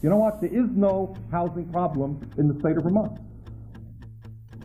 You 0.00 0.10
know 0.10 0.16
what? 0.16 0.40
There 0.40 0.52
is 0.52 0.70
no 0.74 1.16
housing 1.30 1.68
problem 1.72 2.20
in 2.38 2.46
the 2.48 2.58
state 2.60 2.76
of 2.76 2.84
Vermont. 2.84 3.18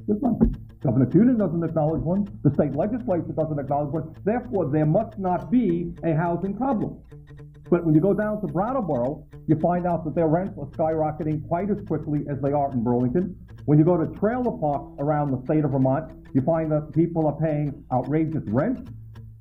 There's 0.07 0.21
none. 0.21 0.55
Governor 0.83 1.05
Kunin 1.05 1.37
doesn't 1.37 1.63
acknowledge 1.63 2.01
one. 2.01 2.27
The 2.43 2.53
state 2.53 2.75
legislature 2.75 3.31
doesn't 3.31 3.57
acknowledge 3.57 3.91
one. 3.93 4.15
Therefore, 4.25 4.69
there 4.69 4.85
must 4.85 5.17
not 5.17 5.49
be 5.49 5.93
a 6.03 6.13
housing 6.13 6.55
problem. 6.55 6.99
But 7.69 7.85
when 7.85 7.95
you 7.95 8.01
go 8.01 8.13
down 8.13 8.41
to 8.41 8.47
Brattleboro, 8.47 9.25
you 9.47 9.57
find 9.59 9.87
out 9.87 10.03
that 10.05 10.13
their 10.13 10.27
rents 10.27 10.57
are 10.59 10.67
skyrocketing 10.67 11.47
quite 11.47 11.71
as 11.71 11.77
quickly 11.87 12.25
as 12.29 12.39
they 12.41 12.51
are 12.51 12.71
in 12.71 12.83
Burlington. 12.83 13.35
When 13.65 13.79
you 13.79 13.85
go 13.85 13.97
to 13.97 14.07
trailer 14.19 14.51
parks 14.51 14.91
around 14.99 15.31
the 15.31 15.41
state 15.45 15.63
of 15.63 15.71
Vermont, 15.71 16.11
you 16.33 16.41
find 16.41 16.71
that 16.71 16.93
people 16.93 17.25
are 17.25 17.37
paying 17.37 17.83
outrageous 17.91 18.43
rent, 18.47 18.89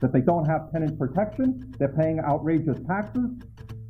that 0.01 0.13
they 0.13 0.21
don't 0.21 0.47
have 0.47 0.71
tenant 0.73 0.99
protection, 0.99 1.75
they're 1.79 1.89
paying 1.89 2.21
outrageous 2.21 2.79
taxes, 2.87 3.31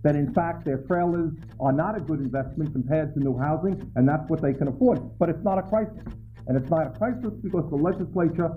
that 0.03 0.16
in 0.16 0.32
fact 0.34 0.64
their 0.64 0.79
trailers 0.79 1.32
are 1.61 1.73
not 1.73 1.96
a 1.96 2.00
good 2.00 2.21
investment 2.21 2.73
compared 2.73 3.14
to 3.14 3.21
new 3.21 3.39
housing, 3.39 3.90
and 3.96 4.08
that's 4.08 4.29
what 4.29 4.43
they 4.43 4.53
can 4.53 4.68
afford. 4.68 5.00
But 5.18 5.29
it's 5.29 5.43
not 5.44 5.58
a 5.58 5.63
crisis. 5.63 6.03
And 6.46 6.57
it's 6.57 6.71
not 6.71 6.86
a 6.89 6.90
crisis 6.99 7.32
because 7.43 7.68
the 7.71 7.77
legislature 7.77 8.50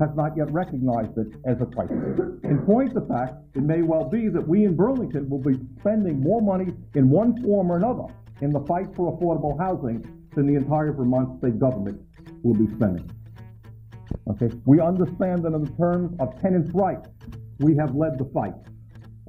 has 0.00 0.08
not 0.16 0.34
yet 0.36 0.50
recognized 0.50 1.16
it 1.18 1.28
as 1.44 1.60
a 1.60 1.66
crisis. 1.66 1.96
In 2.44 2.62
point 2.64 2.96
of 2.96 3.06
fact, 3.06 3.34
it 3.54 3.62
may 3.62 3.82
well 3.82 4.08
be 4.08 4.28
that 4.28 4.46
we 4.46 4.64
in 4.64 4.74
Burlington 4.74 5.28
will 5.28 5.42
be 5.42 5.60
spending 5.80 6.20
more 6.20 6.40
money 6.40 6.72
in 6.94 7.10
one 7.10 7.40
form 7.42 7.70
or 7.70 7.76
another 7.76 8.12
in 8.40 8.50
the 8.50 8.60
fight 8.60 8.86
for 8.96 9.16
affordable 9.16 9.58
housing 9.58 10.02
than 10.34 10.46
the 10.46 10.54
entire 10.54 10.92
Vermont 10.92 11.38
state 11.38 11.58
government 11.58 12.00
will 12.42 12.54
be 12.54 12.66
spending. 12.74 13.10
Okay? 14.28 14.50
We 14.64 14.80
understand 14.80 15.44
that 15.44 15.52
in 15.52 15.64
the 15.64 15.72
terms 15.72 16.16
of 16.18 16.40
tenants' 16.40 16.70
rights, 16.72 17.08
we 17.58 17.76
have 17.76 17.94
led 17.94 18.18
the 18.18 18.24
fight. 18.32 18.54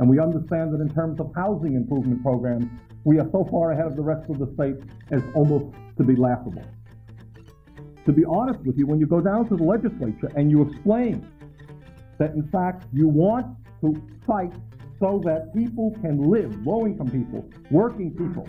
And 0.02 0.10
we 0.10 0.20
understand 0.20 0.74
that 0.74 0.82
in 0.82 0.90
terms 0.90 1.22
of 1.22 1.32
housing 1.34 1.76
improvement 1.76 2.22
programs, 2.22 2.66
we 3.06 3.20
are 3.20 3.30
so 3.32 3.48
far 3.50 3.72
ahead 3.72 3.86
of 3.86 3.96
the 3.96 4.02
rest 4.02 4.30
of 4.30 4.40
the 4.40 4.52
state 4.56 4.76
as 5.12 5.22
almost 5.34 5.74
to 5.98 6.04
be 6.04 6.18
laughable 6.18 6.66
to 8.06 8.12
be 8.12 8.26
honest 8.26 8.60
with 8.62 8.78
you, 8.78 8.88
when 8.88 9.00
you 9.00 9.06
go 9.06 9.22
down 9.22 9.48
to 9.48 9.56
the 9.56 9.64
legislature 9.64 10.32
and 10.36 10.50
you 10.50 10.64
explain 10.64 11.26
that 12.18 12.34
in 12.34 12.48
fact 12.50 12.86
you 12.94 13.08
want 13.08 13.46
to 13.82 13.96
fight 14.26 14.54
so 15.00 15.22
that 15.26 15.54
people 15.56 15.96
can 16.02 16.30
live, 16.30 16.66
low 16.66 16.86
income 16.86 17.10
people, 17.10 17.48
working 17.70 18.12
people, 18.12 18.48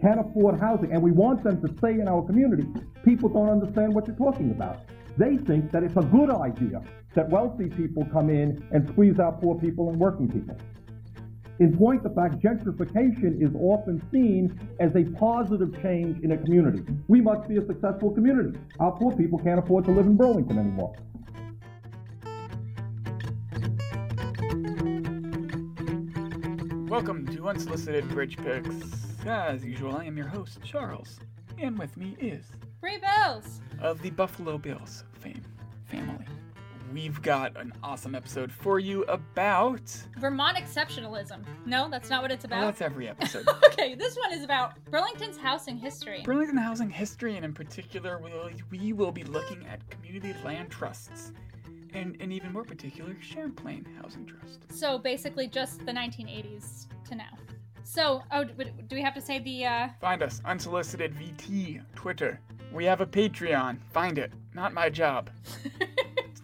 can 0.00 0.18
afford 0.18 0.58
housing, 0.60 0.92
and 0.92 1.02
we 1.02 1.12
want 1.12 1.42
them 1.42 1.60
to 1.60 1.74
stay 1.78 1.92
in 1.92 2.08
our 2.08 2.22
community, 2.22 2.66
people 3.04 3.28
don't 3.28 3.48
understand 3.48 3.94
what 3.94 4.06
you're 4.06 4.16
talking 4.16 4.50
about. 4.50 4.80
They 5.16 5.36
think 5.36 5.70
that 5.72 5.82
it's 5.82 5.96
a 5.96 6.02
good 6.02 6.30
idea 6.30 6.82
that 7.14 7.28
wealthy 7.28 7.68
people 7.68 8.06
come 8.12 8.28
in 8.28 8.66
and 8.72 8.88
squeeze 8.88 9.18
out 9.18 9.40
poor 9.40 9.58
people 9.58 9.88
and 9.90 9.98
working 9.98 10.28
people. 10.28 10.56
In 11.60 11.76
point 11.76 12.04
of 12.04 12.16
fact, 12.16 12.40
gentrification 12.40 13.40
is 13.40 13.54
often 13.54 14.02
seen 14.10 14.58
as 14.80 14.96
a 14.96 15.04
positive 15.16 15.80
change 15.80 16.20
in 16.24 16.32
a 16.32 16.36
community. 16.36 16.82
We 17.06 17.20
must 17.20 17.48
be 17.48 17.58
a 17.58 17.64
successful 17.64 18.10
community. 18.10 18.58
Our 18.80 18.90
poor 18.90 19.16
people 19.16 19.38
can't 19.38 19.60
afford 19.60 19.84
to 19.84 19.92
live 19.92 20.06
in 20.06 20.16
Burlington 20.16 20.58
anymore. 20.58 20.96
Welcome 26.88 27.24
to 27.36 27.48
Unsolicited 27.48 28.08
Bridge 28.08 28.36
Picks. 28.36 29.24
As 29.24 29.64
usual, 29.64 29.96
I 29.96 30.06
am 30.06 30.16
your 30.16 30.26
host, 30.26 30.58
Charles, 30.64 31.20
and 31.58 31.78
with 31.78 31.96
me 31.96 32.16
is 32.18 32.46
Bree 32.80 32.98
Bills 32.98 33.60
of 33.80 34.02
the 34.02 34.10
Buffalo 34.10 34.58
Bills 34.58 35.04
fame 35.20 35.44
family 35.84 36.26
we've 36.94 37.20
got 37.22 37.56
an 37.56 37.72
awesome 37.82 38.14
episode 38.14 38.52
for 38.52 38.78
you 38.78 39.02
about 39.04 39.80
Vermont 40.16 40.56
exceptionalism. 40.56 41.44
No, 41.66 41.88
that's 41.90 42.08
not 42.08 42.22
what 42.22 42.30
it's 42.30 42.44
about. 42.44 42.60
Well, 42.60 42.68
that's 42.68 42.80
every 42.80 43.08
episode. 43.08 43.48
okay, 43.66 43.96
this 43.96 44.16
one 44.16 44.32
is 44.32 44.44
about 44.44 44.82
Burlington's 44.92 45.36
housing 45.36 45.76
history. 45.76 46.22
Burlington 46.24 46.56
housing 46.56 46.88
history, 46.88 47.34
and 47.34 47.44
in 47.44 47.52
particular, 47.52 48.18
we'll, 48.18 48.48
we 48.70 48.92
will 48.92 49.10
be 49.10 49.24
looking 49.24 49.66
at 49.66 49.80
community 49.90 50.36
land 50.44 50.70
trusts. 50.70 51.32
And, 51.94 52.16
and 52.20 52.32
even 52.32 52.52
more 52.52 52.64
particular, 52.64 53.16
Champlain 53.20 53.86
Housing 54.00 54.26
Trust. 54.26 54.60
So 54.72 54.98
basically, 54.98 55.48
just 55.48 55.84
the 55.86 55.92
1980s 55.92 56.86
to 57.08 57.16
now. 57.16 57.38
So, 57.82 58.22
oh, 58.32 58.44
do 58.44 58.64
we 58.92 59.02
have 59.02 59.14
to 59.14 59.20
say 59.20 59.40
the? 59.40 59.66
Uh... 59.66 59.88
Find 60.00 60.22
us 60.22 60.40
unsolicited 60.44 61.14
VT 61.14 61.82
Twitter. 61.94 62.40
We 62.72 62.84
have 62.86 63.00
a 63.00 63.06
Patreon. 63.06 63.78
Find 63.92 64.18
it. 64.18 64.32
Not 64.54 64.72
my 64.72 64.90
job. 64.90 65.30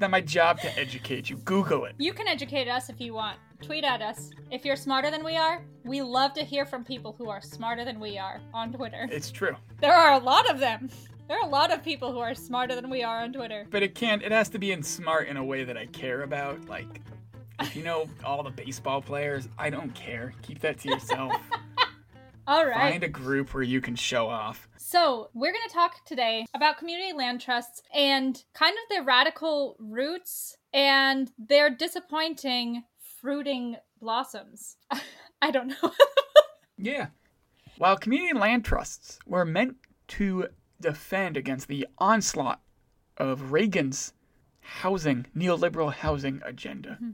not 0.01 0.11
my 0.11 0.21
job 0.21 0.61
to 0.61 0.79
educate 0.79 1.29
you. 1.31 1.37
Google 1.39 1.85
it. 1.85 1.95
You 1.99 2.13
can 2.13 2.27
educate 2.27 2.69
us 2.69 2.89
if 2.89 3.01
you 3.01 3.15
want. 3.15 3.39
Tweet 3.63 3.85
at 3.85 4.01
us. 4.01 4.31
If 4.51 4.65
you're 4.65 4.77
smarter 4.77 5.11
than 5.11 5.23
we 5.25 5.37
are, 5.37 5.63
we 5.85 6.01
love 6.01 6.33
to 6.35 6.45
hear 6.45 6.65
from 6.65 6.85
people 6.85 7.15
who 7.17 7.29
are 7.29 7.41
smarter 7.43 7.85
than 7.85 8.01
we 8.01 8.19
are 8.19 8.41
on 8.55 8.73
Twitter. 8.73 9.07
It's 9.11 9.31
true. 9.31 9.55
There 9.81 9.95
are 9.95 10.15
a 10.15 10.19
lot 10.19 10.49
of 10.49 10.59
them. 10.59 10.89
There 11.29 11.39
are 11.39 11.47
a 11.47 11.51
lot 11.51 11.73
of 11.73 11.85
people 11.85 12.13
who 12.13 12.19
are 12.19 12.35
smarter 12.35 12.75
than 12.75 12.91
we 12.91 13.03
are 13.03 13.23
on 13.23 13.33
Twitter. 13.33 13.67
But 13.71 13.83
it 13.83 13.95
can't, 13.95 14.23
it 14.23 14.33
has 14.33 14.49
to 14.51 14.59
be 14.59 14.73
in 14.73 14.83
smart 14.83 15.29
in 15.29 15.37
a 15.37 15.45
way 15.45 15.65
that 15.65 15.77
I 15.77 15.87
care 15.87 16.23
about. 16.23 16.67
Like, 16.67 17.01
if 17.61 17.77
you 17.77 17.85
know 17.85 18.09
all 18.25 18.43
the 18.43 18.51
baseball 18.51 19.03
players, 19.03 19.49
I 19.59 19.71
don't 19.71 19.95
care. 19.95 20.33
Keep 20.43 20.61
that 20.61 20.79
to 20.81 20.89
yourself. 20.89 21.35
All 22.51 22.67
right. 22.67 22.91
Find 22.91 23.05
a 23.05 23.09
group 23.09 23.55
where 23.55 23.63
you 23.63 23.81
can 23.81 23.95
show 23.95 24.27
off. 24.27 24.69
So, 24.77 25.31
we're 25.35 25.53
going 25.53 25.69
to 25.69 25.73
talk 25.73 26.05
today 26.05 26.47
about 26.53 26.79
community 26.79 27.13
land 27.13 27.41
trusts 27.41 27.81
and 27.95 28.43
kind 28.55 28.73
of 28.73 28.89
their 28.89 29.05
radical 29.05 29.77
roots 29.79 30.57
and 30.75 31.31
their 31.39 31.71
disappointing 31.71 32.83
fruiting 33.21 33.77
blossoms. 34.01 34.79
I 35.41 35.53
don't 35.53 35.69
know. 35.69 35.93
yeah. 36.77 37.07
While 37.79 37.97
community 37.97 38.37
land 38.37 38.65
trusts 38.65 39.21
were 39.27 39.45
meant 39.45 39.77
to 40.09 40.49
defend 40.81 41.37
against 41.37 41.69
the 41.69 41.87
onslaught 41.99 42.61
of 43.17 43.53
Reagan's 43.53 44.13
housing, 44.59 45.27
neoliberal 45.37 45.93
housing 45.93 46.43
agenda, 46.45 46.95
mm-hmm. 46.95 47.11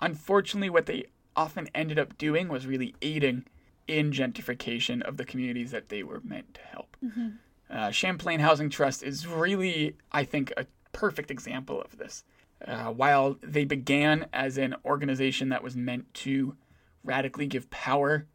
unfortunately, 0.00 0.70
what 0.70 0.86
they 0.86 1.04
often 1.36 1.68
ended 1.72 2.00
up 2.00 2.18
doing 2.18 2.48
was 2.48 2.66
really 2.66 2.96
aiding 3.00 3.44
in 3.88 4.10
gentrification 4.10 5.02
of 5.02 5.16
the 5.16 5.24
communities 5.24 5.70
that 5.70 5.88
they 5.88 6.02
were 6.02 6.20
meant 6.24 6.54
to 6.54 6.60
help. 6.62 6.96
Mm-hmm. 7.04 7.28
Uh, 7.70 7.90
Champlain 7.90 8.40
Housing 8.40 8.70
Trust 8.70 9.02
is 9.02 9.26
really, 9.26 9.96
I 10.12 10.24
think, 10.24 10.52
a 10.56 10.66
perfect 10.92 11.30
example 11.30 11.80
of 11.80 11.98
this. 11.98 12.24
Uh, 12.66 12.86
while 12.86 13.36
they 13.42 13.64
began 13.64 14.26
as 14.32 14.56
an 14.56 14.74
organization 14.84 15.50
that 15.50 15.62
was 15.62 15.76
meant 15.76 16.12
to 16.14 16.56
radically 17.04 17.46
give 17.46 17.68
power 17.70 18.26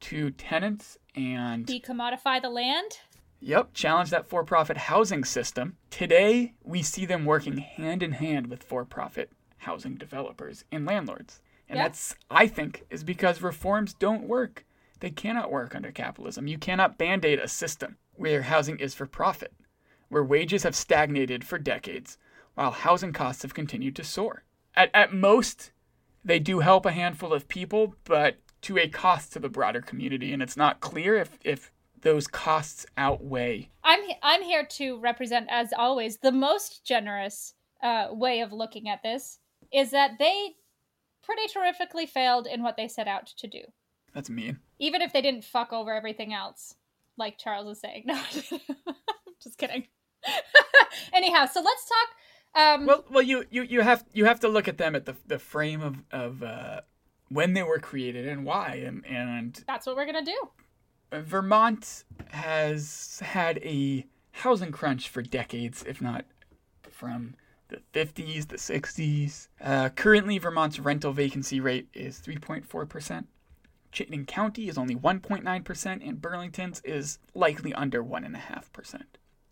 to 0.00 0.30
tenants 0.32 0.98
and 1.14 1.66
decommodify 1.66 2.40
the 2.40 2.50
land. 2.50 2.98
Yep, 3.40 3.72
challenge 3.72 4.10
that 4.10 4.28
for 4.28 4.44
profit 4.44 4.76
housing 4.76 5.24
system. 5.24 5.76
Today, 5.88 6.54
we 6.62 6.82
see 6.82 7.06
them 7.06 7.24
working 7.24 7.58
hand 7.58 8.02
in 8.02 8.12
hand 8.12 8.48
with 8.48 8.62
for 8.62 8.84
profit 8.84 9.30
housing 9.58 9.94
developers 9.94 10.64
and 10.70 10.84
landlords. 10.84 11.40
And 11.68 11.78
yep. 11.78 11.86
that's, 11.86 12.16
I 12.30 12.46
think, 12.48 12.84
is 12.90 13.04
because 13.04 13.40
reforms 13.40 13.94
don't 13.94 14.24
work. 14.24 14.64
They 15.00 15.10
cannot 15.10 15.50
work 15.50 15.74
under 15.74 15.90
capitalism. 15.90 16.46
You 16.46 16.58
cannot 16.58 16.98
band 16.98 17.24
aid 17.24 17.38
a 17.38 17.48
system 17.48 17.96
where 18.12 18.42
housing 18.42 18.78
is 18.78 18.94
for 18.94 19.06
profit, 19.06 19.54
where 20.08 20.22
wages 20.22 20.62
have 20.62 20.76
stagnated 20.76 21.44
for 21.44 21.58
decades 21.58 22.18
while 22.54 22.70
housing 22.70 23.12
costs 23.12 23.42
have 23.42 23.54
continued 23.54 23.96
to 23.96 24.04
soar. 24.04 24.44
At, 24.74 24.90
at 24.94 25.14
most, 25.14 25.72
they 26.24 26.38
do 26.38 26.60
help 26.60 26.84
a 26.84 26.92
handful 26.92 27.32
of 27.32 27.48
people, 27.48 27.94
but 28.04 28.36
to 28.62 28.76
a 28.78 28.88
cost 28.88 29.32
to 29.32 29.38
the 29.38 29.48
broader 29.48 29.80
community, 29.80 30.32
and 30.32 30.42
it's 30.42 30.56
not 30.56 30.80
clear 30.80 31.16
if, 31.16 31.38
if 31.44 31.72
those 32.02 32.26
costs 32.26 32.84
outweigh. 32.96 33.70
I'm 33.82 34.00
I'm 34.22 34.42
here 34.42 34.64
to 34.64 34.98
represent, 34.98 35.48
as 35.50 35.72
always, 35.76 36.18
the 36.18 36.32
most 36.32 36.84
generous 36.84 37.54
uh, 37.82 38.08
way 38.10 38.40
of 38.40 38.52
looking 38.52 38.88
at 38.88 39.02
this 39.02 39.38
is 39.72 39.90
that 39.92 40.18
they 40.18 40.56
pretty 41.22 41.46
terrifically 41.48 42.06
failed 42.06 42.46
in 42.46 42.62
what 42.62 42.76
they 42.76 42.88
set 42.88 43.08
out 43.08 43.26
to 43.26 43.46
do. 43.46 43.60
That's 44.14 44.30
mean. 44.30 44.58
Even 44.78 45.02
if 45.02 45.12
they 45.12 45.22
didn't 45.22 45.44
fuck 45.44 45.72
over 45.72 45.94
everything 45.94 46.32
else, 46.32 46.74
like 47.16 47.38
Charles 47.38 47.66
was 47.66 47.80
saying. 47.80 48.04
No, 48.06 48.20
just 49.42 49.58
kidding. 49.58 49.86
Anyhow, 51.12 51.46
so 51.46 51.60
let's 51.60 51.88
talk. 51.88 52.08
Um, 52.62 52.86
well, 52.86 53.04
well, 53.10 53.22
you, 53.22 53.44
you 53.50 53.62
you 53.62 53.80
have 53.80 54.04
you 54.12 54.24
have 54.24 54.40
to 54.40 54.48
look 54.48 54.68
at 54.68 54.76
them 54.76 54.94
at 54.94 55.06
the 55.06 55.14
the 55.26 55.38
frame 55.38 55.80
of 55.80 56.02
of 56.10 56.42
uh, 56.42 56.80
when 57.28 57.54
they 57.54 57.62
were 57.62 57.78
created 57.78 58.26
and 58.26 58.44
why, 58.44 58.82
and 58.84 59.06
and 59.06 59.62
that's 59.66 59.86
what 59.86 59.96
we're 59.96 60.06
gonna 60.06 60.24
do. 60.24 60.50
Vermont 61.12 62.04
has 62.28 63.20
had 63.24 63.58
a 63.58 64.04
housing 64.32 64.72
crunch 64.72 65.08
for 65.08 65.22
decades, 65.22 65.84
if 65.86 66.00
not 66.00 66.24
from 66.90 67.34
the 67.68 67.80
50s, 67.94 68.48
the 68.48 68.56
60s. 68.56 69.48
Uh, 69.60 69.88
currently, 69.90 70.38
Vermont's 70.38 70.78
rental 70.78 71.12
vacancy 71.12 71.60
rate 71.60 71.88
is 71.94 72.20
3.4%. 72.20 73.24
Chittenden 73.92 74.26
County 74.26 74.68
is 74.68 74.78
only 74.78 74.94
1.9%, 74.94 76.08
and 76.08 76.20
Burlington's 76.20 76.80
is 76.84 77.18
likely 77.34 77.72
under 77.74 78.02
1.5%. 78.02 79.02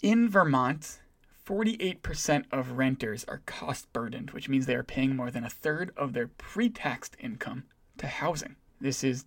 In 0.02 0.28
Vermont, 0.28 1.00
48% 1.44 2.44
of 2.52 2.72
renters 2.72 3.24
are 3.24 3.42
cost 3.46 3.92
burdened, 3.92 4.30
which 4.32 4.48
means 4.48 4.66
they 4.66 4.74
are 4.74 4.82
paying 4.82 5.16
more 5.16 5.30
than 5.30 5.44
a 5.44 5.50
third 5.50 5.92
of 5.96 6.12
their 6.12 6.28
pre 6.28 6.68
taxed 6.68 7.16
income 7.18 7.64
to 7.96 8.06
housing. 8.06 8.56
This 8.80 9.02
is 9.02 9.24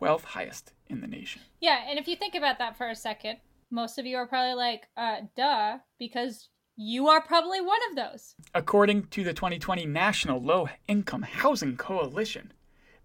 12th 0.00 0.24
highest 0.24 0.72
in 0.88 1.00
the 1.00 1.06
nation. 1.06 1.42
Yeah, 1.60 1.80
and 1.88 1.98
if 1.98 2.06
you 2.06 2.14
think 2.14 2.34
about 2.34 2.58
that 2.58 2.76
for 2.76 2.88
a 2.88 2.94
second, 2.94 3.38
most 3.70 3.98
of 3.98 4.06
you 4.06 4.16
are 4.16 4.26
probably 4.26 4.54
like, 4.54 4.88
uh, 4.96 5.22
duh, 5.34 5.78
because 5.98 6.50
you 6.76 7.08
are 7.08 7.22
probably 7.22 7.60
one 7.60 7.80
of 7.90 7.96
those. 7.96 8.34
According 8.54 9.06
to 9.08 9.24
the 9.24 9.32
2020 9.32 9.86
National 9.86 10.40
Low 10.40 10.68
Income 10.86 11.22
Housing 11.22 11.76
Coalition, 11.76 12.52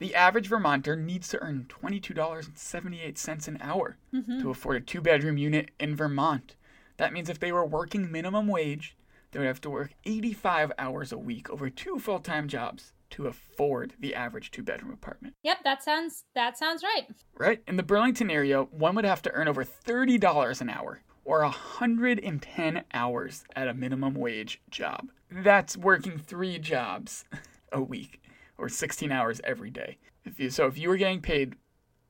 the 0.01 0.15
average 0.15 0.49
Vermonter 0.49 0.95
needs 0.95 1.27
to 1.27 1.39
earn 1.43 1.67
$22.78 1.69 3.47
an 3.47 3.59
hour 3.61 3.97
mm-hmm. 4.11 4.41
to 4.41 4.49
afford 4.49 4.77
a 4.77 4.79
two 4.79 4.99
bedroom 4.99 5.37
unit 5.37 5.69
in 5.79 5.95
Vermont. 5.95 6.55
That 6.97 7.13
means 7.13 7.29
if 7.29 7.39
they 7.39 7.51
were 7.51 7.63
working 7.63 8.11
minimum 8.11 8.47
wage, 8.47 8.97
they 9.29 9.37
would 9.37 9.47
have 9.47 9.61
to 9.61 9.69
work 9.69 9.93
85 10.03 10.71
hours 10.79 11.11
a 11.11 11.19
week 11.19 11.51
over 11.51 11.69
two 11.69 11.99
full 11.99 12.17
time 12.17 12.47
jobs 12.47 12.93
to 13.11 13.27
afford 13.27 13.93
the 13.99 14.15
average 14.15 14.49
two 14.49 14.63
bedroom 14.63 14.91
apartment. 14.91 15.35
Yep, 15.43 15.57
that 15.65 15.83
sounds 15.83 16.23
that 16.33 16.57
sounds 16.57 16.81
right. 16.81 17.05
Right? 17.37 17.61
In 17.67 17.77
the 17.77 17.83
Burlington 17.83 18.31
area, 18.31 18.63
one 18.63 18.95
would 18.95 19.05
have 19.05 19.21
to 19.21 19.31
earn 19.33 19.47
over 19.47 19.63
$30 19.63 20.61
an 20.61 20.69
hour 20.71 21.03
or 21.25 21.41
110 21.41 22.83
hours 22.91 23.43
at 23.55 23.67
a 23.67 23.75
minimum 23.75 24.15
wage 24.15 24.63
job. 24.71 25.09
That's 25.29 25.77
working 25.77 26.17
three 26.17 26.57
jobs 26.57 27.23
a 27.71 27.83
week 27.83 28.19
or 28.61 28.69
16 28.69 29.11
hours 29.11 29.41
every 29.43 29.71
day. 29.71 29.97
If 30.23 30.39
you, 30.39 30.49
so 30.51 30.67
if 30.67 30.77
you 30.77 30.87
were 30.87 30.97
getting 30.97 31.21
paid 31.21 31.55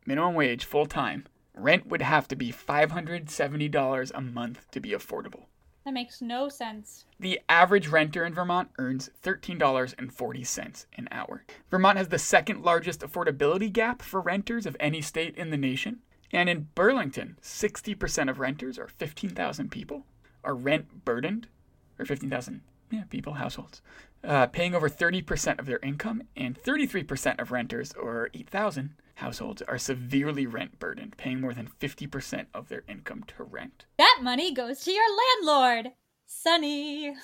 minimum 0.06 0.36
wage 0.36 0.66
full 0.66 0.86
time, 0.86 1.26
rent 1.56 1.88
would 1.88 2.02
have 2.02 2.28
to 2.28 2.36
be 2.36 2.52
$570 2.52 4.12
a 4.14 4.22
month 4.22 4.70
to 4.72 4.80
be 4.80 4.90
affordable. 4.90 5.46
That 5.86 5.94
makes 5.94 6.22
no 6.22 6.48
sense. 6.48 7.06
The 7.20 7.40
average 7.50 7.88
renter 7.88 8.24
in 8.24 8.34
Vermont 8.34 8.70
earns 8.78 9.10
$13.40 9.24 10.86
an 10.98 11.08
hour. 11.10 11.44
Vermont 11.72 11.98
has 11.98 12.10
the 12.10 12.20
second 12.20 12.64
largest 12.64 13.00
affordability 13.00 13.72
gap 13.72 14.02
for 14.02 14.22
renters 14.22 14.66
of 14.66 14.78
any 14.80 15.02
state 15.02 15.36
in 15.36 15.50
the 15.50 15.58
nation. 15.58 16.00
And 16.32 16.50
in 16.50 16.68
Burlington, 16.76 17.38
60% 17.42 18.30
of 18.30 18.40
renters, 18.40 18.78
or 18.78 18.88
15,000 18.88 19.72
people, 19.72 20.06
are 20.44 20.54
rent 20.54 21.04
burdened, 21.04 21.48
or 21.98 22.06
15,000 22.06 22.62
yeah, 22.92 23.04
people, 23.10 23.34
households, 23.34 23.82
uh, 24.24 24.48
paying 24.48 24.76
over 24.76 24.90
30% 24.90 25.60
of 25.60 25.66
their 25.66 25.80
income, 25.80 26.24
and 26.36 26.62
33% 26.62 27.40
of 27.40 27.52
renters, 27.52 27.94
or 27.94 28.30
8,000 28.34 28.96
households, 29.16 29.62
are 29.64 29.78
severely 29.78 30.46
rent 30.46 30.80
burdened, 30.80 31.18
paying 31.18 31.42
more 31.42 31.54
than 31.54 31.70
50% 31.80 32.46
of 32.54 32.70
their 32.70 32.84
income 32.88 33.24
to 33.36 33.44
rent. 33.44 33.86
That 33.98 34.20
money 34.22 34.54
goes 34.54 34.82
to 34.82 34.92
your 34.92 35.06
landlord, 35.42 35.94
Sonny. 36.26 37.16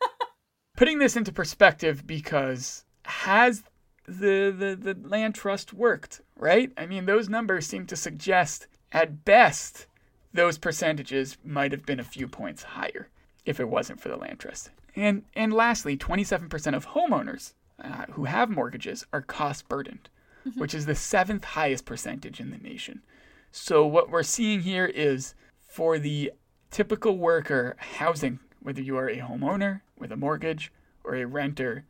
Putting 0.76 0.98
this 0.98 1.16
into 1.16 1.32
perspective 1.32 2.06
because 2.06 2.84
has 3.04 3.62
the, 4.06 4.54
the, 4.56 4.94
the 4.94 5.08
land 5.08 5.34
trust 5.34 5.72
worked, 5.72 6.20
right? 6.36 6.72
I 6.76 6.86
mean, 6.86 7.06
those 7.06 7.28
numbers 7.28 7.66
seem 7.66 7.86
to 7.86 7.96
suggest, 7.96 8.66
at 8.90 9.24
best, 9.24 9.86
those 10.32 10.58
percentages 10.58 11.36
might 11.44 11.72
have 11.72 11.84
been 11.84 12.00
a 12.00 12.04
few 12.04 12.26
points 12.26 12.62
higher 12.62 13.08
if 13.44 13.60
it 13.60 13.68
wasn't 13.68 14.00
for 14.00 14.08
the 14.08 14.16
land 14.16 14.38
trust. 14.38 14.70
And, 14.94 15.24
and 15.34 15.52
lastly, 15.52 15.96
27% 15.96 16.74
of 16.74 16.88
homeowners 16.88 17.54
uh, 17.82 18.06
who 18.12 18.24
have 18.24 18.50
mortgages 18.50 19.06
are 19.12 19.22
cost 19.22 19.68
burdened, 19.68 20.08
which 20.56 20.74
is 20.74 20.86
the 20.86 20.94
seventh 20.94 21.44
highest 21.44 21.84
percentage 21.84 22.40
in 22.40 22.50
the 22.50 22.58
nation. 22.58 23.02
So, 23.50 23.86
what 23.86 24.10
we're 24.10 24.22
seeing 24.22 24.60
here 24.60 24.86
is 24.86 25.34
for 25.60 25.98
the 25.98 26.32
typical 26.70 27.18
worker 27.18 27.76
housing, 27.78 28.40
whether 28.60 28.80
you 28.80 28.96
are 28.96 29.08
a 29.08 29.18
homeowner 29.18 29.82
with 29.98 30.10
a 30.10 30.16
mortgage 30.16 30.72
or 31.04 31.14
a 31.14 31.26
renter, 31.26 31.84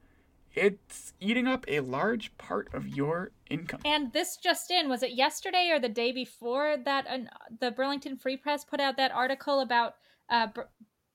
it's 0.54 1.14
eating 1.20 1.46
up 1.46 1.64
a 1.69 1.81
large 1.81 2.37
part 2.37 2.69
of 2.75 2.88
your 2.88 3.31
income. 3.49 3.81
And 3.84 4.12
this 4.12 4.37
just 4.37 4.70
in, 4.70 4.88
was 4.88 5.02
it 5.02 5.12
yesterday 5.12 5.70
or 5.72 5.78
the 5.78 5.88
day 5.88 6.12
before 6.12 6.76
that 6.84 7.06
uh, 7.06 7.19
the 7.60 7.70
Burlington 7.70 8.16
Free 8.16 8.37
Press 8.37 8.64
put 8.64 8.81
out 8.81 8.96
that 8.96 9.12
article 9.12 9.60
about 9.60 9.94
uh, 10.28 10.49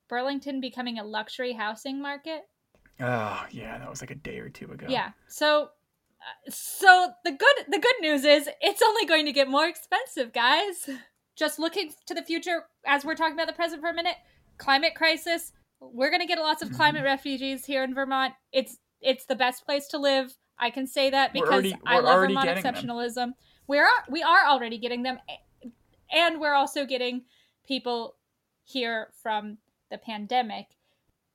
Burlington 0.08 0.60
becoming 0.62 1.00
a 1.00 1.04
luxury 1.04 1.54
housing 1.54 2.02
market? 2.02 2.42
Oh, 3.00 3.46
yeah, 3.52 3.78
that 3.78 3.90
was 3.90 4.02
like 4.02 4.12
a 4.12 4.16
day 4.16 4.40
or 4.40 4.50
two 4.50 4.72
ago. 4.72 4.88
Yeah. 4.90 5.12
So 5.28 5.64
uh, 6.20 6.50
so 6.52 7.12
the 7.24 7.32
good 7.32 7.56
the 7.68 7.80
good 7.80 7.96
news 8.02 8.24
is 8.26 8.50
it's 8.62 8.82
only 8.82 9.06
going 9.06 9.26
to 9.26 9.32
get 9.32 9.48
more 9.48 9.68
expensive, 9.68 10.34
guys. 10.34 10.90
Just 11.36 11.60
looking 11.60 11.92
to 12.08 12.14
the 12.16 12.24
future 12.24 12.64
as 12.86 13.06
we're 13.06 13.16
talking 13.16 13.36
about 13.36 13.48
the 13.48 13.54
present 13.54 13.82
for 13.82 13.90
a 13.90 13.94
minute, 13.94 14.16
climate 14.58 14.96
crisis, 14.96 15.52
we're 15.80 16.10
going 16.10 16.22
to 16.22 16.26
get 16.26 16.40
lots 16.40 16.64
of 16.64 16.72
climate 16.72 17.04
refugees 17.04 17.66
here 17.66 17.84
in 17.84 17.94
Vermont. 17.94 18.34
It's 18.52 18.78
it's 19.02 19.26
the 19.26 19.36
best 19.36 19.64
place 19.66 19.88
to 19.90 20.00
live. 20.00 20.36
I 20.58 20.72
can 20.72 20.88
say 20.88 21.12
that 21.12 21.34
because 21.34 21.50
already- 21.50 21.76
I 21.86 22.00
love 22.00 22.22
Vermont 22.22 22.48
them. 22.48 22.58
exceptionalism. 22.58 23.34
We 23.68 23.78
are 23.78 23.88
we 24.10 24.24
are 24.24 24.48
already 24.48 24.80
getting 24.80 25.04
them 25.04 25.20
and 26.12 26.40
we're 26.40 26.54
also 26.54 26.86
getting 26.86 27.26
people 27.68 28.16
here 28.64 29.10
from 29.22 29.58
the 29.90 29.98
pandemic. 29.98 30.68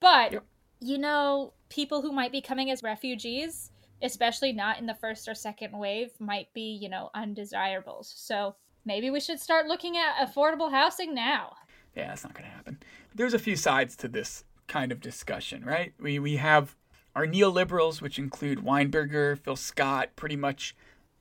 But 0.01 0.33
Yep. 0.33 0.45
you 0.81 0.99
know, 0.99 1.55
people 1.69 2.03
who 2.03 2.13
might 2.13 2.33
be 2.33 2.41
coming 2.41 2.71
as 2.71 2.83
refugees, 2.83 3.71
especially 4.03 4.53
not 4.53 4.79
in 4.79 4.87
the 4.87 4.95
first 4.95 5.29
or 5.29 5.35
second 5.35 5.79
wave, 5.79 6.11
might 6.19 6.53
be, 6.53 6.77
you 6.81 6.89
know, 6.89 7.11
undesirables. 7.15 8.13
So 8.17 8.57
maybe 8.85 9.11
we 9.11 9.21
should 9.21 9.39
start 9.41 9.67
looking 9.67 9.97
at 9.97 10.27
affordable 10.27 10.71
housing 10.73 11.15
now. 11.15 11.55
Yeah, 11.95 12.09
that's 12.09 12.25
not 12.25 12.35
going 12.35 12.49
to 12.49 12.55
happen. 12.57 12.79
There's 13.15 13.35
a 13.35 13.39
few 13.39 13.55
sides 13.57 13.95
to 13.97 14.09
this 14.09 14.45
kind 14.67 14.91
of 14.91 15.01
discussion, 15.01 15.65
right? 15.65 15.93
We 16.01 16.19
we 16.19 16.37
have 16.37 16.75
our 17.15 17.27
neoliberals, 17.27 18.01
which 18.01 18.19
include 18.19 18.59
Weinberger, 18.61 19.39
Phil 19.39 19.57
Scott, 19.57 20.17
pretty 20.17 20.37
much 20.37 20.75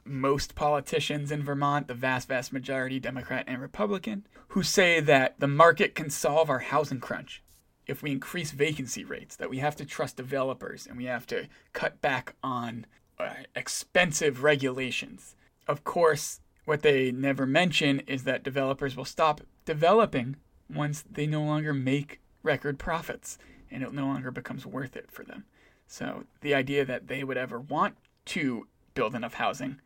most 0.06 0.56
politicians 0.56 1.32
in 1.32 1.44
Vermont, 1.44 1.88
the 1.88 1.94
vast, 1.94 2.28
vast 2.28 2.52
majority, 2.54 3.00
Democrat 3.00 3.46
and 3.48 3.62
Republican, 3.62 4.26
who 4.50 4.64
say 4.64 5.00
that 5.00 5.40
the 5.40 5.48
market 5.48 5.96
can 5.96 6.10
solve 6.10 6.50
our 6.50 6.60
housing 6.60 7.00
crunch 7.00 7.44
if 7.88 8.02
we 8.02 8.12
increase 8.12 8.52
vacancy 8.52 9.04
rates, 9.04 9.36
that 9.36 9.50
we 9.50 9.58
have 9.60 9.76
to 9.76 9.86
trust 9.86 10.18
developers 10.18 10.88
and 10.88 10.98
we 10.98 11.06
have 11.06 11.26
to 11.28 11.48
cut 11.74 12.02
back 12.02 12.36
on 12.44 12.86
uh, 13.20 13.34
expensive 13.56 14.44
regulations. 14.44 15.36
Of 15.68 15.84
course, 15.84 16.40
what 16.66 16.82
they 16.82 17.12
never 17.12 17.46
mention 17.46 18.00
is 18.02 18.24
that 18.24 18.44
developers 18.44 18.96
will 18.96 19.06
stop 19.06 19.42
developing 19.66 20.38
once 20.74 21.04
they 21.10 21.28
no 21.28 21.44
longer 21.44 21.74
make 21.74 22.20
record 22.44 22.80
profits 22.80 23.38
and 23.70 23.84
it 23.84 23.94
no 23.94 24.06
longer 24.06 24.32
becomes 24.32 24.66
worth 24.66 24.96
it 24.96 25.12
for 25.12 25.24
them. 25.24 25.46
So 25.88 26.24
the 26.42 26.54
idea 26.54 26.86
that 26.86 27.08
they 27.08 27.24
would 27.24 27.38
ever 27.38 27.60
want 27.60 27.98
to 28.26 28.68
build 28.94 29.16
enough 29.16 29.36
housing 29.36 29.80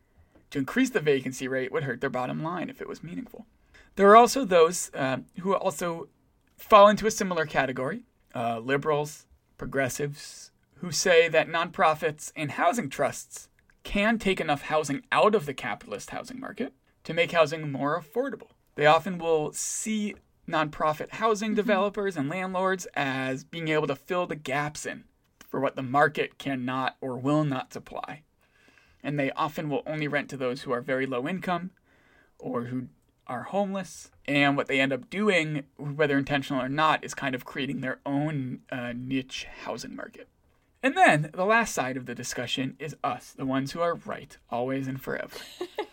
to 0.52 0.60
increase 0.60 0.90
the 0.90 1.00
vacancy 1.00 1.48
rate 1.48 1.72
would 1.72 1.84
hurt 1.84 2.02
their 2.02 2.10
bottom 2.10 2.44
line 2.44 2.70
if 2.70 2.82
it 2.82 2.88
was 2.88 3.04
meaningful. 3.04 3.46
There 3.96 4.10
are 4.10 4.16
also 4.16 4.46
those 4.46 4.92
uh, 4.94 5.18
who 5.40 5.56
also 5.56 6.10
fall 6.58 6.88
into 6.88 7.08
a 7.08 7.12
similar 7.12 7.46
category 7.46 8.04
uh, 8.34 8.60
liberals, 8.60 9.26
progressives, 9.58 10.52
who 10.80 10.92
say 10.92 11.30
that 11.30 11.48
nonprofits 11.48 12.32
and 12.36 12.52
housing 12.52 12.90
trusts 12.90 13.48
can 13.84 14.20
take 14.20 14.42
enough 14.42 14.64
housing 14.64 15.04
out 15.12 15.36
of 15.36 15.46
the 15.46 15.54
capitalist 15.54 16.10
housing 16.10 16.40
market 16.40 16.74
to 17.04 17.14
make 17.14 17.32
housing 17.32 17.72
more 17.72 18.02
affordable. 18.02 18.50
They 18.76 18.86
often 18.86 19.18
will 19.18 19.54
see 19.54 20.16
nonprofit 20.50 21.12
housing 21.12 21.54
developers 21.54 22.18
and 22.18 22.30
landlords 22.30 22.88
as 22.94 23.44
being 23.44 23.70
able 23.70 23.88
to 23.88 23.96
fill 23.96 24.28
the 24.28 24.36
gaps 24.36 24.86
in 24.86 25.06
for 25.40 25.60
what 25.60 25.76
the 25.76 25.82
market 25.82 26.38
cannot 26.38 26.98
or 27.00 27.18
will 27.18 27.46
not 27.46 27.72
supply. 27.72 28.24
And 29.06 29.20
they 29.20 29.32
often 29.32 29.70
will 29.70 29.84
only 29.86 30.08
rent 30.08 30.30
to 30.32 30.38
those 30.38 30.64
who 30.64 30.72
are 30.72 30.82
very 30.82 31.06
low 31.06 31.28
income 31.28 31.70
or 32.40 32.64
who 32.64 32.88
are 33.28 33.44
homeless. 33.44 34.12
And 34.28 34.58
what 34.58 34.68
they 34.68 34.82
end 34.82 34.92
up 34.92 35.10
doing, 35.10 35.64
whether 35.78 36.18
intentional 36.18 36.62
or 36.62 36.70
not, 36.70 37.04
is 37.04 37.14
kind 37.14 37.36
of 37.36 37.46
creating 37.46 37.82
their 37.82 38.00
own 38.06 38.62
uh, 38.72 38.94
niche 38.96 39.46
housing 39.64 39.96
market. 39.96 40.28
And 40.82 40.98
then 40.98 41.30
the 41.34 41.46
last 41.46 41.74
side 41.74 41.98
of 41.98 42.08
the 42.08 42.16
discussion 42.16 42.76
is 42.80 42.96
us, 43.04 43.32
the 43.32 43.46
ones 43.46 43.72
who 43.72 43.82
are 43.82 43.96
right, 43.96 44.38
always 44.50 44.88
and 44.88 45.02
forever. 45.02 45.38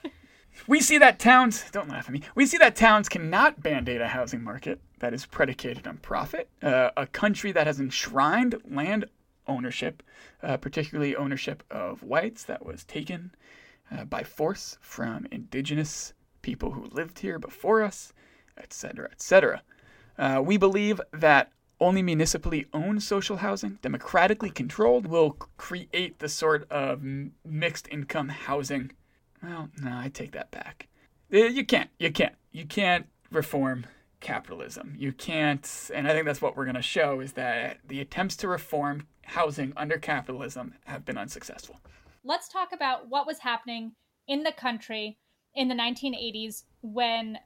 we 0.66 0.81
see 0.81 0.99
that 0.99 1.19
towns, 1.19 1.64
don't 1.71 1.88
laugh 1.88 2.09
at 2.09 2.12
me, 2.12 2.23
we 2.35 2.47
see 2.47 2.59
that 2.59 2.76
towns 2.76 3.09
cannot 3.09 3.62
band 3.62 3.88
aid 3.88 4.00
a 4.00 4.09
housing 4.09 4.42
market 4.42 4.81
that 4.99 5.14
is 5.14 5.26
predicated 5.26 5.87
on 5.87 5.99
profit, 5.99 6.49
uh, 6.62 6.90
a 6.97 7.07
country 7.07 7.52
that 7.52 7.66
has 7.66 7.81
enshrined 7.81 8.57
land 8.71 9.07
ownership, 9.52 10.02
uh, 10.42 10.56
particularly 10.56 11.14
ownership 11.14 11.62
of 11.71 12.02
whites 12.02 12.44
that 12.44 12.64
was 12.64 12.85
taken 12.85 13.32
uh, 13.90 14.04
by 14.04 14.23
force 14.23 14.78
from 14.80 15.26
indigenous 15.30 16.14
people 16.40 16.73
who 16.73 16.85
lived 16.87 17.18
here 17.21 17.38
before 17.38 17.82
us, 17.82 18.12
etc., 18.56 19.09
etc. 19.12 19.62
Uh, 20.18 20.42
we 20.44 20.56
believe 20.56 21.00
that 21.12 21.52
only 21.80 22.02
municipally 22.02 22.66
owned 22.73 23.02
social 23.02 23.38
housing, 23.38 23.78
democratically 23.82 24.50
controlled, 24.50 25.06
will 25.06 25.32
create 25.56 26.18
the 26.21 26.28
sort 26.28 26.71
of 26.71 27.02
mixed 27.44 27.88
income 27.88 28.28
housing. 28.28 28.92
Well, 29.42 29.68
no, 29.80 29.90
I 29.97 30.09
take 30.09 30.32
that 30.32 30.50
back. 30.50 30.88
You 31.30 31.64
can't. 31.64 31.90
You 31.99 32.12
can't. 32.12 32.35
You 32.52 32.66
can't 32.66 33.06
reform 33.30 33.87
capitalism. 34.21 34.94
You 34.97 35.12
can't. 35.12 35.90
And 35.92 36.06
I 36.06 36.12
think 36.12 36.26
that's 36.26 36.40
what 36.40 36.56
we're 36.56 36.64
going 36.64 36.76
to 36.76 36.82
show 36.82 37.21
is 37.21 37.32
that 37.32 37.78
the 37.87 38.00
attempts 38.00 38.37
to 38.37 38.49
reform 38.49 39.06
housing 39.25 39.73
under 39.76 39.99
capitalism 39.99 40.75
have 40.85 41.05
been 41.05 41.19
unsuccessful. 41.19 41.81
Let's 42.25 42.49
talk 42.49 42.73
about 42.73 43.09
what 43.09 43.26
was 43.26 43.38
happening 43.41 43.93
in 44.29 44.43
the 44.43 44.52
country 44.52 45.19
in 45.55 45.69
the 45.69 45.75
1980s 45.75 46.64
when 46.83 47.38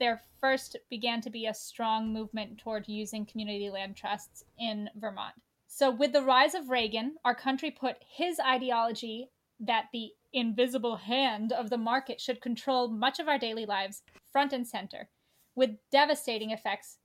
there 0.00 0.22
first 0.40 0.76
began 0.90 1.20
to 1.20 1.30
be 1.30 1.46
a 1.46 1.54
strong 1.54 2.12
movement 2.12 2.58
toward 2.58 2.88
using 2.88 3.26
community 3.26 3.70
land 3.70 3.96
trusts 3.96 4.44
in 4.58 4.90
Vermont. 4.96 5.34
So, 5.66 5.90
with 5.90 6.12
the 6.12 6.22
rise 6.22 6.54
of 6.54 6.68
Reagan, 6.68 7.16
our 7.24 7.34
country 7.34 7.70
put 7.70 7.96
his 8.08 8.38
ideology 8.38 9.30
that 9.60 9.86
the 9.92 10.10
invisible 10.32 10.96
hand 10.96 11.52
of 11.52 11.70
the 11.70 11.78
market 11.78 12.20
should 12.20 12.40
control 12.40 12.88
much 12.88 13.18
of 13.18 13.28
our 13.28 13.38
daily 13.38 13.66
lives 13.66 14.02
front 14.30 14.52
and 14.52 14.66
center, 14.66 15.08
with 15.54 15.78
devastating 15.90 16.50
effects 16.50 16.98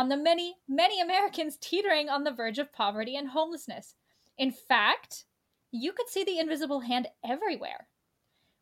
on 0.00 0.08
the 0.08 0.16
many, 0.16 0.56
many 0.66 0.98
Americans 0.98 1.58
teetering 1.60 2.08
on 2.08 2.24
the 2.24 2.30
verge 2.30 2.58
of 2.58 2.72
poverty 2.72 3.16
and 3.16 3.28
homelessness. 3.28 3.96
In 4.38 4.50
fact, 4.50 5.26
you 5.72 5.92
could 5.92 6.08
see 6.08 6.24
the 6.24 6.38
invisible 6.38 6.80
hand 6.80 7.08
everywhere. 7.22 7.86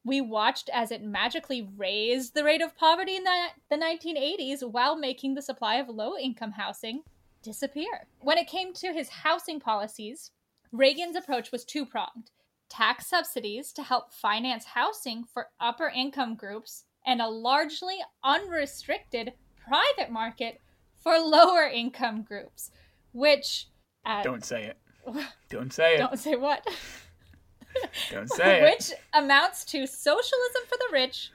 We 0.05 0.21
watched 0.21 0.69
as 0.75 0.91
it 0.91 1.01
magically 1.01 1.69
raised 1.77 2.35
the 2.35 2.43
rate 2.43 2.61
of 2.61 2.77
poverty 2.77 3.15
in 3.15 3.23
the, 3.23 3.47
the 3.71 3.77
1980s 3.77 4.69
while 4.69 4.97
making 4.97 5.35
the 5.35 5.43
supply 5.43 5.77
of 5.77 5.89
low 5.89 6.17
income 6.19 6.51
housing 6.51 7.03
disappear. 7.41 8.09
When 8.21 8.37
it 8.37 8.49
came 8.49 8.73
to 8.73 8.93
his 8.93 9.09
housing 9.09 9.61
policies, 9.61 10.33
Reagan's 10.73 11.15
approach 11.15 11.53
was 11.53 11.65
two 11.65 11.87
pronged 11.87 12.33
tax 12.69 13.07
subsidies 13.07 13.73
to 13.75 13.85
help 13.85 14.13
finance 14.13 14.65
housing 14.65 15.23
for 15.23 15.51
upper 15.61 15.87
income 15.95 16.35
groups, 16.35 16.85
and 17.07 17.23
a 17.23 17.29
largely 17.29 17.99
unrestricted 18.25 19.35
private 19.69 20.11
market 20.11 20.61
for 20.99 21.19
lower 21.19 21.65
income 21.65 22.23
groups, 22.23 22.71
which. 23.13 23.67
Uh, 24.05 24.23
Don't 24.23 24.45
say 24.45 24.65
it. 24.65 24.79
Don't 25.49 25.73
say 25.73 25.95
it. 25.95 25.99
Don't 25.99 26.19
say 26.19 26.37
what? 26.37 26.67
Don't 28.11 28.29
say 28.31 28.63
Which 28.63 28.71
it. 28.71 28.75
Which 28.75 28.93
amounts 29.13 29.65
to 29.67 29.87
socialism 29.87 30.63
for 30.69 30.77
the 30.79 30.89
rich 30.93 31.31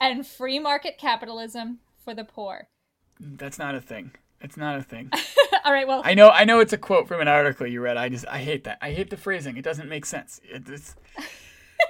and 0.00 0.26
free 0.26 0.58
market 0.58 0.98
capitalism 0.98 1.78
for 2.04 2.14
the 2.14 2.24
poor. 2.24 2.68
That's 3.20 3.58
not 3.58 3.74
a 3.74 3.80
thing. 3.80 4.12
It's 4.40 4.56
not 4.56 4.78
a 4.78 4.82
thing. 4.82 5.10
All 5.64 5.72
right, 5.72 5.86
well, 5.86 6.02
I 6.04 6.14
know, 6.14 6.30
I 6.30 6.44
know, 6.44 6.60
it's 6.60 6.72
a 6.72 6.78
quote 6.78 7.08
from 7.08 7.20
an 7.20 7.28
article 7.28 7.66
you 7.66 7.80
read. 7.80 7.96
I 7.96 8.08
just, 8.08 8.26
I 8.28 8.38
hate 8.38 8.64
that. 8.64 8.78
I 8.80 8.92
hate 8.92 9.10
the 9.10 9.16
phrasing. 9.16 9.56
It 9.56 9.64
doesn't 9.64 9.88
make 9.88 10.06
sense. 10.06 10.40
It's, 10.44 10.94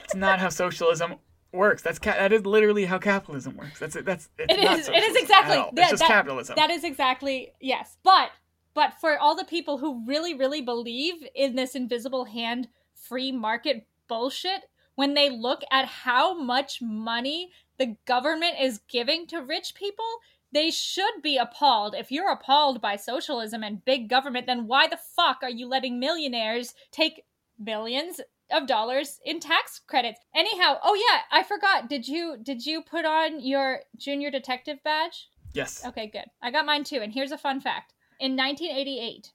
it's 0.02 0.14
not 0.14 0.40
how 0.40 0.48
socialism 0.48 1.16
works. 1.52 1.82
That's 1.82 1.98
ca- 1.98 2.14
that 2.14 2.32
is 2.32 2.46
literally 2.46 2.84
how 2.84 2.98
capitalism 2.98 3.56
works. 3.56 3.78
That's 3.78 3.96
it. 3.96 4.04
That's 4.04 4.28
it's 4.38 4.52
it 4.52 4.58
is. 4.58 4.88
It 4.88 5.02
is 5.02 5.16
exactly. 5.16 5.56
Yeah, 5.56 5.70
it's 5.76 5.90
just 5.90 6.00
that, 6.00 6.08
capitalism. 6.08 6.56
That 6.56 6.70
is 6.70 6.84
exactly 6.84 7.52
yes. 7.60 7.96
But 8.02 8.30
but 8.74 8.94
for 9.00 9.18
all 9.18 9.36
the 9.36 9.44
people 9.44 9.78
who 9.78 10.04
really 10.06 10.34
really 10.34 10.60
believe 10.60 11.26
in 11.34 11.56
this 11.56 11.74
invisible 11.74 12.26
hand 12.26 12.68
free 12.94 13.32
market 13.32 13.86
bullshit, 14.08 14.68
when 14.94 15.14
they 15.14 15.30
look 15.30 15.62
at 15.70 15.86
how 15.86 16.38
much 16.38 16.82
money 16.82 17.50
the 17.78 17.96
government 18.06 18.54
is 18.60 18.80
giving 18.88 19.26
to 19.28 19.38
rich 19.38 19.74
people, 19.74 20.04
they 20.52 20.70
should 20.70 21.22
be 21.22 21.36
appalled. 21.36 21.94
If 21.94 22.10
you're 22.10 22.32
appalled 22.32 22.80
by 22.80 22.96
socialism 22.96 23.62
and 23.62 23.84
big 23.84 24.08
government, 24.08 24.46
then 24.46 24.66
why 24.66 24.88
the 24.88 24.98
fuck 25.16 25.38
are 25.42 25.50
you 25.50 25.68
letting 25.68 26.00
millionaires 26.00 26.74
take 26.90 27.24
billions 27.62 28.20
of 28.52 28.66
dollars 28.66 29.20
in 29.24 29.40
tax 29.40 29.80
credits? 29.86 30.20
Anyhow, 30.34 30.78
oh 30.82 30.94
yeah, 30.94 31.20
I 31.30 31.42
forgot. 31.42 31.88
Did 31.88 32.06
you 32.08 32.36
did 32.42 32.64
you 32.66 32.82
put 32.82 33.04
on 33.04 33.40
your 33.40 33.80
junior 33.96 34.30
detective 34.30 34.78
badge? 34.84 35.28
Yes. 35.54 35.84
Okay, 35.84 36.06
good. 36.06 36.26
I 36.42 36.50
got 36.50 36.66
mine 36.66 36.84
too. 36.84 37.00
And 37.00 37.12
here's 37.12 37.32
a 37.32 37.38
fun 37.38 37.60
fact. 37.60 37.94
In 38.20 38.36
1988, 38.36 39.32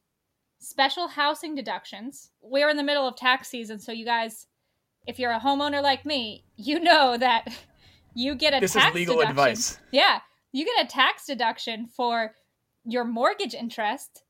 special 0.59 1.07
housing 1.07 1.55
deductions. 1.55 2.31
We're 2.41 2.69
in 2.69 2.77
the 2.77 2.83
middle 2.83 3.07
of 3.07 3.15
tax 3.15 3.49
season, 3.49 3.79
so 3.79 3.91
you 3.91 4.05
guys, 4.05 4.47
if 5.07 5.19
you're 5.19 5.31
a 5.31 5.39
homeowner 5.39 5.81
like 5.81 6.05
me, 6.05 6.45
you 6.55 6.79
know 6.79 7.17
that 7.17 7.47
you 8.13 8.35
get 8.35 8.53
a 8.53 8.59
this 8.59 8.73
tax 8.73 8.89
is 8.89 8.95
legal 8.95 9.15
deduction. 9.15 9.31
advice. 9.39 9.79
Yeah, 9.91 10.19
you 10.51 10.65
get 10.65 10.85
a 10.85 10.87
tax 10.87 11.25
deduction 11.25 11.87
for 11.87 12.35
your 12.85 13.05
mortgage 13.05 13.53
interest 13.53 14.23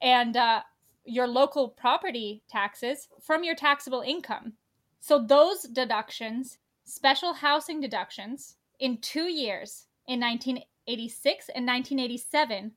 and 0.00 0.36
uh, 0.36 0.60
your 1.04 1.26
local 1.26 1.68
property 1.68 2.42
taxes 2.48 3.08
from 3.20 3.44
your 3.44 3.54
taxable 3.54 4.00
income. 4.00 4.54
So 5.00 5.18
those 5.18 5.62
deductions, 5.62 6.58
special 6.84 7.34
housing 7.34 7.80
deductions, 7.80 8.56
in 8.80 8.98
two 8.98 9.30
years, 9.30 9.86
in 10.06 10.20
1986 10.20 11.48
and 11.54 11.66
1987, 11.66 12.72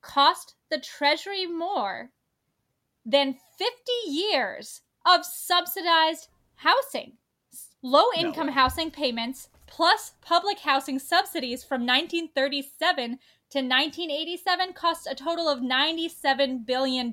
cost 0.00 0.54
the 0.70 0.78
Treasury 0.78 1.46
more 1.46 2.10
than 3.04 3.36
50 3.58 3.74
years 4.06 4.82
of 5.04 5.24
subsidized 5.24 6.28
housing. 6.56 7.12
Low 7.82 8.06
income 8.16 8.46
no. 8.46 8.52
housing 8.52 8.90
payments 8.90 9.48
plus 9.66 10.14
public 10.20 10.60
housing 10.60 10.98
subsidies 10.98 11.62
from 11.62 11.82
1937 11.82 13.18
to 13.50 13.58
1987 13.58 14.72
cost 14.72 15.06
a 15.10 15.14
total 15.14 15.48
of 15.48 15.60
$97 15.60 16.66
billion, 16.66 17.12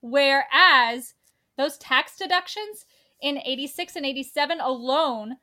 whereas 0.00 1.14
those 1.56 1.78
tax 1.78 2.16
deductions 2.16 2.84
in 3.20 3.38
86 3.38 3.96
and 3.96 4.04
87 4.04 4.60
alone 4.60 5.36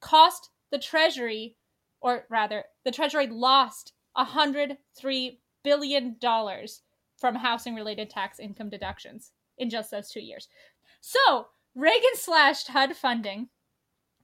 cost 0.00 0.50
the 0.70 0.78
Treasury, 0.78 1.56
or 2.00 2.26
rather, 2.28 2.64
the 2.84 2.92
Treasury 2.92 3.26
lost 3.26 3.92
$103 4.16 5.38
billion 5.62 6.16
from 7.16 7.34
housing 7.34 7.74
related 7.74 8.10
tax 8.10 8.38
income 8.38 8.70
deductions 8.70 9.32
in 9.58 9.70
just 9.70 9.90
those 9.90 10.10
two 10.10 10.20
years. 10.20 10.48
So, 11.00 11.48
Reagan 11.74 12.14
slashed 12.14 12.68
HUD 12.68 12.94
funding 12.96 13.48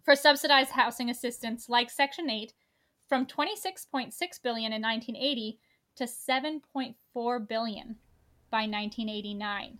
for 0.04 0.14
subsidized 0.14 0.70
housing 0.70 1.10
assistance 1.10 1.68
like 1.68 1.90
Section 1.90 2.30
8 2.30 2.52
from 3.10 3.26
26.6 3.26 4.12
billion 4.42 4.72
in 4.72 4.80
1980 4.80 5.58
to 5.96 6.04
7.4 6.04 7.48
billion 7.48 7.96
by 8.50 8.62
1989. 8.62 9.78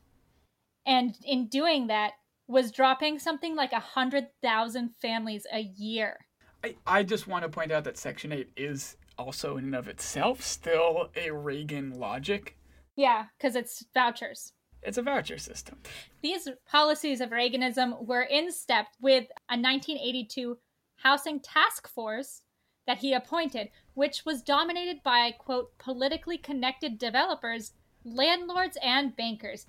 And 0.85 1.17
in 1.25 1.47
doing 1.47 1.87
that 1.87 2.13
was 2.47 2.73
dropping 2.73 3.19
something 3.19 3.57
like 3.57 3.73
100,000 3.73 4.91
families 5.01 5.47
a 5.51 5.61
year. 5.61 6.19
I, 6.63 6.75
I 6.87 7.03
just 7.05 7.27
want 7.27 7.45
to 7.45 7.49
point 7.49 7.73
out 7.73 7.85
that 7.85 7.97
Section 7.97 8.33
8 8.33 8.51
is 8.57 8.97
also 9.17 9.57
in 9.57 9.65
and 9.65 9.75
of 9.75 9.89
itself 9.89 10.43
still 10.43 11.11
a 11.17 11.31
Reagan 11.31 11.93
logic 11.99 12.59
yeah, 13.01 13.27
because 13.39 13.57
it's 13.57 13.85
vouchers. 13.95 14.53
It's 14.83 14.99
a 14.99 15.03
voucher 15.03 15.39
system. 15.39 15.79
These 16.23 16.49
policies 16.67 17.23
of 17.23 17.31
Reaganism 17.31 18.07
were 18.07 18.23
in 18.23 18.53
step 18.53 18.89
with 19.01 19.25
a 19.49 19.57
1982 19.57 20.59
housing 20.97 21.41
task 21.41 21.89
force 21.89 22.43
that 22.91 22.99
he 22.99 23.13
appointed, 23.13 23.69
which 23.95 24.25
was 24.27 24.43
dominated 24.43 25.01
by, 25.05 25.31
quote, 25.31 25.79
politically 25.79 26.37
connected 26.37 26.99
developers, 26.99 27.71
landlords, 28.05 28.77
and 28.83 29.15
bankers. 29.15 29.65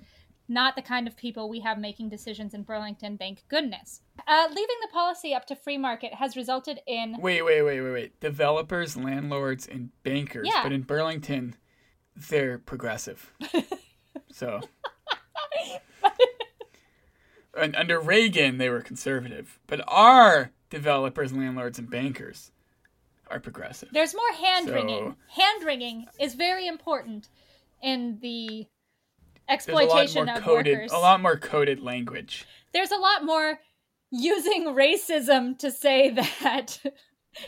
Not 0.48 0.76
the 0.76 0.82
kind 0.82 1.06
of 1.06 1.16
people 1.16 1.48
we 1.48 1.60
have 1.60 1.78
making 1.78 2.10
decisions 2.10 2.56
in 2.56 2.64
Burlington, 2.64 3.20
thank 3.20 3.48
goodness. 3.48 4.02
Uh, 4.28 4.48
leaving 4.50 4.76
the 4.82 4.88
policy 4.92 5.36
up 5.36 5.46
to 5.46 5.56
free 5.56 5.78
market 5.78 6.16
has 6.16 6.36
resulted 6.36 6.80
in. 6.88 7.16
Wait, 7.20 7.44
wait, 7.44 7.62
wait, 7.62 7.82
wait, 7.82 7.92
wait. 7.92 8.20
Developers, 8.22 8.98
landlords, 8.98 9.68
and 9.68 9.92
bankers. 10.02 10.48
Yeah. 10.52 10.64
But 10.64 10.74
in 10.74 10.82
Burlington, 10.82 11.56
they're 12.16 12.58
progressive. 12.58 13.32
so. 14.32 14.62
and 17.56 17.76
under 17.76 18.00
Reagan, 18.00 18.58
they 18.58 18.70
were 18.70 18.82
conservative. 18.82 19.60
But 19.68 19.84
our 19.88 20.50
developers, 20.72 21.32
landlords, 21.32 21.78
and 21.78 21.88
bankers 21.88 22.52
are 23.32 23.40
progressive. 23.40 23.90
There's 23.92 24.14
more 24.14 24.34
hand 24.34 24.70
wringing. 24.70 25.16
So, 25.36 25.42
hand 25.42 25.64
wringing 25.66 26.06
is 26.20 26.36
very 26.36 26.68
important 26.68 27.30
in 27.82 28.20
the 28.22 28.68
exploitation 29.50 30.30
of 30.30 30.44
coded, 30.44 30.74
workers. 30.74 30.92
A 30.92 30.98
lot 30.98 31.22
more 31.22 31.38
coded 31.38 31.80
language. 31.80 32.46
There's 32.74 32.92
a 32.92 32.98
lot 32.98 33.26
more 33.26 33.60
using 34.12 34.66
racism 34.76 35.58
to 35.60 35.72
say 35.72 36.12
that. 36.12 36.80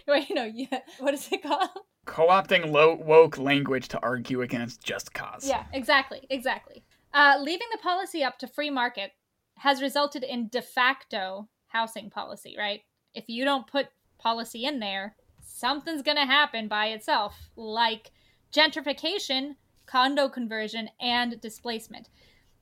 Wait, 0.08 0.28
no, 0.32 0.46
yeah. 0.46 0.80
What 1.00 1.14
is 1.14 1.28
it 1.32 1.44
called? 1.44 1.70
co-opting 2.06 2.72
low 2.72 2.96
woke 2.96 3.38
language 3.38 3.88
to 3.90 4.00
argue 4.02 4.42
against 4.42 4.84
just 4.84 5.14
cause. 5.14 5.48
Yeah, 5.48 5.64
exactly, 5.74 6.22
exactly. 6.30 6.84
Uh, 7.14 7.38
leaving 7.40 7.68
the 7.72 7.78
policy 7.78 8.24
up 8.24 8.40
to 8.40 8.48
free 8.48 8.70
market 8.70 9.12
has 9.58 9.82
resulted 9.82 10.24
in 10.24 10.50
de 10.50 10.62
facto 10.62 11.48
housing 11.68 12.10
policy, 12.10 12.56
right? 12.58 12.82
If 13.14 13.26
you 13.28 13.46
don't 13.46 13.68
put 13.68 13.88
policy 14.20 14.66
in 14.66 14.80
there, 14.80 15.16
something's 15.44 16.02
going 16.02 16.18
to 16.18 16.26
happen 16.26 16.68
by 16.68 16.88
itself, 16.88 17.50
like 17.56 18.12
gentrification, 18.54 19.56
condo 19.86 20.30
conversion, 20.30 20.90
and 21.00 21.40
displacement. 21.42 22.10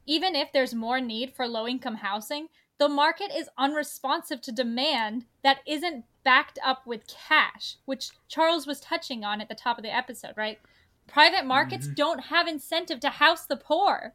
Even 0.05 0.35
if 0.35 0.51
there's 0.51 0.73
more 0.73 0.99
need 0.99 1.33
for 1.33 1.47
low 1.47 1.67
income 1.67 1.95
housing, 1.95 2.47
the 2.79 2.89
market 2.89 3.31
is 3.35 3.49
unresponsive 3.57 4.41
to 4.41 4.51
demand 4.51 5.25
that 5.43 5.59
isn't 5.67 6.05
backed 6.23 6.57
up 6.65 6.87
with 6.87 7.07
cash, 7.07 7.77
which 7.85 8.09
Charles 8.27 8.65
was 8.65 8.79
touching 8.79 9.23
on 9.23 9.39
at 9.41 9.49
the 9.49 9.55
top 9.55 9.77
of 9.77 9.83
the 9.83 9.95
episode, 9.95 10.33
right? 10.35 10.59
Private 11.07 11.45
markets 11.45 11.85
mm-hmm. 11.85 11.95
don't 11.95 12.19
have 12.25 12.47
incentive 12.47 12.99
to 13.01 13.09
house 13.09 13.45
the 13.45 13.57
poor. 13.57 14.13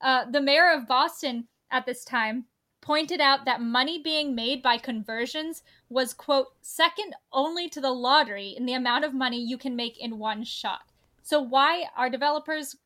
Uh, 0.00 0.24
the 0.30 0.40
mayor 0.40 0.70
of 0.70 0.86
Boston 0.86 1.48
at 1.70 1.86
this 1.86 2.04
time 2.04 2.44
pointed 2.86 3.20
out 3.20 3.44
that 3.44 3.60
money 3.60 4.00
being 4.00 4.32
made 4.32 4.62
by 4.62 4.78
conversions 4.78 5.64
was, 5.88 6.14
quote, 6.14 6.46
second 6.62 7.12
only 7.32 7.68
to 7.68 7.80
the 7.80 7.90
lottery 7.90 8.54
in 8.56 8.64
the 8.64 8.74
amount 8.74 9.04
of 9.04 9.12
money 9.12 9.42
you 9.42 9.58
can 9.58 9.74
make 9.74 9.98
in 9.98 10.18
one 10.18 10.44
shot. 10.44 10.82
So, 11.24 11.40
why 11.40 11.86
are 11.96 12.08
developers 12.08 12.76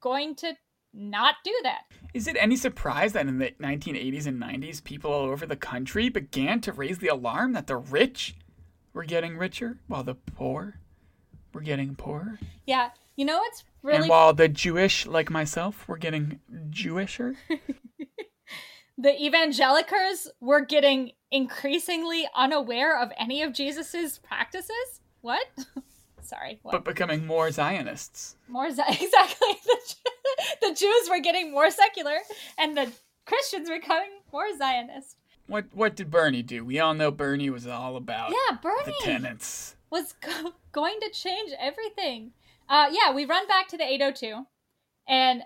going 0.00 0.34
to 0.36 0.54
not 0.94 1.34
do 1.44 1.54
that? 1.62 1.82
Is 2.14 2.26
it 2.26 2.36
any 2.40 2.56
surprise 2.56 3.12
that 3.12 3.26
in 3.26 3.36
the 3.36 3.50
1980s 3.60 4.26
and 4.26 4.40
90s, 4.40 4.82
people 4.82 5.12
all 5.12 5.26
over 5.26 5.44
the 5.44 5.56
country 5.56 6.08
began 6.08 6.62
to 6.62 6.72
raise 6.72 6.98
the 6.98 7.08
alarm 7.08 7.52
that 7.52 7.66
the 7.66 7.76
rich 7.76 8.36
were 8.94 9.04
getting 9.04 9.36
richer 9.36 9.76
while 9.88 10.02
the 10.02 10.14
poor 10.14 10.76
were 11.52 11.60
getting 11.60 11.94
poorer? 11.94 12.38
Yeah. 12.64 12.90
You 13.14 13.26
know 13.26 13.38
what's 13.40 13.64
really 13.82 13.98
and 13.98 14.08
while 14.08 14.32
the 14.32 14.48
Jewish, 14.48 15.04
like 15.04 15.28
myself, 15.28 15.86
were 15.86 15.98
getting 15.98 16.40
Jewisher? 16.70 17.36
the 19.02 19.22
evangelicals 19.24 20.30
were 20.40 20.60
getting 20.60 21.12
increasingly 21.30 22.28
unaware 22.34 23.00
of 23.00 23.10
any 23.18 23.42
of 23.42 23.52
Jesus's 23.52 24.18
practices? 24.18 25.00
What? 25.20 25.46
Sorry. 26.22 26.60
What? 26.62 26.72
but 26.72 26.84
becoming 26.84 27.26
more 27.26 27.50
Zionists. 27.50 28.36
more 28.48 28.66
exactly 28.68 28.88
the, 29.64 29.78
the 30.60 30.74
Jews 30.74 31.08
were 31.10 31.20
getting 31.20 31.50
more 31.50 31.70
secular 31.70 32.16
and 32.58 32.76
the 32.76 32.92
Christians 33.26 33.68
were 33.68 33.78
becoming 33.80 34.10
more 34.32 34.56
Zionist. 34.56 35.16
What 35.46 35.64
what 35.72 35.96
did 35.96 36.10
Bernie 36.10 36.42
do? 36.42 36.64
We 36.64 36.78
all 36.78 36.94
know 36.94 37.10
Bernie 37.10 37.50
was 37.50 37.66
all 37.66 37.96
about 37.96 38.30
Yeah, 38.30 38.56
Bernie 38.62 38.84
the 38.86 38.94
tenants. 39.02 39.74
was 39.90 40.12
go- 40.20 40.52
going 40.72 41.00
to 41.00 41.10
change 41.10 41.50
everything. 41.58 42.32
Uh, 42.68 42.86
yeah, 42.92 43.12
we 43.12 43.24
run 43.24 43.48
back 43.48 43.66
to 43.68 43.76
the 43.76 43.82
802, 43.84 44.44
and 45.08 45.42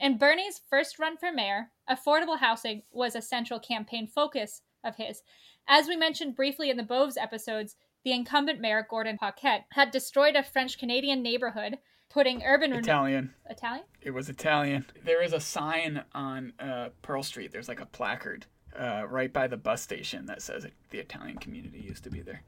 in 0.00 0.16
Bernie's 0.16 0.62
first 0.70 0.98
run 0.98 1.18
for 1.18 1.30
mayor, 1.30 1.70
affordable 1.88 2.38
housing 2.38 2.82
was 2.92 3.14
a 3.14 3.22
central 3.22 3.60
campaign 3.60 4.06
focus 4.06 4.62
of 4.84 4.96
his. 4.96 5.22
As 5.68 5.88
we 5.88 5.96
mentioned 5.96 6.36
briefly 6.36 6.70
in 6.70 6.76
the 6.76 6.82
Boves 6.82 7.16
episodes, 7.16 7.76
the 8.04 8.12
incumbent 8.12 8.60
mayor 8.60 8.86
Gordon 8.88 9.18
Paquette 9.18 9.66
had 9.72 9.90
destroyed 9.90 10.36
a 10.36 10.42
French 10.42 10.78
Canadian 10.78 11.22
neighborhood, 11.22 11.78
putting 12.08 12.42
urban 12.44 12.72
Italian. 12.72 13.32
Italian. 13.50 13.84
It 14.00 14.12
was 14.12 14.28
Italian. 14.28 14.86
There 15.04 15.22
is 15.22 15.32
a 15.32 15.40
sign 15.40 16.04
on 16.14 16.52
uh, 16.60 16.90
Pearl 17.02 17.24
Street. 17.24 17.50
There's 17.50 17.68
like 17.68 17.80
a 17.80 17.86
placard 17.86 18.46
uh, 18.78 19.06
right 19.08 19.32
by 19.32 19.48
the 19.48 19.56
bus 19.56 19.82
station 19.82 20.26
that 20.26 20.42
says 20.42 20.64
it, 20.64 20.72
the 20.90 20.98
Italian 20.98 21.38
community 21.38 21.80
used 21.80 22.04
to 22.04 22.10
be 22.10 22.20
there. 22.20 22.42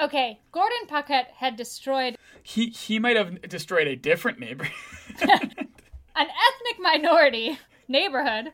Okay, 0.00 0.38
Gordon 0.52 0.86
Paquette 0.86 1.32
had 1.36 1.56
destroyed 1.56 2.16
He 2.42 2.68
he 2.68 2.98
might 2.98 3.16
have 3.16 3.42
destroyed 3.42 3.88
a 3.88 3.96
different 3.96 4.38
neighborhood. 4.38 4.72
an 5.20 5.28
ethnic 6.16 6.78
minority 6.78 7.58
neighborhood, 7.88 8.52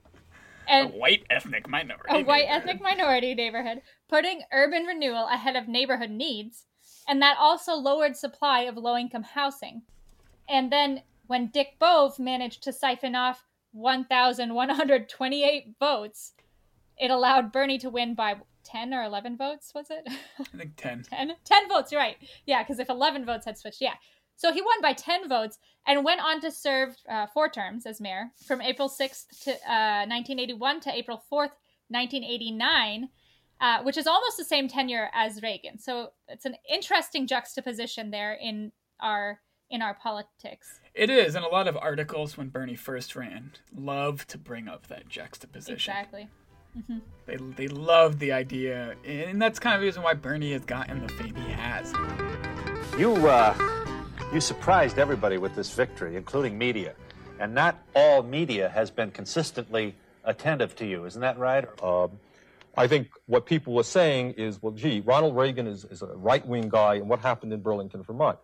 a 0.69 0.87
white 0.87 1.25
ethnic 1.31 1.69
minority. 1.69 2.05
a 2.09 2.23
white 2.23 2.47
neighborhood. 2.47 2.63
ethnic 2.63 2.81
minority 2.83 3.35
neighborhood, 3.35 3.83
putting 4.09 4.43
urban 4.53 4.85
renewal 4.85 5.27
ahead 5.29 5.57
of 5.57 5.69
neighborhood 5.69 6.11
needs, 6.11 6.67
and 7.09 7.21
that 7.23 7.37
also 7.39 7.75
lowered 7.75 8.17
supply 8.17 8.61
of 8.63 8.77
low-income 8.77 9.23
housing. 9.25 9.83
And 10.49 10.71
then 10.73 11.03
when 11.27 11.49
Dick 11.49 11.77
Bove 11.79 12.19
managed 12.19 12.63
to 12.65 12.73
siphon 12.73 13.15
off 13.15 13.45
1,128 13.73 15.75
votes, 15.81 16.33
it 16.99 17.11
allowed 17.11 17.53
Bernie 17.53 17.79
to 17.79 17.91
win 17.91 18.15
by 18.15 18.37
10 18.65 18.95
or 18.95 19.03
11 19.03 19.37
votes, 19.37 19.73
was 19.75 19.91
it? 19.91 20.07
I 20.39 20.45
think 20.57 20.77
ten. 20.77 21.03
10? 21.03 21.33
10 21.45 21.69
votes, 21.69 21.93
you're 21.93 22.01
right. 22.01 22.17
Yeah, 22.47 22.63
because 22.63 22.79
if 22.79 22.89
11 22.89 23.27
votes 23.27 23.45
had 23.45 23.59
switched, 23.59 23.81
yeah. 23.81 23.95
So 24.37 24.53
he 24.53 24.61
won 24.61 24.81
by 24.83 24.93
10 24.93 25.29
votes 25.29 25.59
and 25.87 26.05
went 26.05 26.21
on 26.21 26.41
to 26.41 26.51
serve 26.51 26.97
uh, 27.09 27.27
four 27.33 27.49
terms 27.49 27.87
as 27.87 28.01
mayor 28.01 28.31
from 28.47 28.61
April 28.61 28.89
6th 28.89 29.45
to 29.45 29.53
uh, 29.53 30.07
1981 30.07 30.81
to 30.81 30.93
April 30.95 31.23
4th, 31.31 31.53
1989, 31.89 33.09
uh, 33.61 33.83
which 33.83 33.97
is 33.97 34.07
almost 34.07 34.37
the 34.37 34.45
same 34.45 34.69
tenure 34.69 35.09
as 35.13 35.43
Reagan. 35.43 35.79
So 35.79 36.11
it's 36.29 36.45
an 36.45 36.57
interesting 36.71 37.27
juxtaposition 37.27 38.11
there 38.11 38.33
in 38.35 38.73
our 39.01 39.41
in 39.71 39.81
our 39.83 39.95
politics. 39.95 40.81
It 40.95 41.11
is, 41.11 41.35
and 41.35 41.45
a 41.45 41.49
lot 41.49 41.67
of 41.67 41.77
articles 41.77 42.37
when 42.37 42.49
Bernie 42.49 42.77
first 42.77 43.17
ran 43.17 43.53
love 43.75 44.27
to 44.29 44.39
bring 44.39 44.69
up 44.69 44.89
that 44.89 45.09
juxtaposition. 45.09 45.93
Exactly. 45.93 46.29
They 47.27 47.37
they 47.37 47.69
love 47.69 48.19
the 48.19 48.33
idea, 48.33 48.97
and 49.05 49.41
that's 49.41 49.59
kind 49.59 49.75
of 49.75 49.81
the 49.81 49.87
reason 49.87 50.03
why 50.03 50.15
Bernie 50.15 50.53
has 50.53 50.65
gotten 50.65 51.01
the 51.07 51.13
fame 51.13 51.35
he 51.37 51.53
has. 51.53 51.93
You, 52.99 53.15
uh, 53.29 53.55
you 54.35 54.41
surprised 54.41 54.99
everybody 54.99 55.39
with 55.39 55.55
this 55.55 55.73
victory, 55.73 56.17
including 56.17 56.59
media. 56.59 56.95
And 57.39 57.55
not 57.55 57.81
all 57.95 58.25
media 58.25 58.69
has 58.69 58.91
been 58.91 59.13
consistently 59.13 59.95
attentive 60.25 60.75
to 60.77 60.87
you. 60.87 61.05
Isn't 61.05 61.21
that 61.21 61.39
right? 61.39 61.65
Um, 61.81 62.19
I 62.77 62.89
think 62.89 63.11
what 63.27 63.47
people 63.47 63.75
were 63.75 63.85
saying 63.85 64.33
is, 64.33 64.61
well, 64.61 64.73
gee, 64.73 64.99
Ronald 65.07 65.37
Reagan 65.37 65.69
is, 65.69 65.85
is 65.85 66.03
a 66.03 66.07
right 66.07 66.45
wing 66.45 66.69
guy, 66.69 66.97
and 66.97 67.09
what 67.09 67.21
happened 67.21 67.53
in 67.53 67.61
Burlington, 67.61 68.03
Vermont? 68.03 68.41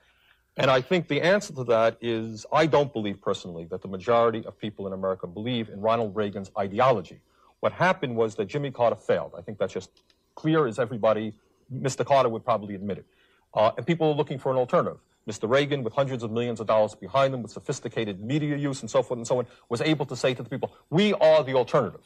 And 0.57 0.71
I 0.71 0.81
think 0.81 1.09
the 1.09 1.23
answer 1.23 1.53
to 1.55 1.65
that 1.65 1.99
is 2.01 2.47
I 2.53 2.67
don't 2.67 2.93
believe 2.93 3.21
personally 3.21 3.65
that 3.73 3.83
the 3.83 3.89
majority 3.89 4.45
of 4.47 4.57
people 4.57 4.87
in 4.87 4.93
America 4.93 5.27
believe 5.27 5.71
in 5.71 5.81
Ronald 5.81 6.15
Reagan's 6.15 6.53
ideology. 6.57 7.19
What 7.59 7.73
happened 7.73 8.15
was 8.15 8.37
that 8.37 8.45
Jimmy 8.45 8.71
Carter 8.71 8.95
failed. 8.95 9.33
I 9.37 9.43
think 9.43 9.59
that's 9.59 9.73
just 9.73 9.91
clear 10.37 10.69
as 10.69 10.79
everybody, 10.79 11.35
Mr. 11.75 12.07
Carter 12.07 12.29
would 12.29 12.45
probably 12.45 12.77
admit 12.77 12.99
it. 12.99 13.07
Uh, 13.53 13.73
and 13.77 13.85
people 13.85 14.07
are 14.07 14.15
looking 14.15 14.39
for 14.39 14.53
an 14.53 14.57
alternative. 14.57 15.01
Mr. 15.29 15.49
Reagan, 15.49 15.83
with 15.83 15.93
hundreds 15.93 16.23
of 16.23 16.31
millions 16.31 16.61
of 16.61 16.67
dollars 16.67 16.95
behind 16.95 17.35
him, 17.35 17.43
with 17.43 17.53
sophisticated 17.53 18.21
media 18.21 18.57
use 18.57 18.81
and 18.81 18.91
so 18.91 19.03
forth 19.03 19.19
and 19.19 19.27
so 19.27 19.39
on, 19.39 19.47
was 19.69 19.81
able 19.81 20.07
to 20.07 20.17
say 20.17 20.35
to 20.35 20.43
the 20.43 20.49
people, 20.49 20.75
we 20.91 21.13
are 21.15 21.45
the 21.45 21.55
alternative. 21.55 22.01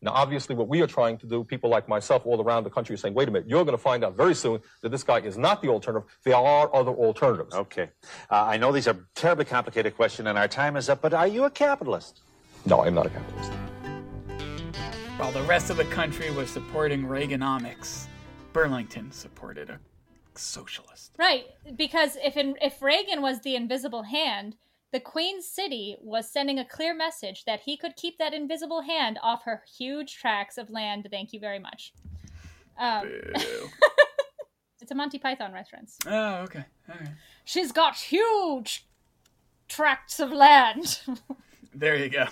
Now, 0.00 0.12
obviously, 0.12 0.54
what 0.54 0.68
we 0.68 0.80
are 0.80 0.86
trying 0.86 1.18
to 1.18 1.26
do, 1.26 1.42
people 1.42 1.70
like 1.70 1.88
myself 1.88 2.24
all 2.24 2.40
around 2.40 2.62
the 2.62 2.70
country 2.70 2.94
are 2.94 2.96
saying, 2.96 3.14
wait 3.14 3.26
a 3.26 3.32
minute, 3.32 3.48
you're 3.48 3.64
going 3.64 3.76
to 3.76 3.82
find 3.82 4.04
out 4.04 4.16
very 4.16 4.34
soon 4.34 4.60
that 4.82 4.90
this 4.90 5.02
guy 5.02 5.18
is 5.18 5.36
not 5.36 5.60
the 5.60 5.68
alternative. 5.68 6.08
There 6.22 6.36
are 6.36 6.74
other 6.74 6.92
alternatives. 6.92 7.54
Okay. 7.54 7.90
Uh, 8.30 8.44
I 8.44 8.58
know 8.58 8.70
these 8.70 8.86
are 8.86 8.96
terribly 9.16 9.44
complicated 9.44 9.96
questions, 9.96 10.28
and 10.28 10.38
our 10.38 10.46
time 10.46 10.76
is 10.76 10.88
up, 10.88 11.00
but 11.02 11.14
are 11.14 11.26
you 11.26 11.44
a 11.44 11.50
capitalist? 11.50 12.20
No, 12.64 12.84
I'm 12.84 12.94
not 12.94 13.06
a 13.06 13.10
capitalist. 13.10 13.52
While 15.16 15.32
the 15.32 15.42
rest 15.42 15.70
of 15.70 15.78
the 15.78 15.84
country 15.86 16.30
was 16.30 16.48
supporting 16.48 17.02
Reaganomics, 17.02 18.06
Burlington 18.52 19.10
supported 19.10 19.68
a 19.68 19.80
socialist. 20.38 21.14
Right, 21.18 21.46
because 21.76 22.16
if 22.22 22.36
in, 22.36 22.56
if 22.60 22.82
Reagan 22.82 23.22
was 23.22 23.40
the 23.40 23.56
invisible 23.56 24.04
hand, 24.04 24.56
the 24.92 25.00
Queen 25.00 25.42
City 25.42 25.96
was 26.00 26.30
sending 26.30 26.58
a 26.58 26.64
clear 26.64 26.94
message 26.94 27.44
that 27.44 27.60
he 27.60 27.76
could 27.76 27.96
keep 27.96 28.18
that 28.18 28.32
invisible 28.32 28.82
hand 28.82 29.18
off 29.22 29.44
her 29.44 29.62
huge 29.76 30.16
tracts 30.16 30.56
of 30.56 30.70
land. 30.70 31.06
Thank 31.10 31.32
you 31.32 31.40
very 31.40 31.58
much. 31.58 31.92
Um, 32.78 33.10
it's 34.80 34.90
a 34.90 34.94
Monty 34.94 35.18
Python 35.18 35.52
reference. 35.52 35.98
oh, 36.06 36.36
okay. 36.42 36.64
All 36.88 36.96
right. 36.98 37.10
She's 37.44 37.72
got 37.72 37.96
huge 37.96 38.86
tracts 39.68 40.20
of 40.20 40.32
land. 40.32 41.00
There 41.74 41.96
you 41.96 42.08
go. 42.08 42.26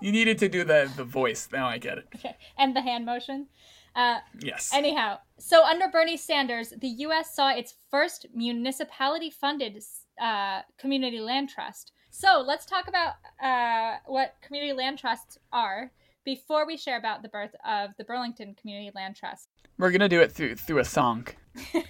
You 0.00 0.12
needed 0.12 0.38
to 0.38 0.48
do 0.48 0.62
the 0.62 0.90
the 0.96 1.04
voice. 1.04 1.48
Now 1.52 1.66
I 1.66 1.78
get 1.78 1.98
it. 1.98 2.06
okay, 2.14 2.36
and 2.58 2.76
the 2.76 2.80
hand 2.80 3.06
motion. 3.06 3.46
Uh, 3.94 4.18
Yes. 4.40 4.70
Anyhow, 4.72 5.18
so 5.38 5.64
under 5.64 5.88
Bernie 5.88 6.16
Sanders, 6.16 6.72
the 6.78 6.88
U.S. 7.06 7.34
saw 7.34 7.50
its 7.50 7.74
first 7.90 8.26
municipality-funded 8.34 9.82
uh, 10.20 10.60
community 10.78 11.20
land 11.20 11.48
trust. 11.50 11.92
So 12.10 12.42
let's 12.46 12.66
talk 12.66 12.88
about 12.88 13.14
uh, 13.42 13.98
what 14.06 14.34
community 14.42 14.72
land 14.72 14.98
trusts 14.98 15.38
are 15.52 15.90
before 16.24 16.66
we 16.66 16.76
share 16.76 16.98
about 16.98 17.22
the 17.22 17.28
birth 17.28 17.54
of 17.66 17.90
the 17.98 18.04
Burlington 18.04 18.54
Community 18.54 18.90
Land 18.94 19.16
Trust. 19.16 19.48
We're 19.78 19.90
gonna 19.90 20.08
do 20.08 20.20
it 20.20 20.30
through 20.30 20.56
through 20.56 20.78
a 20.78 20.84
song. 20.84 21.26
In 21.74 21.82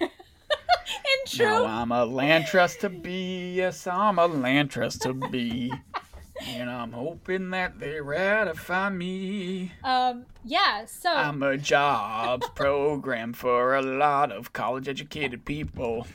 true, 1.27 1.47
Now 1.47 1.65
I'm 1.65 1.93
a 1.93 2.05
land 2.05 2.47
trust 2.47 2.81
to 2.81 2.89
be. 2.89 3.55
Yes, 3.55 3.87
I'm 3.87 4.19
a 4.19 4.27
land 4.27 4.71
trust 4.71 5.03
to 5.03 5.13
be. 5.13 5.73
And 6.49 6.71
I'm 6.71 6.93
hoping 6.93 7.51
that 7.51 7.79
they 7.79 8.01
ratify 8.01 8.91
me. 8.91 9.73
um, 9.85 10.27
yeah. 10.45 10.85
So 10.87 11.11
I'm 11.11 11.43
a 11.43 11.57
jobs 11.57 12.49
program 12.55 13.33
for 13.33 13.75
a 13.75 13.83
lot 13.83 14.33
of 14.33 14.53
college 14.53 14.89
educated 14.89 15.45
people. 15.45 16.07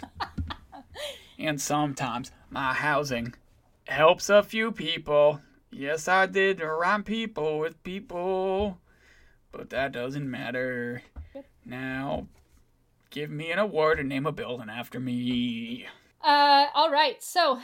and 1.39 1.61
sometimes 1.61 2.31
my 2.49 2.73
housing 2.73 3.33
helps 3.87 4.29
a 4.29 4.43
few 4.43 4.71
people. 4.71 5.41
Yes, 5.71 6.07
I 6.07 6.25
did 6.25 6.61
rhyme 6.61 7.03
people 7.03 7.59
with 7.59 7.81
people. 7.83 8.79
But 9.51 9.69
that 9.69 9.91
doesn't 9.91 10.29
matter. 10.29 11.03
Now, 11.65 12.27
give 13.09 13.29
me 13.29 13.51
an 13.51 13.59
award 13.59 13.99
and 13.99 14.09
name 14.09 14.25
a 14.25 14.31
building 14.31 14.69
after 14.69 14.99
me. 14.99 15.87
Uh, 16.21 16.67
all 16.73 16.91
right. 16.91 17.21
So, 17.23 17.59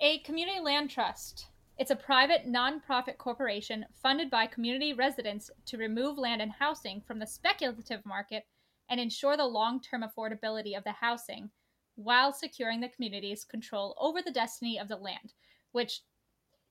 a 0.00 0.18
community 0.20 0.60
land 0.60 0.90
trust. 0.90 1.46
It's 1.78 1.92
a 1.92 1.96
private 1.96 2.46
nonprofit 2.46 3.18
corporation 3.18 3.86
funded 4.02 4.30
by 4.30 4.48
community 4.48 4.92
residents 4.92 5.48
to 5.66 5.78
remove 5.78 6.18
land 6.18 6.42
and 6.42 6.50
housing 6.50 7.00
from 7.00 7.20
the 7.20 7.26
speculative 7.26 8.04
market 8.04 8.44
and 8.90 8.98
ensure 8.98 9.36
the 9.36 9.44
long-term 9.46 10.02
affordability 10.02 10.76
of 10.76 10.82
the 10.82 10.92
housing 10.92 11.50
while 11.94 12.32
securing 12.32 12.80
the 12.80 12.88
community's 12.88 13.44
control 13.44 13.94
over 13.98 14.22
the 14.22 14.32
destiny 14.32 14.78
of 14.78 14.88
the 14.88 14.96
land, 14.96 15.34
which 15.72 16.02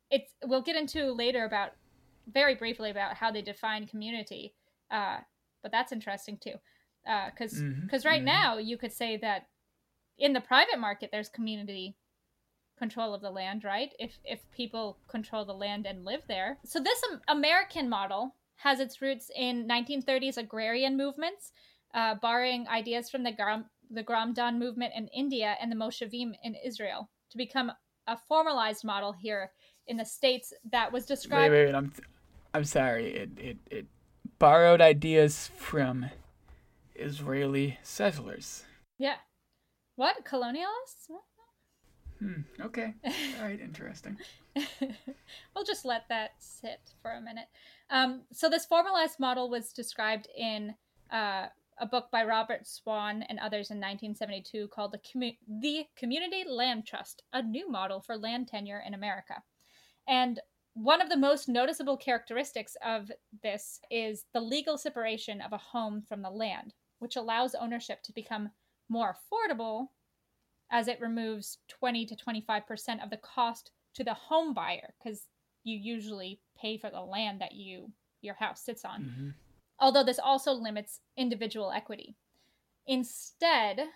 it's 0.09 0.33
we'll 0.45 0.61
get 0.61 0.75
into 0.75 1.11
later 1.11 1.45
about 1.45 1.71
very 2.27 2.55
briefly 2.55 2.89
about 2.89 3.15
how 3.15 3.31
they 3.31 3.41
define 3.41 3.87
community. 3.87 4.53
Uh, 4.91 5.19
but 5.61 5.71
that's 5.71 5.91
interesting 5.91 6.37
too, 6.37 6.55
because 7.31 7.61
Mhm, 7.61 7.85
because 7.85 8.05
right 8.05 8.21
mhm. 8.21 8.25
now 8.25 8.57
you 8.57 8.77
could 8.77 8.91
say 8.91 9.17
that 9.17 9.47
in 10.17 10.33
the 10.33 10.41
private 10.41 10.79
market 10.79 11.11
there's 11.11 11.29
community 11.29 11.95
control 12.77 13.13
of 13.13 13.21
the 13.21 13.31
land, 13.31 13.63
right? 13.63 13.93
If 13.99 14.17
if 14.23 14.39
people 14.51 14.97
control 15.07 15.45
the 15.45 15.53
land 15.53 15.85
and 15.85 16.05
live 16.05 16.21
there. 16.27 16.57
So 16.65 16.79
this 16.79 17.01
American 17.27 17.89
model 17.89 18.35
has 18.57 18.79
its 18.79 19.01
roots 19.01 19.29
in 19.35 19.67
1930s 19.67 20.37
agrarian 20.37 20.97
movements, 20.97 21.51
uh, 21.93 22.15
borrowing 22.15 22.67
ideas 22.67 23.09
from 23.09 23.23
the 23.23 23.31
Gram 23.31 23.65
the 23.89 24.03
Gramdan 24.03 24.57
movement 24.57 24.93
in 24.95 25.07
India 25.09 25.55
and 25.61 25.71
the 25.71 25.75
Moshavim 25.75 26.33
in 26.43 26.55
Israel 26.55 27.09
to 27.31 27.37
become 27.37 27.71
a 28.07 28.17
formalized 28.27 28.83
model 28.83 29.13
here 29.13 29.51
in 29.87 29.97
the 29.97 30.05
states 30.05 30.53
that 30.71 30.91
was 30.91 31.03
Wait, 31.03 31.07
described. 31.07 31.51
wait, 31.53 31.65
wait. 31.67 31.75
I'm, 31.75 31.93
I'm 32.53 32.65
sorry. 32.65 33.15
It, 33.15 33.29
it, 33.37 33.57
it 33.71 33.85
borrowed 34.39 34.81
ideas 34.81 35.49
from 35.55 36.07
Israeli 36.95 37.77
settlers. 37.83 38.63
Yeah. 38.97 39.15
What 39.95 40.25
colonialists? 40.25 41.07
What? 41.07 41.21
Hmm. 42.19 42.41
Okay. 42.61 42.93
All 43.05 43.45
right. 43.45 43.59
Interesting. 43.59 44.17
we'll 45.55 45.65
just 45.65 45.85
let 45.85 46.07
that 46.09 46.31
sit 46.39 46.79
for 47.01 47.11
a 47.11 47.21
minute. 47.21 47.47
Um, 47.89 48.21
so 48.31 48.49
this 48.49 48.65
formalized 48.65 49.19
model 49.19 49.49
was 49.49 49.71
described 49.71 50.27
in 50.35 50.73
uh, 51.11 51.47
a 51.79 51.85
book 51.85 52.09
by 52.11 52.23
Robert 52.23 52.65
Swann 52.65 53.23
and 53.23 53.39
others 53.39 53.69
in 53.69 53.77
1972 53.77 54.67
called 54.69 54.93
the, 54.93 55.33
the 55.61 55.85
Community 55.95 56.43
Land 56.47 56.85
Trust, 56.87 57.23
a 57.33 57.41
new 57.41 57.69
model 57.69 58.01
for 58.01 58.17
land 58.17 58.47
tenure 58.47 58.83
in 58.85 58.93
America. 58.93 59.43
And 60.07 60.39
one 60.73 61.01
of 61.01 61.09
the 61.09 61.17
most 61.17 61.49
noticeable 61.49 61.97
characteristics 61.97 62.75
of 62.85 63.11
this 63.43 63.79
is 63.91 64.25
the 64.33 64.39
legal 64.39 64.77
separation 64.77 65.41
of 65.41 65.53
a 65.53 65.57
home 65.57 66.03
from 66.07 66.21
the 66.21 66.29
land, 66.29 66.73
which 66.99 67.15
allows 67.15 67.55
ownership 67.55 68.01
to 68.03 68.13
become 68.13 68.49
more 68.89 69.15
affordable 69.15 69.87
as 70.71 70.87
it 70.87 70.99
removes 70.99 71.59
20 71.67 72.05
to 72.05 72.15
25% 72.15 73.03
of 73.03 73.09
the 73.09 73.17
cost 73.17 73.71
to 73.93 74.03
the 74.03 74.13
home 74.13 74.53
buyer 74.53 74.93
because 74.97 75.27
you 75.63 75.77
usually 75.77 76.39
pay 76.57 76.77
for 76.77 76.89
the 76.89 77.01
land 77.01 77.41
that 77.41 77.53
you 77.53 77.91
your 78.21 78.35
house 78.35 78.61
sits 78.61 78.83
on. 78.83 79.03
Mhm. 79.03 79.33
Although 79.79 80.03
this 80.03 80.19
also 80.19 80.51
limits 80.51 81.01
individual 81.15 81.71
equity. 81.71 82.15
Instead, 82.87 83.93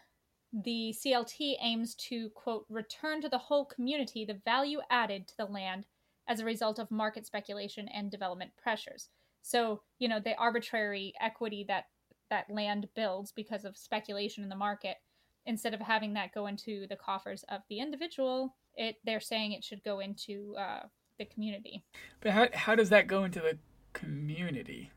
the 0.53 0.93
CLT 0.93 1.57
aims 1.59 1.95
to 1.95 2.29
quote 2.31 2.65
return 2.69 3.21
to 3.21 3.29
the 3.29 3.37
whole 3.37 3.65
community 3.65 4.25
the 4.25 4.33
value 4.33 4.81
added 4.89 5.27
to 5.27 5.37
the 5.37 5.45
land 5.45 5.87
as 6.27 6.39
a 6.39 6.45
result 6.45 6.77
of 6.77 6.91
market 6.91 7.25
speculation 7.25 7.87
and 7.87 8.11
development 8.11 8.55
pressures. 8.57 9.09
So, 9.41 9.83
you 9.97 10.07
know, 10.07 10.19
the 10.19 10.35
arbitrary 10.35 11.13
equity 11.19 11.63
that 11.65 11.89
that 12.29 12.49
land 12.49 12.93
builds 12.93 13.31
because 13.31 13.65
of 13.65 13.77
speculation 13.77 14.43
in 14.43 14.49
the 14.49 14.55
market 14.55 14.97
instead 15.45 15.73
of 15.73 15.79
having 15.81 16.13
that 16.13 16.33
go 16.33 16.47
into 16.47 16.87
the 16.87 16.95
coffers 16.95 17.43
of 17.49 17.61
the 17.69 17.79
individual, 17.79 18.55
it 18.75 18.95
they're 19.05 19.19
saying 19.19 19.51
it 19.53 19.63
should 19.63 19.83
go 19.83 19.99
into 19.99 20.55
uh, 20.57 20.81
the 21.17 21.25
community. 21.25 21.83
But 22.21 22.31
how 22.31 22.47
how 22.53 22.75
does 22.75 22.89
that 22.89 23.07
go 23.07 23.23
into 23.23 23.39
the 23.39 23.57
community? 23.93 24.91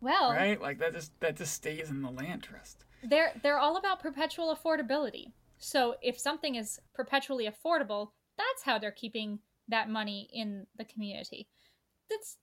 Well, 0.00 0.30
Right? 0.32 0.60
Like 0.60 0.78
that 0.78 0.92
just 0.92 1.18
that 1.20 1.36
just 1.36 1.54
stays 1.54 1.90
in 1.90 2.02
the 2.02 2.10
land 2.10 2.42
trust. 2.42 2.84
they're 3.02 3.32
they're 3.42 3.58
all 3.58 3.76
about 3.76 4.00
perpetual 4.00 4.54
affordability. 4.54 5.32
So 5.58 5.96
if 6.02 6.18
something 6.18 6.54
is 6.54 6.78
perpetually 6.94 7.48
affordable, 7.48 8.10
that's 8.36 8.62
how 8.64 8.78
they're 8.78 8.90
keeping 8.90 9.38
that 9.68 9.88
money 9.88 10.28
in 10.32 10.66
the 10.76 10.84
community. 10.84 11.48
That's 12.10 12.36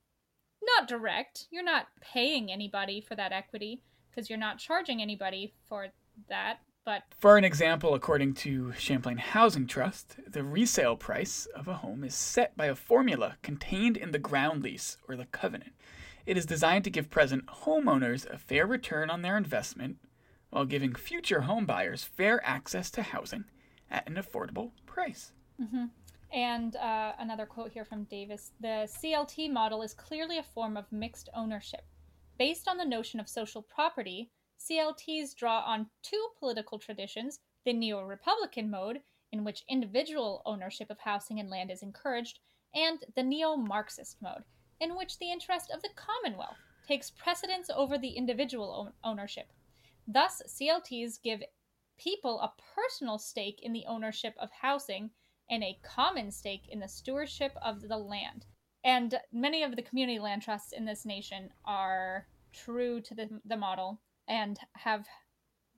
not 0.61 0.87
direct. 0.87 1.47
You're 1.51 1.63
not 1.63 1.87
paying 2.01 2.51
anybody 2.51 3.01
for 3.01 3.15
that 3.15 3.31
equity 3.31 3.83
because 4.09 4.29
you're 4.29 4.39
not 4.39 4.57
charging 4.57 5.01
anybody 5.01 5.53
for 5.69 5.87
that. 6.29 6.57
But 6.85 7.03
For 7.17 7.37
an 7.37 7.45
example, 7.45 7.93
according 7.93 8.33
to 8.35 8.73
Champlain 8.73 9.17
Housing 9.17 9.67
Trust, 9.67 10.17
the 10.27 10.43
resale 10.43 10.97
price 10.97 11.45
of 11.55 11.67
a 11.67 11.75
home 11.75 12.03
is 12.03 12.13
set 12.13 12.57
by 12.57 12.65
a 12.65 12.75
formula 12.75 13.37
contained 13.41 13.95
in 13.95 14.11
the 14.11 14.19
ground 14.19 14.63
lease 14.63 14.97
or 15.07 15.15
the 15.15 15.25
covenant. 15.25 15.73
It 16.25 16.37
is 16.37 16.45
designed 16.45 16.83
to 16.83 16.89
give 16.89 17.09
present 17.09 17.45
homeowners 17.45 18.29
a 18.29 18.37
fair 18.37 18.65
return 18.65 19.09
on 19.09 19.21
their 19.21 19.37
investment 19.37 19.97
while 20.49 20.65
giving 20.65 20.93
future 20.93 21.41
home 21.41 21.65
buyers 21.65 22.03
fair 22.03 22.45
access 22.45 22.91
to 22.91 23.01
housing 23.01 23.45
at 23.89 24.07
an 24.07 24.15
affordable 24.15 24.71
price. 24.85 25.31
Mm-hmm. 25.61 25.85
And 26.33 26.75
uh, 26.75 27.13
another 27.19 27.45
quote 27.45 27.71
here 27.71 27.85
from 27.85 28.05
Davis 28.05 28.51
The 28.59 28.89
CLT 28.89 29.51
model 29.51 29.83
is 29.83 29.93
clearly 29.93 30.37
a 30.37 30.43
form 30.43 30.75
of 30.75 30.91
mixed 30.91 31.29
ownership. 31.33 31.85
Based 32.37 32.67
on 32.67 32.77
the 32.77 32.85
notion 32.85 33.19
of 33.19 33.29
social 33.29 33.61
property, 33.61 34.31
CLTs 34.69 35.35
draw 35.35 35.59
on 35.59 35.89
two 36.03 36.29
political 36.39 36.79
traditions 36.79 37.41
the 37.65 37.73
neo 37.73 38.01
Republican 38.01 38.69
mode, 38.69 39.01
in 39.31 39.43
which 39.43 39.65
individual 39.67 40.41
ownership 40.45 40.89
of 40.89 40.99
housing 40.99 41.39
and 41.39 41.49
land 41.49 41.69
is 41.69 41.83
encouraged, 41.83 42.39
and 42.73 43.03
the 43.15 43.23
neo 43.23 43.57
Marxist 43.57 44.21
mode, 44.21 44.43
in 44.79 44.95
which 44.95 45.19
the 45.19 45.31
interest 45.31 45.69
of 45.69 45.81
the 45.81 45.89
Commonwealth 45.95 46.57
takes 46.87 47.11
precedence 47.11 47.69
over 47.69 47.97
the 47.97 48.11
individual 48.11 48.73
own- 48.73 48.93
ownership. 49.03 49.51
Thus, 50.07 50.41
CLTs 50.47 51.21
give 51.21 51.43
people 51.97 52.39
a 52.39 52.53
personal 52.75 53.17
stake 53.17 53.61
in 53.61 53.73
the 53.73 53.85
ownership 53.85 54.35
of 54.37 54.51
housing 54.51 55.11
and 55.49 55.63
a 55.63 55.79
common 55.83 56.31
stake 56.31 56.67
in 56.69 56.79
the 56.79 56.87
stewardship 56.87 57.55
of 57.61 57.81
the 57.87 57.97
land. 57.97 58.45
And 58.83 59.19
many 59.31 59.63
of 59.63 59.75
the 59.75 59.81
community 59.81 60.19
land 60.19 60.41
trusts 60.41 60.71
in 60.71 60.85
this 60.85 61.05
nation 61.05 61.53
are 61.65 62.27
true 62.51 63.01
to 63.01 63.15
the, 63.15 63.41
the 63.45 63.57
model 63.57 64.01
and 64.33 64.57
have 64.77 65.05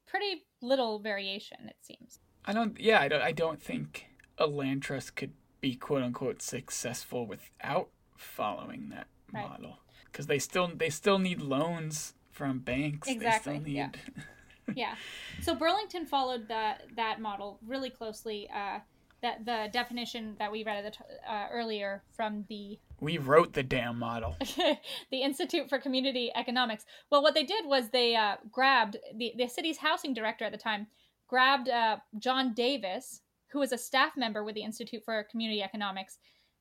pretty 0.07 0.45
little 0.61 0.99
variation, 0.99 1.57
it 1.67 1.75
seems. 1.81 2.19
I 2.45 2.53
don't 2.53 2.79
yeah, 2.79 3.01
I 3.01 3.07
don't 3.09 3.21
I 3.21 3.31
don't 3.33 3.61
think 3.61 4.05
a 4.37 4.47
land 4.47 4.81
trust 4.83 5.15
could 5.15 5.33
be 5.59 5.75
quote 5.75 6.03
unquote 6.03 6.41
successful 6.41 7.25
without 7.27 7.89
following 8.17 8.89
that 8.89 9.07
Right. 9.33 9.49
model. 9.49 9.79
Cuz 10.13 10.27
they 10.27 10.39
still 10.39 10.67
they 10.73 10.89
still 10.89 11.19
need 11.19 11.41
loans 11.41 12.13
from 12.31 12.59
banks. 12.59 13.07
Exactly, 13.09 13.53
They 13.57 13.59
still 13.59 13.73
yeah. 13.73 13.89
yeah. 14.75 14.95
So 15.41 15.55
Burlington 15.55 16.05
followed 16.05 16.47
that 16.47 16.83
that 16.95 17.19
model 17.19 17.59
really 17.65 17.89
closely. 17.89 18.49
Uh, 18.49 18.79
that 19.25 19.43
the 19.43 19.69
definition 19.73 20.35
that 20.37 20.51
we 20.51 20.63
read 20.63 20.77
at 20.77 20.83
the 20.83 20.91
t- 20.91 21.03
uh, 21.27 21.47
earlier 21.51 22.03
from 22.15 22.45
the 22.47 22.77
We 23.01 23.17
wrote 23.17 23.53
the 23.53 23.63
damn 23.63 23.97
model. 23.97 24.35
the 25.11 25.21
Institute 25.23 25.67
for 25.67 25.79
Community 25.79 26.31
Economics. 26.35 26.85
Well, 27.09 27.23
what 27.23 27.33
they 27.33 27.43
did 27.43 27.65
was 27.65 27.89
they 27.89 28.15
uh, 28.15 28.35
grabbed 28.51 28.97
the, 29.17 29.33
the 29.35 29.47
city's 29.47 29.77
housing 29.77 30.13
director 30.13 30.45
at 30.45 30.51
the 30.51 30.59
time, 30.59 30.87
grabbed 31.27 31.69
uh, 31.69 31.97
John 32.19 32.53
Davis, 32.53 33.21
who 33.47 33.59
was 33.59 33.71
a 33.71 33.79
staff 33.79 34.15
member 34.15 34.43
with 34.43 34.53
the 34.53 34.63
Institute 34.63 35.01
for 35.03 35.23
Community 35.23 35.63
Economics, 35.63 36.19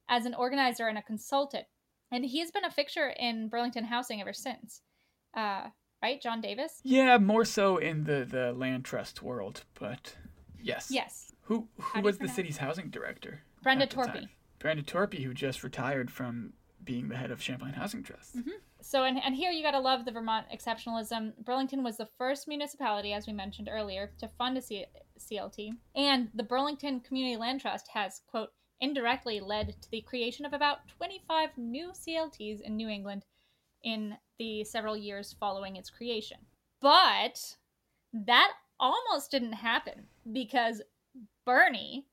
as 0.09 0.24
an 0.24 0.35
organizer 0.35 0.88
and 0.88 0.96
a 0.96 1.03
consultant. 1.03 1.66
And 2.11 2.24
he's 2.24 2.50
been 2.50 2.64
a 2.64 2.70
fixture 2.70 3.09
in 3.11 3.48
Burlington 3.48 3.85
housing 3.85 4.22
ever 4.22 4.33
since. 4.33 4.81
Uh, 5.37 5.68
right, 6.03 6.20
John 6.22 6.40
Davis? 6.40 6.81
Yeah, 6.83 7.18
more 7.18 7.44
so 7.44 7.77
in 7.77 8.05
the 8.05 8.24
the 8.24 8.53
land 8.55 8.87
trust 8.87 9.22
world, 9.22 9.64
but 9.79 10.16
yes. 10.62 10.88
Yes. 10.90 11.33
Who 11.44 11.68
who 11.78 12.00
was 12.00 12.18
the 12.18 12.28
city's 12.28 12.59
housing 12.59 12.90
director? 12.90 13.42
Brenda 13.62 13.87
Torpy. 13.87 14.28
Brenda 14.59 14.83
Torpy, 14.83 15.24
who 15.24 15.35
just 15.35 15.62
retired 15.62 16.11
from 16.11 16.54
being 16.83 17.09
the 17.09 17.16
head 17.16 17.30
of 17.30 17.42
Champlain 17.42 17.74
Housing 17.74 18.02
Trust. 18.02 18.37
Mm-hmm. 18.37 18.50
So, 18.80 19.04
and, 19.04 19.18
and 19.22 19.35
here 19.35 19.50
you 19.50 19.62
gotta 19.62 19.80
love 19.80 20.04
the 20.04 20.12
Vermont 20.12 20.46
exceptionalism. 20.54 21.33
Burlington 21.44 21.83
was 21.83 21.96
the 21.96 22.09
first 22.18 22.46
municipality, 22.46 23.12
as 23.12 23.26
we 23.26 23.33
mentioned 23.33 23.68
earlier, 23.70 24.11
to 24.18 24.28
fund 24.28 24.59
a 24.59 24.62
C- 24.62 24.87
CLT. 25.18 25.70
And 25.94 26.28
the 26.35 26.42
Burlington 26.42 27.00
Community 27.00 27.37
Land 27.37 27.61
Trust 27.61 27.88
has, 27.88 28.20
quote, 28.26 28.50
indirectly 28.80 29.40
led 29.40 29.74
to 29.80 29.90
the 29.90 30.02
creation 30.02 30.44
of 30.44 30.52
about 30.52 30.87
25 30.98 31.50
new 31.57 31.92
CLTs 31.92 32.61
in 32.61 32.76
New 32.76 32.88
England 32.88 33.24
in 33.83 34.16
the 34.38 34.64
several 34.64 34.96
years 34.96 35.35
following 35.38 35.76
its 35.76 35.90
creation. 35.90 36.38
But 36.80 37.57
that 38.12 38.52
almost 38.78 39.30
didn't 39.30 39.52
happen 39.52 40.07
because 40.33 40.83
Bernie, 41.44 42.07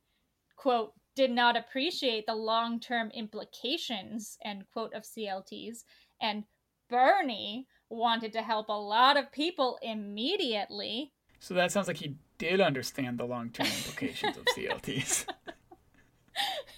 quote, 0.56 0.94
did 1.16 1.32
not 1.32 1.58
appreciate 1.58 2.26
the 2.26 2.36
long 2.36 2.80
term 2.80 3.12
implications, 3.12 4.38
end 4.44 4.66
quote, 4.72 4.94
of 4.94 5.04
CLTs, 5.04 5.84
and 6.22 6.44
Bernie 6.90 7.68
wanted 7.90 8.34
to 8.34 8.42
help 8.42 8.70
a 8.70 8.74
lot 8.74 9.18
of 9.18 9.32
people 9.32 9.78
immediately. 9.82 11.12
So 11.40 11.54
that 11.56 11.72
sounds 11.72 11.88
like 11.88 11.98
he 11.98 12.16
did 12.38 12.62
understand 12.62 13.18
the 13.18 13.26
long 13.26 13.50
term 13.50 13.68
implications 13.78 14.38
of 14.38 14.46
CLTs. 14.46 15.26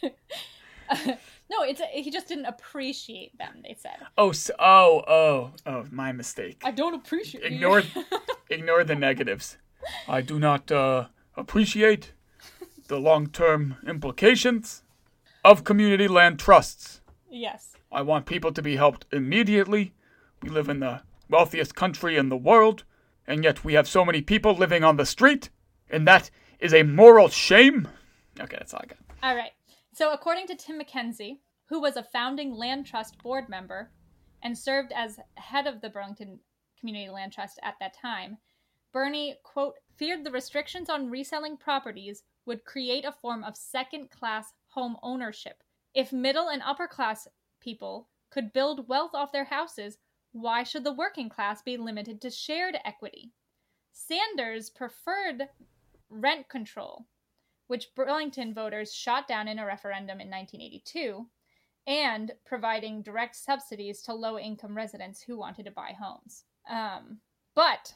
no, 1.49 1.63
it's 1.63 1.81
he 1.91 2.09
just 2.11 2.27
didn't 2.27 2.45
appreciate 2.45 3.37
them. 3.37 3.61
They 3.63 3.75
said, 3.77 3.97
Oh, 4.17 4.31
so, 4.31 4.53
oh, 4.59 5.03
oh, 5.07 5.51
oh, 5.65 5.85
my 5.91 6.11
mistake. 6.11 6.61
"I 6.63 6.71
don't 6.71 6.95
appreciate." 6.95 7.43
Ignore, 7.43 7.83
ignore 8.49 8.83
the 8.83 8.95
negatives. 8.95 9.57
I 10.07 10.21
do 10.21 10.39
not 10.39 10.71
uh, 10.71 11.07
appreciate 11.35 12.13
the 12.87 12.99
long-term 12.99 13.77
implications 13.87 14.83
of 15.43 15.63
community 15.63 16.07
land 16.07 16.39
trusts. 16.39 17.01
yes, 17.29 17.75
I 17.91 18.01
want 18.01 18.25
people 18.25 18.51
to 18.51 18.61
be 18.61 18.75
helped 18.75 19.05
immediately. 19.11 19.93
We 20.41 20.49
live 20.49 20.69
in 20.69 20.79
the 20.79 21.01
wealthiest 21.29 21.75
country 21.75 22.17
in 22.17 22.29
the 22.29 22.37
world, 22.37 22.83
and 23.27 23.43
yet 23.43 23.63
we 23.63 23.73
have 23.73 23.87
so 23.87 24.03
many 24.03 24.21
people 24.21 24.55
living 24.55 24.83
on 24.83 24.97
the 24.97 25.05
street, 25.05 25.49
and 25.89 26.07
that 26.07 26.29
is 26.59 26.73
a 26.73 26.83
moral 26.83 27.29
shame. 27.29 27.87
Okay, 28.39 28.57
that's 28.57 28.73
all 28.73 28.81
I 28.83 28.87
got. 28.87 28.97
All 29.21 29.35
right. 29.35 29.51
So, 29.93 30.11
according 30.11 30.47
to 30.47 30.55
Tim 30.55 30.79
McKenzie, 30.79 31.39
who 31.69 31.79
was 31.79 31.95
a 31.95 32.03
founding 32.03 32.53
land 32.53 32.85
trust 32.85 33.17
board 33.19 33.47
member 33.47 33.91
and 34.41 34.57
served 34.57 34.91
as 34.91 35.19
head 35.35 35.67
of 35.67 35.81
the 35.81 35.89
Burlington 35.89 36.39
Community 36.79 37.09
Land 37.09 37.31
Trust 37.31 37.59
at 37.63 37.75
that 37.79 37.95
time, 37.99 38.37
Bernie, 38.91 39.37
quote, 39.43 39.75
feared 39.95 40.23
the 40.23 40.31
restrictions 40.31 40.89
on 40.89 41.09
reselling 41.09 41.57
properties 41.57 42.23
would 42.45 42.65
create 42.65 43.05
a 43.05 43.11
form 43.11 43.43
of 43.43 43.55
second 43.55 44.09
class 44.09 44.53
home 44.67 44.97
ownership. 45.01 45.63
If 45.93 46.11
middle 46.11 46.49
and 46.49 46.61
upper 46.63 46.87
class 46.87 47.27
people 47.59 48.09
could 48.31 48.53
build 48.53 48.87
wealth 48.87 49.11
off 49.13 49.31
their 49.31 49.45
houses, 49.45 49.97
why 50.31 50.63
should 50.63 50.83
the 50.83 50.93
working 50.93 51.29
class 51.29 51.61
be 51.61 51.77
limited 51.77 52.21
to 52.21 52.29
shared 52.29 52.77
equity? 52.83 53.31
Sanders 53.91 54.69
preferred 54.69 55.49
rent 56.09 56.49
control, 56.49 57.05
which 57.67 57.93
Burlington 57.95 58.53
voters 58.53 58.93
shot 58.93 59.27
down 59.27 59.47
in 59.47 59.59
a 59.59 59.65
referendum 59.65 60.19
in 60.19 60.29
1982, 60.29 61.27
and 61.85 62.31
providing 62.45 63.01
direct 63.01 63.35
subsidies 63.35 64.01
to 64.01 64.13
low 64.13 64.39
income 64.39 64.75
residents 64.75 65.21
who 65.21 65.37
wanted 65.37 65.65
to 65.65 65.71
buy 65.71 65.91
homes. 65.99 66.45
Um, 66.69 67.19
but 67.55 67.93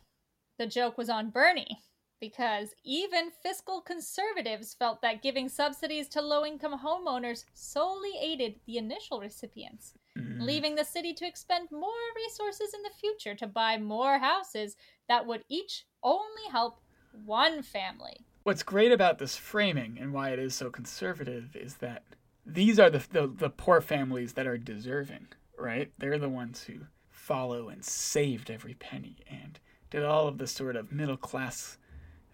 the 0.59 0.67
joke 0.67 0.97
was 0.97 1.09
on 1.09 1.31
Bernie 1.31 1.79
because 2.19 2.73
even 2.83 3.29
fiscal 3.43 3.81
conservatives 3.81 4.73
felt 4.73 5.01
that 5.01 5.21
giving 5.21 5.49
subsidies 5.49 6.07
to 6.09 6.21
low 6.21 6.45
income 6.45 6.79
homeowners 6.79 7.45
solely 7.53 8.13
aided 8.21 8.55
the 8.65 8.77
initial 8.77 9.19
recipients, 9.19 9.93
mm. 10.17 10.41
leaving 10.41 10.75
the 10.75 10.83
city 10.83 11.13
to 11.13 11.27
expend 11.27 11.69
more 11.71 11.89
resources 12.15 12.73
in 12.73 12.81
the 12.83 12.97
future 12.99 13.35
to 13.35 13.47
buy 13.47 13.77
more 13.77 14.19
houses 14.19 14.75
that 15.07 15.25
would 15.25 15.43
each 15.49 15.85
only 16.03 16.49
help 16.51 16.79
one 17.25 17.61
family. 17.61 18.25
What's 18.43 18.63
great 18.63 18.91
about 18.91 19.17
this 19.17 19.35
framing 19.35 19.97
and 19.99 20.13
why 20.13 20.29
it 20.29 20.39
is 20.39 20.55
so 20.55 20.69
conservative 20.69 21.55
is 21.55 21.75
that 21.75 22.03
these 22.45 22.79
are 22.79 22.89
the, 22.89 23.03
the, 23.11 23.27
the 23.27 23.49
poor 23.49 23.81
families 23.81 24.33
that 24.33 24.47
are 24.47 24.57
deserving, 24.57 25.27
right? 25.57 25.91
They're 25.97 26.17
the 26.17 26.29
ones 26.29 26.63
who 26.63 26.79
follow 27.09 27.67
and 27.67 27.83
saved 27.83 28.49
every 28.49 28.73
penny 28.75 29.17
and 29.29 29.59
did 29.89 30.03
all 30.03 30.27
of 30.27 30.37
the 30.37 30.47
sort 30.47 30.77
of 30.77 30.91
middle 30.91 31.17
class 31.17 31.77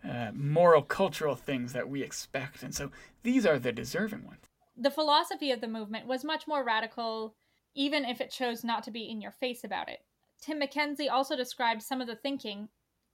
uh, 0.07 0.31
moral 0.33 0.81
cultural 0.81 1.35
things 1.35 1.73
that 1.73 1.89
we 1.89 2.03
expect. 2.03 2.63
And 2.63 2.75
so 2.75 2.91
these 3.23 3.45
are 3.45 3.59
the 3.59 3.71
deserving 3.71 4.25
ones. 4.25 4.45
The 4.75 4.91
philosophy 4.91 5.51
of 5.51 5.61
the 5.61 5.67
movement 5.67 6.07
was 6.07 6.23
much 6.23 6.47
more 6.47 6.63
radical 6.63 7.35
even 7.75 8.05
if 8.05 8.21
it 8.21 8.29
chose 8.29 8.63
not 8.63 8.83
to 8.83 8.91
be 8.91 9.09
in 9.09 9.21
your 9.21 9.31
face 9.31 9.63
about 9.63 9.89
it. 9.89 10.01
Tim 10.39 10.61
mckenzie 10.61 11.09
also 11.09 11.35
described 11.35 11.81
some 11.81 12.01
of 12.01 12.07
the 12.07 12.15
thinking 12.15 12.69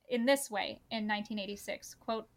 in 0.10 0.26
this 0.26 0.50
way 0.50 0.82
in 0.90 1.08
1986 1.08 1.96
quote 1.96 2.28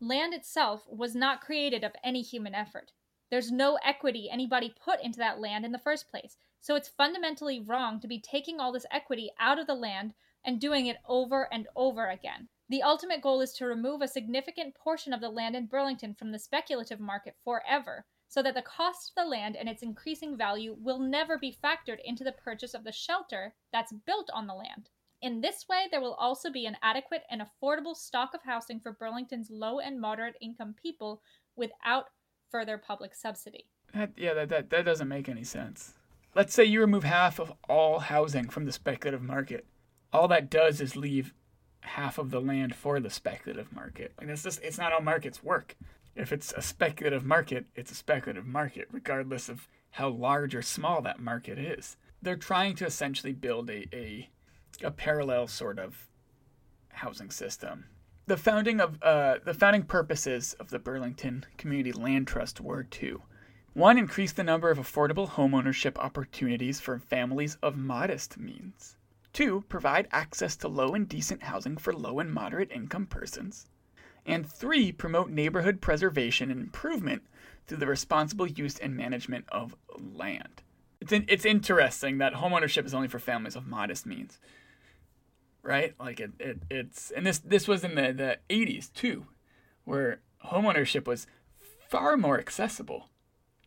land 0.00 0.34
itself 0.34 0.86
was 0.88 1.14
not 1.14 1.40
created 1.40 1.82
of 1.82 1.92
any 2.04 2.20
human 2.22 2.54
effort. 2.54 2.92
There's 3.30 3.50
no 3.50 3.78
equity 3.84 4.28
anybody 4.30 4.74
put 4.84 5.00
into 5.02 5.18
that 5.18 5.40
land 5.40 5.64
in 5.64 5.72
the 5.72 5.78
first 5.78 6.10
place. 6.10 6.36
So 6.60 6.76
it's 6.76 6.88
fundamentally 6.88 7.60
wrong 7.60 8.00
to 8.00 8.08
be 8.08 8.20
taking 8.20 8.60
all 8.60 8.72
this 8.72 8.86
equity 8.90 9.30
out 9.40 9.58
of 9.58 9.66
the 9.66 9.74
land 9.74 10.14
and 10.44 10.60
doing 10.60 10.86
it 10.86 10.98
over 11.08 11.48
and 11.52 11.66
over 11.74 12.06
again. 12.06 12.48
The 12.68 12.82
ultimate 12.82 13.20
goal 13.20 13.40
is 13.42 13.52
to 13.54 13.66
remove 13.66 14.00
a 14.00 14.08
significant 14.08 14.74
portion 14.74 15.12
of 15.12 15.20
the 15.20 15.28
land 15.28 15.54
in 15.54 15.66
Burlington 15.66 16.14
from 16.14 16.32
the 16.32 16.38
speculative 16.38 16.98
market 16.98 17.36
forever, 17.44 18.06
so 18.28 18.42
that 18.42 18.54
the 18.54 18.62
cost 18.62 19.10
of 19.10 19.22
the 19.22 19.28
land 19.28 19.54
and 19.54 19.68
its 19.68 19.82
increasing 19.82 20.36
value 20.36 20.74
will 20.80 20.98
never 20.98 21.38
be 21.38 21.56
factored 21.62 21.98
into 22.04 22.24
the 22.24 22.32
purchase 22.32 22.72
of 22.72 22.82
the 22.82 22.92
shelter 22.92 23.54
that's 23.72 23.92
built 23.92 24.30
on 24.32 24.46
the 24.46 24.54
land. 24.54 24.88
In 25.20 25.40
this 25.40 25.66
way, 25.68 25.88
there 25.90 26.00
will 26.00 26.14
also 26.14 26.50
be 26.50 26.66
an 26.66 26.76
adequate 26.82 27.22
and 27.30 27.42
affordable 27.42 27.96
stock 27.96 28.34
of 28.34 28.42
housing 28.44 28.80
for 28.80 28.92
Burlington's 28.92 29.50
low 29.50 29.78
and 29.78 30.00
moderate 30.00 30.36
income 30.40 30.74
people 30.80 31.22
without 31.56 32.06
further 32.50 32.78
public 32.78 33.14
subsidy. 33.14 33.66
That, 33.92 34.12
yeah, 34.16 34.34
that, 34.34 34.48
that, 34.48 34.70
that 34.70 34.84
doesn't 34.84 35.08
make 35.08 35.28
any 35.28 35.44
sense. 35.44 35.94
Let's 36.34 36.54
say 36.54 36.64
you 36.64 36.80
remove 36.80 37.04
half 37.04 37.38
of 37.38 37.52
all 37.68 38.00
housing 38.00 38.48
from 38.48 38.64
the 38.64 38.72
speculative 38.72 39.22
market 39.22 39.66
all 40.14 40.28
that 40.28 40.48
does 40.48 40.80
is 40.80 40.96
leave 40.96 41.34
half 41.84 42.18
of 42.18 42.30
the 42.30 42.40
land 42.40 42.74
for 42.74 43.00
the 43.00 43.10
speculative 43.10 43.72
market. 43.72 44.12
Like 44.18 44.28
that's 44.28 44.42
just 44.42 44.62
it's 44.62 44.78
not 44.78 44.92
how 44.92 45.00
markets 45.00 45.42
work. 45.42 45.76
If 46.16 46.32
it's 46.32 46.52
a 46.52 46.62
speculative 46.62 47.24
market, 47.24 47.66
it's 47.74 47.90
a 47.90 47.94
speculative 47.96 48.46
market, 48.46 48.88
regardless 48.92 49.48
of 49.48 49.68
how 49.90 50.08
large 50.08 50.54
or 50.54 50.62
small 50.62 51.02
that 51.02 51.20
market 51.20 51.58
is. 51.58 51.96
They're 52.22 52.36
trying 52.36 52.76
to 52.76 52.86
essentially 52.86 53.32
build 53.32 53.68
a, 53.68 53.86
a, 53.92 54.30
a 54.82 54.90
parallel 54.90 55.46
sort 55.46 55.78
of 55.78 56.08
housing 56.88 57.30
system. 57.30 57.86
The 58.26 58.36
founding 58.36 58.80
of 58.80 59.02
uh, 59.02 59.38
the 59.44 59.54
founding 59.54 59.82
purposes 59.82 60.54
of 60.54 60.70
the 60.70 60.78
Burlington 60.78 61.44
Community 61.58 61.92
Land 61.92 62.26
Trust 62.26 62.60
were 62.60 62.82
two. 62.82 63.22
One, 63.74 63.98
increase 63.98 64.32
the 64.32 64.44
number 64.44 64.70
of 64.70 64.78
affordable 64.78 65.28
homeownership 65.28 65.98
opportunities 65.98 66.80
for 66.80 66.98
families 66.98 67.58
of 67.60 67.76
modest 67.76 68.38
means. 68.38 68.96
Two, 69.34 69.64
provide 69.68 70.06
access 70.12 70.54
to 70.56 70.68
low 70.68 70.94
and 70.94 71.08
decent 71.08 71.42
housing 71.42 71.76
for 71.76 71.92
low 71.92 72.20
and 72.20 72.32
moderate 72.32 72.70
income 72.70 73.06
persons. 73.06 73.66
And 74.24 74.48
three, 74.48 74.92
promote 74.92 75.28
neighborhood 75.28 75.80
preservation 75.80 76.52
and 76.52 76.60
improvement 76.60 77.24
through 77.66 77.78
the 77.78 77.86
responsible 77.88 78.46
use 78.46 78.78
and 78.78 78.96
management 78.96 79.46
of 79.48 79.74
land. 79.98 80.62
It's, 81.00 81.12
in, 81.12 81.24
it's 81.28 81.44
interesting 81.44 82.18
that 82.18 82.34
homeownership 82.34 82.86
is 82.86 82.94
only 82.94 83.08
for 83.08 83.18
families 83.18 83.56
of 83.56 83.66
modest 83.66 84.06
means. 84.06 84.38
Right? 85.64 85.94
Like 85.98 86.20
it, 86.20 86.30
it 86.38 86.58
it's 86.70 87.10
and 87.10 87.26
this 87.26 87.38
this 87.38 87.66
was 87.66 87.82
in 87.82 87.94
the, 87.96 88.12
the 88.12 88.38
80s 88.54 88.92
too, 88.92 89.26
where 89.84 90.20
homeownership 90.44 91.06
was 91.06 91.26
far 91.88 92.16
more 92.16 92.38
accessible 92.38 93.08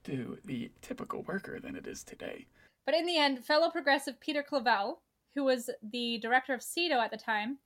to 0.06 0.38
the 0.46 0.72
typical 0.82 1.24
worker 1.24 1.60
than 1.60 1.76
it 1.76 1.88
is 1.88 2.04
today. 2.04 2.46
But 2.86 2.96
in 2.96 3.06
the 3.06 3.18
end, 3.18 3.44
fellow 3.44 3.70
progressive 3.70 4.22
Peter 4.22 4.44
Clavelle 4.44 5.02
who 5.38 5.44
was 5.44 5.70
the 5.84 6.18
director 6.18 6.56
of 6.56 6.62
CEDO 6.62 6.96
at 6.96 7.12
the 7.12 7.18
time, 7.18 7.60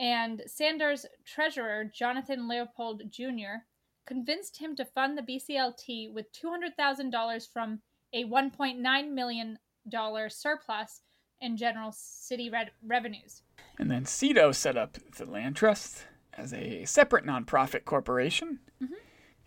and 0.00 0.42
Sanders' 0.46 1.06
treasurer, 1.24 1.84
Jonathan 1.84 2.48
Leopold 2.48 3.02
Jr., 3.08 3.62
convinced 4.06 4.58
him 4.58 4.74
to 4.74 4.84
fund 4.84 5.16
the 5.16 5.22
BCLT 5.22 6.12
with 6.12 6.26
$200,000 6.32 7.52
from 7.52 7.80
a 8.12 8.24
$1.9 8.24 9.12
million 9.12 9.58
surplus 10.28 11.02
in 11.40 11.56
general 11.56 11.92
city 11.94 12.50
re- 12.50 12.70
revenues. 12.84 13.42
And 13.78 13.88
then 13.88 14.04
CEDO 14.04 14.52
set 14.52 14.76
up 14.76 14.98
the 15.16 15.26
Land 15.26 15.54
Trust 15.54 16.06
as 16.34 16.52
a 16.52 16.84
separate 16.86 17.24
nonprofit 17.24 17.84
corporation. 17.84 18.58
Mm-hmm. 18.82 18.94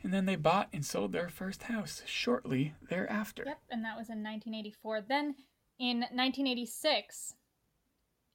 And 0.01 0.13
then 0.13 0.27
they 0.27 0.37
bought 0.37 0.69
and 0.71 0.85
sold 0.85 1.11
their 1.11 1.27
first 1.27 1.63
house 1.63 2.03
shortly 2.05 2.73
thereafter. 2.89 3.43
Yep, 3.45 3.59
and 3.69 3.83
that 3.83 3.97
was 3.97 4.07
in 4.07 4.23
1984. 4.23 5.01
Then 5.01 5.35
in 5.83 5.97
1986 5.97 7.33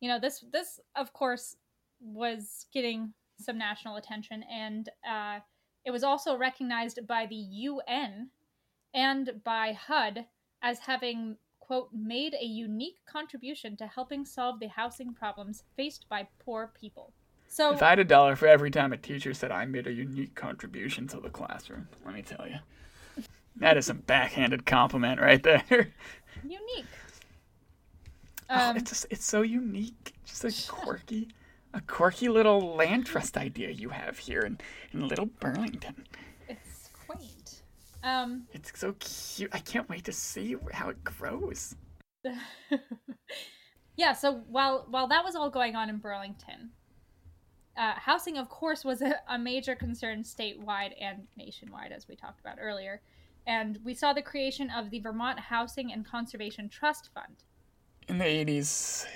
you 0.00 0.08
know 0.08 0.20
this 0.20 0.44
this 0.52 0.80
of 0.96 1.14
course 1.14 1.56
was 2.00 2.66
getting 2.74 3.14
some 3.40 3.56
national 3.56 3.96
attention 3.96 4.44
and 4.52 4.90
uh, 5.08 5.38
it 5.84 5.90
was 5.90 6.04
also 6.04 6.36
recognized 6.36 6.98
by 7.06 7.24
the 7.26 7.40
un 7.86 8.28
and 8.92 9.30
by 9.44 9.72
hud 9.72 10.26
as 10.62 10.80
having 10.80 11.36
quote 11.58 11.88
made 11.92 12.34
a 12.34 12.44
unique 12.44 12.98
contribution 13.10 13.76
to 13.78 13.86
helping 13.86 14.26
solve 14.26 14.60
the 14.60 14.68
housing 14.68 15.14
problems 15.14 15.62
faced 15.74 16.06
by 16.08 16.26
poor 16.38 16.72
people. 16.78 17.12
So 17.48 17.72
if 17.72 17.82
i 17.82 17.90
had 17.90 17.98
a 17.98 18.04
dollar 18.04 18.36
for 18.36 18.46
every 18.46 18.70
time 18.70 18.92
a 18.92 18.98
teacher 18.98 19.32
said 19.32 19.50
i 19.50 19.64
made 19.64 19.86
a 19.86 19.92
unique 19.92 20.34
contribution 20.34 21.08
to 21.08 21.20
the 21.20 21.30
classroom 21.30 21.88
let 22.04 22.14
me 22.14 22.20
tell 22.20 22.46
you. 22.46 22.58
That 23.56 23.76
is 23.76 23.88
a 23.88 23.94
backhanded 23.94 24.66
compliment 24.66 25.20
right 25.20 25.42
there. 25.42 25.64
Unique 26.44 26.86
um, 28.50 28.74
oh, 28.74 28.78
it's 28.78 28.90
just, 28.90 29.06
it's 29.10 29.24
so 29.24 29.42
unique. 29.42 30.14
Just 30.24 30.44
a 30.44 30.72
quirky, 30.72 31.28
a 31.74 31.80
quirky 31.82 32.28
little 32.28 32.74
land 32.74 33.06
trust 33.06 33.36
idea 33.36 33.70
you 33.70 33.90
have 33.90 34.18
here 34.18 34.40
in, 34.40 34.58
in 34.92 35.06
little 35.06 35.26
Burlington. 35.26 36.06
It's 36.48 36.90
quaint. 37.06 37.62
Um, 38.02 38.44
it's 38.52 38.72
so 38.78 38.94
cute. 39.00 39.50
I 39.52 39.58
can't 39.58 39.88
wait 39.88 40.04
to 40.04 40.12
see 40.12 40.56
how 40.72 40.88
it 40.88 41.04
grows. 41.04 41.74
yeah. 43.96 44.12
So 44.12 44.42
while 44.48 44.86
while 44.88 45.08
that 45.08 45.24
was 45.24 45.34
all 45.34 45.50
going 45.50 45.76
on 45.76 45.90
in 45.90 45.98
Burlington, 45.98 46.70
uh, 47.76 47.92
housing, 47.96 48.38
of 48.38 48.48
course, 48.48 48.84
was 48.84 49.02
a, 49.02 49.14
a 49.28 49.38
major 49.38 49.74
concern 49.74 50.22
statewide 50.22 50.92
and 51.00 51.26
nationwide, 51.36 51.92
as 51.92 52.08
we 52.08 52.16
talked 52.16 52.40
about 52.40 52.58
earlier. 52.60 53.02
And 53.46 53.78
we 53.84 53.94
saw 53.94 54.12
the 54.12 54.22
creation 54.22 54.70
of 54.70 54.90
the 54.90 55.00
Vermont 55.00 55.38
Housing 55.38 55.92
and 55.92 56.04
Conservation 56.04 56.68
Trust 56.68 57.10
Fund 57.14 57.44
in 58.08 58.18
the 58.18 58.24
80s, 58.24 59.06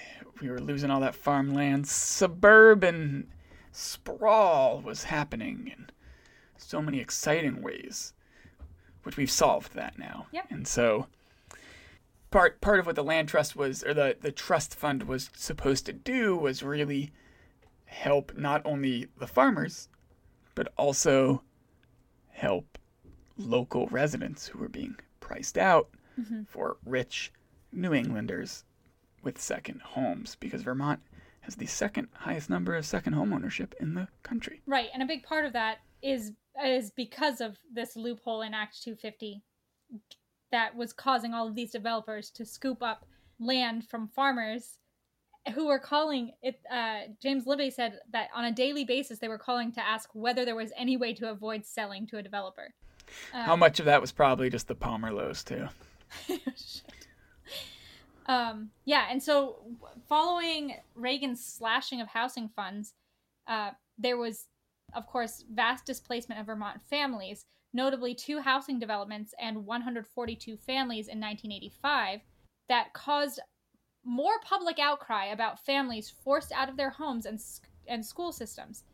we 0.40 0.50
were 0.50 0.60
losing 0.60 0.90
all 0.90 1.00
that 1.00 1.14
farmland. 1.14 1.86
Suburban 1.86 3.32
sprawl 3.72 4.80
was 4.80 5.04
happening 5.04 5.72
in 5.74 5.90
so 6.56 6.82
many 6.82 7.00
exciting 7.00 7.62
ways, 7.62 8.12
which 9.02 9.16
we've 9.16 9.30
solved 9.30 9.74
that 9.74 9.98
now. 9.98 10.26
Yep. 10.32 10.46
And 10.50 10.68
so 10.68 11.06
part 12.30 12.60
part 12.60 12.80
of 12.80 12.86
what 12.86 12.96
the 12.96 13.04
land 13.04 13.28
trust 13.28 13.56
was 13.56 13.82
or 13.84 13.94
the 13.94 14.16
the 14.20 14.32
trust 14.32 14.74
fund 14.74 15.04
was 15.04 15.30
supposed 15.34 15.86
to 15.86 15.92
do 15.92 16.36
was 16.36 16.62
really 16.62 17.12
help 17.84 18.36
not 18.36 18.62
only 18.64 19.06
the 19.18 19.26
farmers 19.26 19.88
but 20.54 20.72
also 20.78 21.42
help 22.30 22.78
local 23.36 23.86
residents 23.88 24.46
who 24.46 24.58
were 24.58 24.68
being 24.68 24.96
priced 25.20 25.58
out 25.58 25.90
mm-hmm. 26.18 26.42
for 26.44 26.78
rich 26.86 27.30
New 27.70 27.92
Englanders 27.92 28.64
with 29.22 29.40
second 29.40 29.80
homes 29.82 30.36
because 30.40 30.62
Vermont 30.62 31.00
has 31.42 31.56
the 31.56 31.66
second 31.66 32.08
highest 32.12 32.48
number 32.48 32.74
of 32.74 32.86
second 32.86 33.12
home 33.12 33.32
ownership 33.32 33.74
in 33.80 33.94
the 33.94 34.08
country. 34.22 34.62
Right, 34.66 34.88
and 34.94 35.02
a 35.02 35.06
big 35.06 35.24
part 35.24 35.44
of 35.44 35.52
that 35.52 35.78
is 36.02 36.32
is 36.64 36.90
because 36.90 37.40
of 37.40 37.56
this 37.72 37.96
loophole 37.96 38.42
in 38.42 38.52
Act 38.52 38.82
250 38.82 39.42
that 40.50 40.76
was 40.76 40.92
causing 40.92 41.32
all 41.32 41.48
of 41.48 41.54
these 41.54 41.70
developers 41.70 42.30
to 42.30 42.44
scoop 42.44 42.82
up 42.82 43.06
land 43.40 43.88
from 43.88 44.06
farmers 44.08 44.78
who 45.54 45.66
were 45.66 45.78
calling 45.78 46.32
it 46.42 46.60
uh, 46.70 47.00
James 47.20 47.46
Libby 47.46 47.70
said 47.70 47.98
that 48.12 48.28
on 48.34 48.44
a 48.44 48.52
daily 48.52 48.84
basis 48.84 49.18
they 49.18 49.28
were 49.28 49.38
calling 49.38 49.72
to 49.72 49.84
ask 49.84 50.10
whether 50.12 50.44
there 50.44 50.54
was 50.54 50.70
any 50.76 50.96
way 50.96 51.14
to 51.14 51.30
avoid 51.30 51.64
selling 51.64 52.06
to 52.08 52.18
a 52.18 52.22
developer. 52.22 52.74
How 53.32 53.56
much 53.56 53.80
of 53.80 53.86
that 53.86 54.00
was 54.00 54.12
probably 54.12 54.48
just 54.50 54.68
the 54.68 54.74
Pomerleaus 54.74 55.44
too? 55.44 55.68
Um, 58.32 58.70
yeah, 58.86 59.08
and 59.10 59.22
so 59.22 59.58
following 60.08 60.76
Reagan's 60.94 61.44
slashing 61.44 62.00
of 62.00 62.08
housing 62.08 62.48
funds, 62.48 62.94
uh, 63.46 63.72
there 63.98 64.16
was, 64.16 64.46
of 64.94 65.06
course, 65.06 65.44
vast 65.52 65.84
displacement 65.84 66.40
of 66.40 66.46
Vermont 66.46 66.80
families, 66.88 67.44
notably 67.74 68.14
two 68.14 68.40
housing 68.40 68.78
developments 68.78 69.34
and 69.38 69.66
142 69.66 70.56
families 70.56 71.08
in 71.08 71.20
1985, 71.20 72.20
that 72.70 72.94
caused 72.94 73.38
more 74.02 74.40
public 74.42 74.78
outcry 74.78 75.26
about 75.26 75.62
families 75.66 76.14
forced 76.24 76.52
out 76.52 76.70
of 76.70 76.78
their 76.78 76.90
homes 76.90 77.26
and, 77.26 77.38
and 77.86 78.04
school 78.04 78.32
systems. 78.32 78.84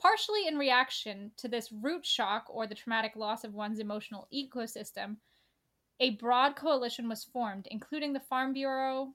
Partially 0.00 0.48
in 0.48 0.58
reaction 0.58 1.30
to 1.36 1.46
this 1.46 1.70
root 1.70 2.04
shock 2.04 2.46
or 2.48 2.66
the 2.66 2.74
traumatic 2.74 3.12
loss 3.14 3.44
of 3.44 3.54
one's 3.54 3.78
emotional 3.78 4.26
ecosystem, 4.34 5.18
a 6.00 6.10
broad 6.16 6.56
coalition 6.56 7.08
was 7.08 7.24
formed, 7.24 7.68
including 7.70 8.12
the 8.12 8.20
Farm 8.20 8.52
Bureau, 8.52 9.14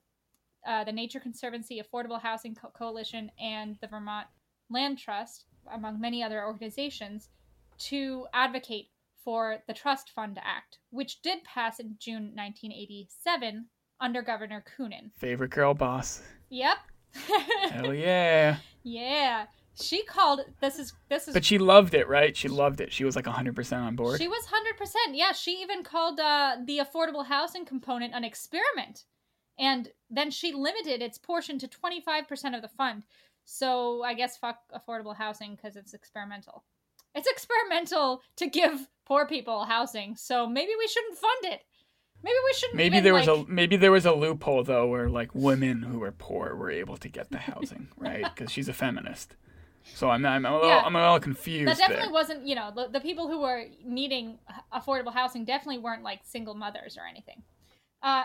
uh, 0.66 0.84
the 0.84 0.92
Nature 0.92 1.20
Conservancy, 1.20 1.82
Affordable 1.82 2.20
Housing 2.20 2.54
Co- 2.54 2.70
Coalition, 2.70 3.30
and 3.40 3.76
the 3.80 3.88
Vermont 3.88 4.26
Land 4.70 4.98
Trust, 4.98 5.44
among 5.72 6.00
many 6.00 6.22
other 6.22 6.44
organizations, 6.44 7.28
to 7.78 8.26
advocate 8.32 8.90
for 9.24 9.58
the 9.66 9.74
Trust 9.74 10.10
Fund 10.10 10.38
Act, 10.42 10.78
which 10.90 11.20
did 11.22 11.42
pass 11.44 11.80
in 11.80 11.96
June 11.98 12.32
1987 12.34 13.66
under 14.00 14.22
Governor 14.22 14.64
Kunin. 14.78 15.10
Favorite 15.16 15.50
girl 15.50 15.74
boss. 15.74 16.22
Yep. 16.50 16.76
Hell 17.70 17.94
yeah. 17.94 18.58
yeah. 18.84 19.46
She 19.80 20.04
called 20.04 20.40
this 20.60 20.78
is 20.78 20.92
this 21.08 21.28
is 21.28 21.34
But 21.34 21.44
she 21.44 21.58
loved 21.58 21.94
it, 21.94 22.08
right? 22.08 22.36
She 22.36 22.48
loved 22.48 22.80
it. 22.80 22.92
She 22.92 23.04
was 23.04 23.14
like 23.16 23.26
100% 23.26 23.72
on 23.78 23.94
board. 23.96 24.20
She 24.20 24.28
was 24.28 24.46
hundred 24.46 24.76
percent. 24.76 25.14
Yeah, 25.14 25.32
she 25.32 25.60
even 25.62 25.82
called 25.82 26.18
uh, 26.18 26.56
the 26.64 26.78
affordable 26.78 27.26
housing 27.26 27.64
component 27.64 28.14
an 28.14 28.24
experiment, 28.24 29.04
and 29.58 29.88
then 30.10 30.30
she 30.30 30.52
limited 30.52 31.02
its 31.02 31.18
portion 31.18 31.58
to 31.58 31.68
twenty 31.68 32.00
five 32.00 32.26
percent 32.26 32.54
of 32.54 32.62
the 32.62 32.68
fund. 32.68 33.04
So 33.44 34.02
I 34.02 34.14
guess 34.14 34.36
fuck 34.36 34.58
affordable 34.74 35.14
housing 35.16 35.54
because 35.56 35.76
it's 35.76 35.94
experimental. 35.94 36.64
It's 37.14 37.28
experimental 37.28 38.22
to 38.36 38.46
give 38.48 38.88
poor 39.06 39.26
people 39.26 39.64
housing, 39.64 40.16
so 40.16 40.48
maybe 40.48 40.72
we 40.78 40.86
shouldn't 40.88 41.18
fund 41.18 41.54
it. 41.54 41.60
Maybe 42.22 42.36
we 42.44 42.52
shouldn't. 42.54 42.76
Maybe 42.76 42.96
even, 42.96 43.04
there 43.04 43.14
was 43.14 43.26
like- 43.26 43.46
a 43.46 43.50
maybe 43.50 43.76
there 43.76 43.92
was 43.92 44.06
a 44.06 44.12
loophole 44.12 44.64
though 44.64 44.86
where 44.88 45.08
like 45.08 45.34
women 45.34 45.82
who 45.82 45.98
were 45.98 46.12
poor 46.12 46.54
were 46.56 46.70
able 46.70 46.96
to 46.96 47.08
get 47.08 47.30
the 47.30 47.38
housing, 47.38 47.88
right? 47.98 48.24
Because 48.24 48.50
she's 48.50 48.68
a 48.68 48.72
feminist. 48.72 49.36
So 49.94 50.10
I'm 50.10 50.24
I'm 50.26 50.44
a 50.44 50.52
little, 50.54 50.68
Yeah. 50.68 50.82
I'm 50.84 50.96
a 50.96 51.00
little 51.00 51.20
confused 51.20 51.68
that 51.68 51.78
definitely 51.78 52.06
there. 52.06 52.12
wasn't 52.12 52.46
you 52.46 52.54
know 52.54 52.72
the, 52.74 52.88
the 52.88 53.00
people 53.00 53.28
who 53.28 53.40
were 53.40 53.64
needing 53.84 54.38
affordable 54.72 55.12
housing 55.12 55.44
definitely 55.44 55.78
weren't 55.78 56.02
like 56.02 56.20
single 56.24 56.54
mothers 56.54 56.98
or 56.98 57.06
anything 57.06 57.42
uh, 58.02 58.24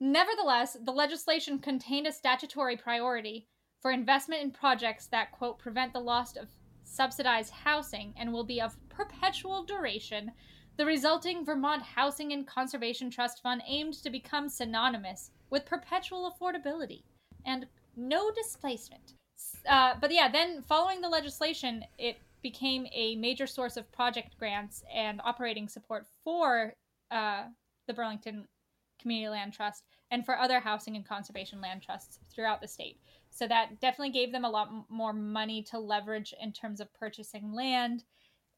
nevertheless 0.00 0.76
the 0.84 0.92
legislation 0.92 1.58
contained 1.58 2.06
a 2.06 2.12
statutory 2.12 2.76
priority 2.76 3.48
for 3.80 3.90
investment 3.90 4.42
in 4.42 4.50
projects 4.50 5.06
that 5.08 5.32
quote 5.32 5.58
prevent 5.58 5.92
the 5.92 6.00
loss 6.00 6.36
of 6.36 6.48
subsidized 6.84 7.52
housing 7.52 8.14
and 8.16 8.32
will 8.32 8.44
be 8.44 8.60
of 8.60 8.76
perpetual 8.88 9.64
duration 9.64 10.30
the 10.78 10.86
resulting 10.86 11.44
vermont 11.44 11.82
housing 11.82 12.32
and 12.32 12.46
conservation 12.46 13.10
trust 13.10 13.42
fund 13.42 13.62
aimed 13.66 13.94
to 13.94 14.10
become 14.10 14.48
synonymous 14.48 15.30
with 15.50 15.66
perpetual 15.66 16.32
affordability 16.32 17.02
and 17.44 17.66
no 17.96 18.30
displacement 18.30 19.14
uh, 19.68 19.94
but 20.00 20.12
yeah, 20.12 20.30
then 20.30 20.62
following 20.62 21.00
the 21.00 21.08
legislation, 21.08 21.84
it 21.98 22.16
became 22.42 22.86
a 22.92 23.16
major 23.16 23.46
source 23.46 23.76
of 23.76 23.90
project 23.92 24.38
grants 24.38 24.82
and 24.92 25.20
operating 25.24 25.68
support 25.68 26.06
for 26.24 26.74
uh, 27.10 27.44
the 27.86 27.94
Burlington 27.94 28.46
Community 29.00 29.28
Land 29.28 29.52
Trust 29.52 29.84
and 30.10 30.24
for 30.24 30.38
other 30.38 30.60
housing 30.60 30.96
and 30.96 31.06
conservation 31.06 31.60
land 31.60 31.82
trusts 31.82 32.18
throughout 32.32 32.60
the 32.60 32.68
state. 32.68 32.98
So 33.30 33.46
that 33.48 33.80
definitely 33.80 34.10
gave 34.10 34.32
them 34.32 34.44
a 34.44 34.50
lot 34.50 34.68
m- 34.68 34.84
more 34.88 35.12
money 35.12 35.62
to 35.70 35.78
leverage 35.78 36.34
in 36.40 36.52
terms 36.52 36.80
of 36.80 36.92
purchasing 36.94 37.52
land 37.52 38.04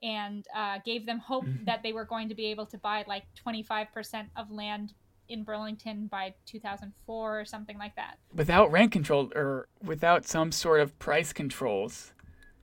and 0.03 0.47
uh, 0.55 0.79
gave 0.85 1.07
them 1.07 1.19
hope 1.19 1.47
that 1.65 1.83
they 1.83 1.93
were 1.93 2.05
going 2.05 2.29
to 2.29 2.35
be 2.35 2.47
able 2.47 2.67
to 2.67 2.79
buy 2.79 3.05
like 3.07 3.25
25% 3.47 4.27
of 4.37 4.51
land 4.51 4.93
in 5.29 5.43
Burlington 5.45 6.07
by 6.07 6.35
2004 6.47 7.41
or 7.41 7.45
something 7.45 7.79
like 7.79 7.97
that. 7.97 8.19
Without 8.35 8.71
rent 8.71 8.93
control 8.93 9.31
or 9.35 9.69
without 9.83 10.27
some 10.27 10.53
sort 10.53 10.81
of 10.81 10.99
price 10.99 11.33
controls 11.33 12.13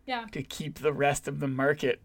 Yeah. 0.06 0.26
to 0.32 0.43
keep 0.43 0.80
the 0.80 0.93
rest 0.93 1.28
of 1.28 1.39
the 1.39 1.47
market 1.47 2.02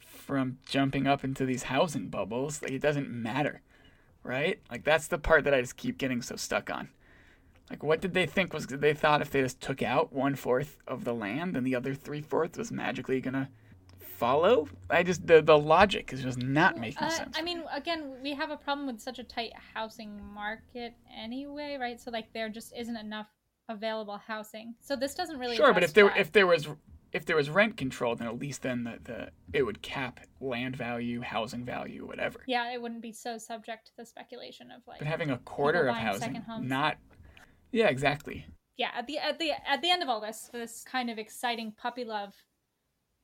from 0.00 0.58
jumping 0.66 1.06
up 1.06 1.24
into 1.24 1.44
these 1.46 1.64
housing 1.64 2.08
bubbles, 2.08 2.62
like 2.62 2.72
it 2.72 2.80
doesn't 2.82 3.10
matter, 3.10 3.62
right? 4.22 4.60
Like 4.70 4.84
that's 4.84 5.08
the 5.08 5.18
part 5.18 5.44
that 5.44 5.54
I 5.54 5.60
just 5.60 5.76
keep 5.76 5.98
getting 5.98 6.22
so 6.22 6.36
stuck 6.36 6.70
on. 6.70 6.90
Like, 7.70 7.82
what 7.82 8.00
did 8.00 8.14
they 8.14 8.24
think 8.24 8.54
was? 8.54 8.66
They 8.66 8.94
thought 8.94 9.20
if 9.20 9.30
they 9.30 9.42
just 9.42 9.60
took 9.60 9.82
out 9.82 10.10
one 10.12 10.34
fourth 10.34 10.78
of 10.86 11.04
the 11.04 11.14
land 11.14 11.54
and 11.56 11.66
the 11.66 11.74
other 11.74 11.94
three 11.94 12.22
fourths 12.22 12.56
was 12.56 12.72
magically 12.72 13.20
gonna 13.20 13.50
follow. 14.18 14.68
I 14.90 15.02
just 15.02 15.26
the 15.26 15.40
the 15.40 15.58
logic 15.58 16.12
is 16.12 16.22
just 16.22 16.38
not 16.38 16.78
making 16.78 17.02
Uh, 17.04 17.10
sense. 17.10 17.36
I 17.38 17.42
mean, 17.42 17.62
again, 17.72 18.00
we 18.22 18.34
have 18.34 18.50
a 18.50 18.56
problem 18.56 18.86
with 18.86 19.00
such 19.00 19.18
a 19.18 19.24
tight 19.24 19.52
housing 19.74 20.20
market 20.34 20.94
anyway, 21.16 21.76
right? 21.80 22.00
So 22.00 22.10
like, 22.10 22.32
there 22.32 22.48
just 22.48 22.72
isn't 22.76 22.96
enough 22.96 23.28
available 23.68 24.18
housing. 24.18 24.74
So 24.80 24.96
this 24.96 25.14
doesn't 25.14 25.38
really. 25.38 25.56
Sure, 25.56 25.72
but 25.72 25.82
if 25.84 25.92
there 25.94 26.06
that. 26.06 26.18
if 26.18 26.32
there 26.32 26.46
was 26.46 26.68
if 27.12 27.24
there 27.24 27.36
was 27.36 27.48
rent 27.48 27.76
control, 27.76 28.16
then 28.16 28.28
at 28.28 28.38
least 28.38 28.62
then 28.62 28.84
the, 28.84 28.98
the 29.04 29.30
it 29.58 29.62
would 29.62 29.80
cap 29.82 30.20
land 30.40 30.76
value, 30.76 31.20
housing 31.20 31.64
value, 31.64 32.06
whatever. 32.06 32.40
yeah, 32.46 32.72
it 32.72 32.82
wouldn't 32.82 33.02
be 33.02 33.12
so 33.12 33.38
subject 33.38 33.86
to 33.86 33.92
the 33.96 34.04
speculation 34.04 34.70
of 34.70 34.82
like. 34.86 34.98
But 34.98 35.08
having 35.08 35.30
a 35.30 35.38
quarter 35.38 35.86
of 35.88 35.96
housing, 35.96 36.42
not 36.60 36.96
yeah, 37.72 37.88
exactly. 37.88 38.46
yeah, 38.76 38.90
at 38.96 39.06
the 39.06 39.18
at 39.18 39.38
the 39.38 39.52
at 39.66 39.80
the 39.82 39.90
end 39.90 40.02
of 40.02 40.08
all 40.08 40.20
this, 40.20 40.50
this 40.52 40.84
kind 40.84 41.08
of 41.10 41.18
exciting 41.18 41.72
puppy 41.72 42.04
love 42.04 42.34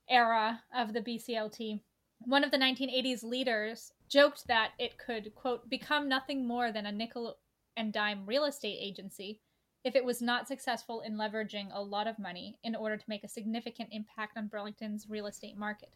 era 0.09 0.63
of 0.75 0.93
the 0.93 1.01
BCLT, 1.01 1.81
one 2.21 2.45
of 2.45 2.51
the 2.51 2.59
1980s 2.59 3.23
leaders 3.23 3.93
joked 4.09 4.47
that 4.47 4.71
it 4.79 4.99
could 4.99 5.35
quote 5.35 5.69
become 5.69 6.09
nothing 6.09 6.47
more 6.47 6.73
than 6.73 6.87
a 6.87 6.93
nickel 6.93 7.39
and 7.77 7.93
dime 7.93 8.25
real 8.27 8.45
estate 8.45 8.79
agency 8.81 9.41
if 9.85 9.95
it 9.95 10.05
was 10.05 10.23
not 10.23 10.49
successful 10.49 11.03
in 11.03 11.17
leveraging 11.17 11.69
a 11.73 11.83
lot 11.83 12.07
of 12.07 12.19
money 12.19 12.57
in 12.65 12.75
order 12.75 12.97
to 12.97 13.05
make 13.07 13.23
a 13.23 13.29
significant 13.29 13.91
impact 13.93 14.37
on 14.37 14.47
Burlington's 14.47 15.07
real 15.11 15.27
estate 15.27 15.59
market. 15.59 15.91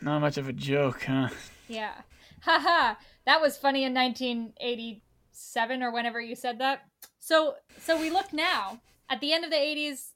Not 0.00 0.20
much 0.20 0.38
of 0.38 0.48
a 0.48 0.52
joke, 0.52 1.04
huh? 1.04 1.28
Yeah. 1.68 1.92
Haha. 2.40 2.94
That 3.26 3.42
was 3.42 3.58
funny 3.58 3.84
in 3.84 3.92
1987 3.92 5.82
or 5.82 5.92
whenever 5.92 6.20
you 6.20 6.34
said 6.34 6.58
that. 6.60 6.80
So 7.18 7.56
so 7.80 8.00
we 8.00 8.10
look 8.10 8.32
now 8.32 8.80
at 9.10 9.20
the 9.20 9.32
end 9.32 9.44
of 9.44 9.50
the 9.50 9.56
80s 9.56 10.12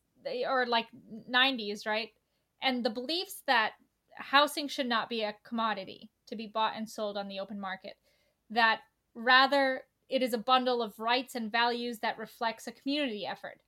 or 0.48 0.64
like 0.66 0.86
90s, 1.30 1.86
right? 1.86 2.10
And 2.62 2.84
the 2.84 2.90
beliefs 2.90 3.42
that 3.46 3.72
housing 4.16 4.68
should 4.68 4.88
not 4.88 5.08
be 5.08 5.22
a 5.22 5.34
commodity 5.44 6.10
to 6.26 6.36
be 6.36 6.46
bought 6.46 6.74
and 6.76 6.88
sold 6.88 7.16
on 7.16 7.28
the 7.28 7.40
open 7.40 7.60
market. 7.60 7.94
That 8.50 8.80
rather 9.14 9.82
it 10.08 10.22
is 10.22 10.32
a 10.32 10.38
bundle 10.38 10.82
of 10.82 10.98
rights 10.98 11.34
and 11.34 11.52
values 11.52 11.98
that 12.00 12.18
reflects 12.18 12.66
a 12.66 12.72
community 12.72 13.26
effort. 13.26 13.60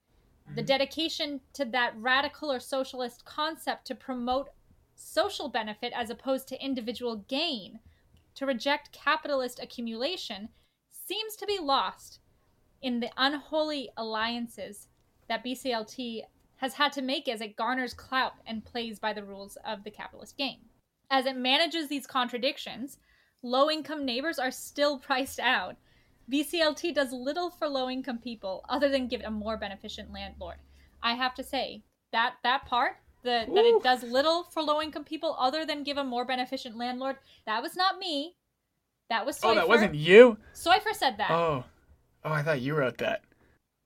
The 0.46 0.62
mm-hmm. 0.62 0.66
dedication 0.66 1.40
to 1.54 1.64
that 1.66 1.92
radical 1.96 2.50
or 2.50 2.60
socialist 2.60 3.24
concept 3.24 3.86
to 3.86 3.94
promote 3.94 4.48
social 4.94 5.48
benefit 5.48 5.92
as 5.94 6.10
opposed 6.10 6.48
to 6.48 6.64
individual 6.64 7.24
gain, 7.28 7.80
to 8.34 8.46
reject 8.46 8.92
capitalist 8.92 9.60
accumulation, 9.62 10.48
seems 10.90 11.36
to 11.36 11.46
be 11.46 11.58
lost 11.58 12.20
in 12.82 13.00
the 13.00 13.10
unholy 13.16 13.90
alliances 13.96 14.88
that 15.28 15.44
BCLT 15.44 16.22
has 16.60 16.74
had 16.74 16.92
to 16.92 17.02
make 17.02 17.26
as 17.26 17.40
it 17.40 17.56
garners 17.56 17.94
clout 17.94 18.34
and 18.46 18.64
plays 18.64 18.98
by 18.98 19.12
the 19.12 19.24
rules 19.24 19.56
of 19.66 19.82
the 19.82 19.90
capitalist 19.90 20.36
game. 20.36 20.58
As 21.10 21.24
it 21.24 21.36
manages 21.36 21.88
these 21.88 22.06
contradictions, 22.06 22.98
low 23.42 23.70
income 23.70 24.04
neighbors 24.04 24.38
are 24.38 24.50
still 24.50 24.98
priced 25.08 25.40
out. 25.40 25.76
BCLT 26.30 26.94
does 26.94 27.12
little 27.12 27.50
for 27.50 27.66
low 27.66 27.88
income 27.88 28.18
people 28.18 28.64
other 28.68 28.88
than 28.88 29.08
give 29.08 29.20
it 29.20 29.26
a 29.26 29.30
more 29.30 29.56
beneficent 29.56 30.12
landlord. 30.12 30.56
I 31.02 31.14
have 31.14 31.34
to 31.36 31.42
say 31.42 31.82
that 32.12 32.34
that 32.42 32.66
part 32.66 32.96
the, 33.22 33.44
that 33.54 33.64
it 33.64 33.82
does 33.82 34.02
little 34.02 34.44
for 34.44 34.62
low 34.62 34.80
income 34.80 35.04
people 35.04 35.36
other 35.38 35.66
than 35.66 35.82
give 35.82 35.96
a 35.96 36.04
more 36.04 36.24
beneficent 36.24 36.76
landlord. 36.76 37.16
That 37.46 37.62
was 37.62 37.76
not 37.76 37.98
me. 37.98 38.36
That 39.08 39.26
was 39.26 39.38
Soifer. 39.38 39.50
Oh, 39.50 39.54
that 39.56 39.68
wasn't 39.68 39.94
you. 39.94 40.38
Soifer 40.54 40.94
said 40.94 41.18
that. 41.18 41.30
Oh, 41.30 41.64
oh, 42.24 42.32
I 42.32 42.42
thought 42.42 42.60
you 42.60 42.74
wrote 42.74 42.98
that. 42.98 43.22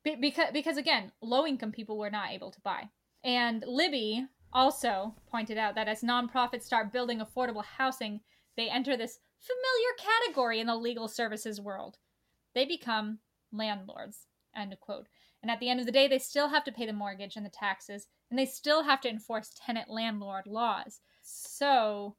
Be- 0.04 0.16
because 0.16 0.50
because 0.52 0.76
again, 0.76 1.12
low 1.20 1.46
income 1.46 1.72
people 1.72 1.98
were 1.98 2.10
not 2.10 2.30
able 2.30 2.50
to 2.50 2.60
buy. 2.60 2.90
And 3.24 3.64
Libby 3.66 4.26
also 4.52 5.14
pointed 5.30 5.58
out 5.58 5.74
that 5.74 5.88
as 5.88 6.02
nonprofits 6.02 6.62
start 6.62 6.92
building 6.92 7.20
affordable 7.20 7.64
housing, 7.64 8.20
they 8.56 8.68
enter 8.68 8.96
this 8.96 9.18
familiar 9.40 9.92
category 9.98 10.60
in 10.60 10.66
the 10.66 10.76
legal 10.76 11.08
services 11.08 11.60
world. 11.60 11.96
They 12.54 12.64
become 12.64 13.18
landlords. 13.50 14.26
End 14.54 14.76
quote. 14.80 15.08
And 15.42 15.50
at 15.50 15.58
the 15.60 15.68
end 15.68 15.80
of 15.80 15.86
the 15.86 15.92
day, 15.92 16.06
they 16.06 16.18
still 16.18 16.48
have 16.48 16.64
to 16.64 16.72
pay 16.72 16.86
the 16.86 16.92
mortgage 16.92 17.36
and 17.36 17.44
the 17.44 17.50
taxes, 17.50 18.06
and 18.30 18.38
they 18.38 18.46
still 18.46 18.84
have 18.84 19.00
to 19.02 19.10
enforce 19.10 19.50
tenant 19.54 19.90
landlord 19.90 20.46
laws. 20.46 21.00
So 21.22 22.16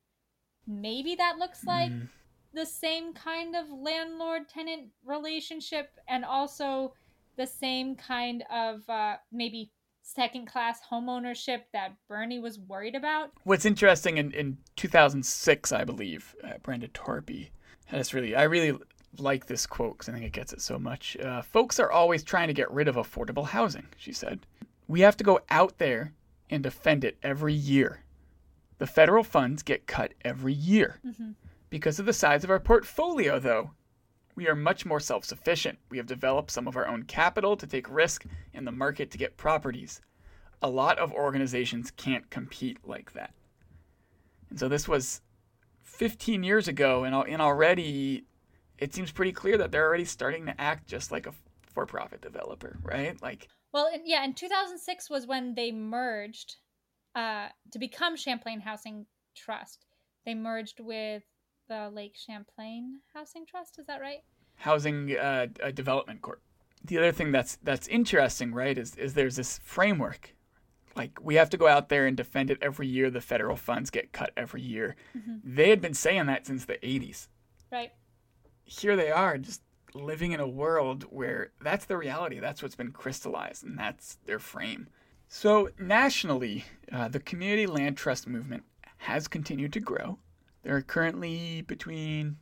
maybe 0.68 1.16
that 1.16 1.38
looks 1.40 1.64
like 1.66 1.92
Mm. 1.92 2.10
the 2.54 2.66
same 2.66 3.14
kind 3.14 3.56
of 3.56 3.70
landlord 3.70 4.48
tenant 4.50 4.92
relationship 5.04 5.98
and 6.08 6.26
also 6.26 6.94
the 7.38 7.48
same 7.48 7.96
kind 7.96 8.44
of 8.52 8.88
uh, 8.90 9.16
maybe 9.32 9.72
second 10.02 10.48
class 10.48 10.80
homeownership 10.92 11.62
that 11.74 11.96
Bernie 12.08 12.40
was 12.40 12.60
worried 12.60 12.96
about. 12.96 13.32
What's 13.44 13.66
interesting 13.66 14.18
in, 14.18 14.32
in 14.32 14.58
2006, 14.76 15.72
I 15.72 15.84
believe, 15.84 16.36
uh, 16.44 16.58
Brenda 16.62 16.88
Torpy 16.90 17.50
had 17.86 18.00
this 18.00 18.14
really, 18.14 18.36
I 18.36 18.44
really 18.44 18.78
like 19.18 19.48
this 19.48 19.66
quote 19.66 19.98
because 19.98 20.10
I 20.10 20.14
think 20.14 20.26
it 20.26 20.32
gets 20.32 20.54
it 20.54 20.62
so 20.62 20.78
much. 20.78 21.18
Uh, 21.18 21.42
Folks 21.42 21.80
are 21.80 21.92
always 21.92 22.24
trying 22.24 22.48
to 22.48 22.54
get 22.54 22.72
rid 22.72 22.88
of 22.88 22.96
affordable 22.96 23.48
housing, 23.48 23.88
she 23.98 24.14
said. 24.14 24.46
We 24.88 25.02
have 25.02 25.18
to 25.18 25.24
go 25.24 25.40
out 25.50 25.78
there 25.80 26.14
and 26.50 26.62
defend 26.62 27.04
it 27.04 27.18
every 27.24 27.54
year. 27.54 28.04
The 28.78 28.88
federal 28.88 29.24
funds 29.24 29.64
get 29.64 29.88
cut 29.88 30.14
every 30.24 30.54
year. 30.54 31.00
Because 31.70 32.00
of 32.00 32.06
the 32.06 32.14
size 32.14 32.44
of 32.44 32.50
our 32.52 32.60
portfolio, 32.60 33.40
though, 33.40 33.72
we 34.36 34.48
are 34.48 34.56
much 34.56 34.86
more 34.86 35.00
self 35.00 35.26
sufficient. 35.26 35.80
We 35.90 35.98
have 35.98 36.08
developed 36.08 36.52
some 36.52 36.68
of 36.68 36.76
our 36.76 36.88
own 36.88 37.04
capital 37.04 37.56
to 37.58 37.68
take 37.68 37.90
risk 37.90 38.26
in 38.54 38.66
the 38.66 38.72
market 38.72 39.12
to 39.12 39.18
get 39.18 39.38
properties. 39.38 40.02
A 40.62 40.70
lot 40.70 41.00
of 41.00 41.14
organizations 41.14 41.92
can't 41.92 42.30
compete 42.30 42.80
like 42.86 43.14
that. 43.14 43.34
And 44.50 44.60
so 44.60 44.68
this 44.68 44.88
was 44.88 45.22
15 45.84 46.44
years 46.44 46.68
ago, 46.68 47.04
and, 47.04 47.42
already 47.42 48.26
it 48.78 48.94
seems 48.94 49.12
pretty 49.12 49.32
clear 49.32 49.58
that 49.58 49.72
they're 49.72 49.88
already 49.88 50.06
starting 50.06 50.46
to 50.46 50.62
act 50.62 50.88
just 50.88 51.12
like 51.12 51.28
a 51.28 51.34
for 51.74 51.86
profit 51.86 52.22
developer, 52.22 52.78
right? 52.84 53.22
Like, 53.22 53.48
Well, 53.74 53.90
yeah, 54.04 54.24
in 54.24 54.34
2006 54.34 55.10
was 55.10 55.28
when 55.28 55.56
they 55.56 55.72
merged 55.72 56.58
uh, 57.16 57.50
to 57.72 57.80
become 57.80 58.16
Champlain 58.16 58.62
Housing 58.62 59.06
Trust. 59.36 59.86
They 60.26 60.34
merged 60.34 60.80
with 60.80 61.24
the 61.68 61.90
Lake 61.90 62.16
Champlain 62.16 63.00
Housing 63.14 63.46
Trust. 63.46 63.80
Is 63.80 63.86
that 63.88 64.02
right? 64.02 64.24
housing 64.58 65.18
uh, 65.18 65.48
development 65.74 66.22
corp. 66.22 66.42
The 66.84 66.98
other 66.98 67.12
thing 67.12 67.32
that's 67.32 67.58
that's 67.64 67.88
interesting, 67.88 68.54
right, 68.54 68.78
is 68.78 68.96
is 68.96 69.14
there's 69.14 69.36
this 69.36 69.60
framework. 69.64 70.36
Like 70.96 71.20
we 71.22 71.36
have 71.36 71.50
to 71.50 71.58
go 71.58 71.68
out 71.68 71.90
there 71.90 72.06
and 72.08 72.16
defend 72.16 72.50
it 72.50 72.60
every 72.62 72.88
year. 72.88 73.10
The 73.10 73.22
federal 73.22 73.58
funds 73.58 73.90
get 73.90 74.14
cut 74.14 74.32
every 74.38 74.62
year. 74.62 74.96
They 75.44 75.70
had 75.70 75.82
been 75.82 75.94
saying 75.94 76.28
that 76.28 76.46
since 76.48 76.66
the 76.66 76.78
80s. 76.78 77.28
Right. 77.72 77.92
Here 78.64 78.96
they 78.96 79.12
are, 79.12 79.38
just 79.38 79.62
living 79.94 80.32
in 80.32 80.40
a 80.40 80.48
world 80.48 81.04
where 81.10 81.52
that's 81.62 81.86
the 81.86 81.98
reality. 81.98 82.40
That's 82.40 82.62
what's 82.62 82.76
been 82.76 82.92
crystallized, 82.92 83.64
and 83.64 83.78
that's 83.78 84.18
their 84.26 84.40
frame. 84.40 84.88
So 85.28 85.70
nationally, 85.78 86.66
uh, 86.92 87.10
the 87.10 87.20
community 87.20 87.68
land 87.68 87.98
trust 87.98 88.28
movement 88.28 88.64
has 88.98 89.28
continued 89.28 89.74
to 89.74 89.80
grow. 89.80 90.20
There 90.66 90.76
are 90.76 90.82
currently 90.82 91.62
between 91.62 92.38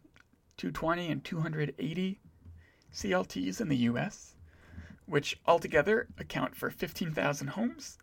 220 0.56 1.12
and 1.12 1.24
280 1.26 2.22
CLTs 2.94 3.60
in 3.60 3.68
the 3.68 3.76
US, 3.76 4.36
which 5.06 5.38
altogether 5.46 6.08
account 6.18 6.56
for 6.56 6.70
15,000 6.70 7.48
homes 7.48 7.98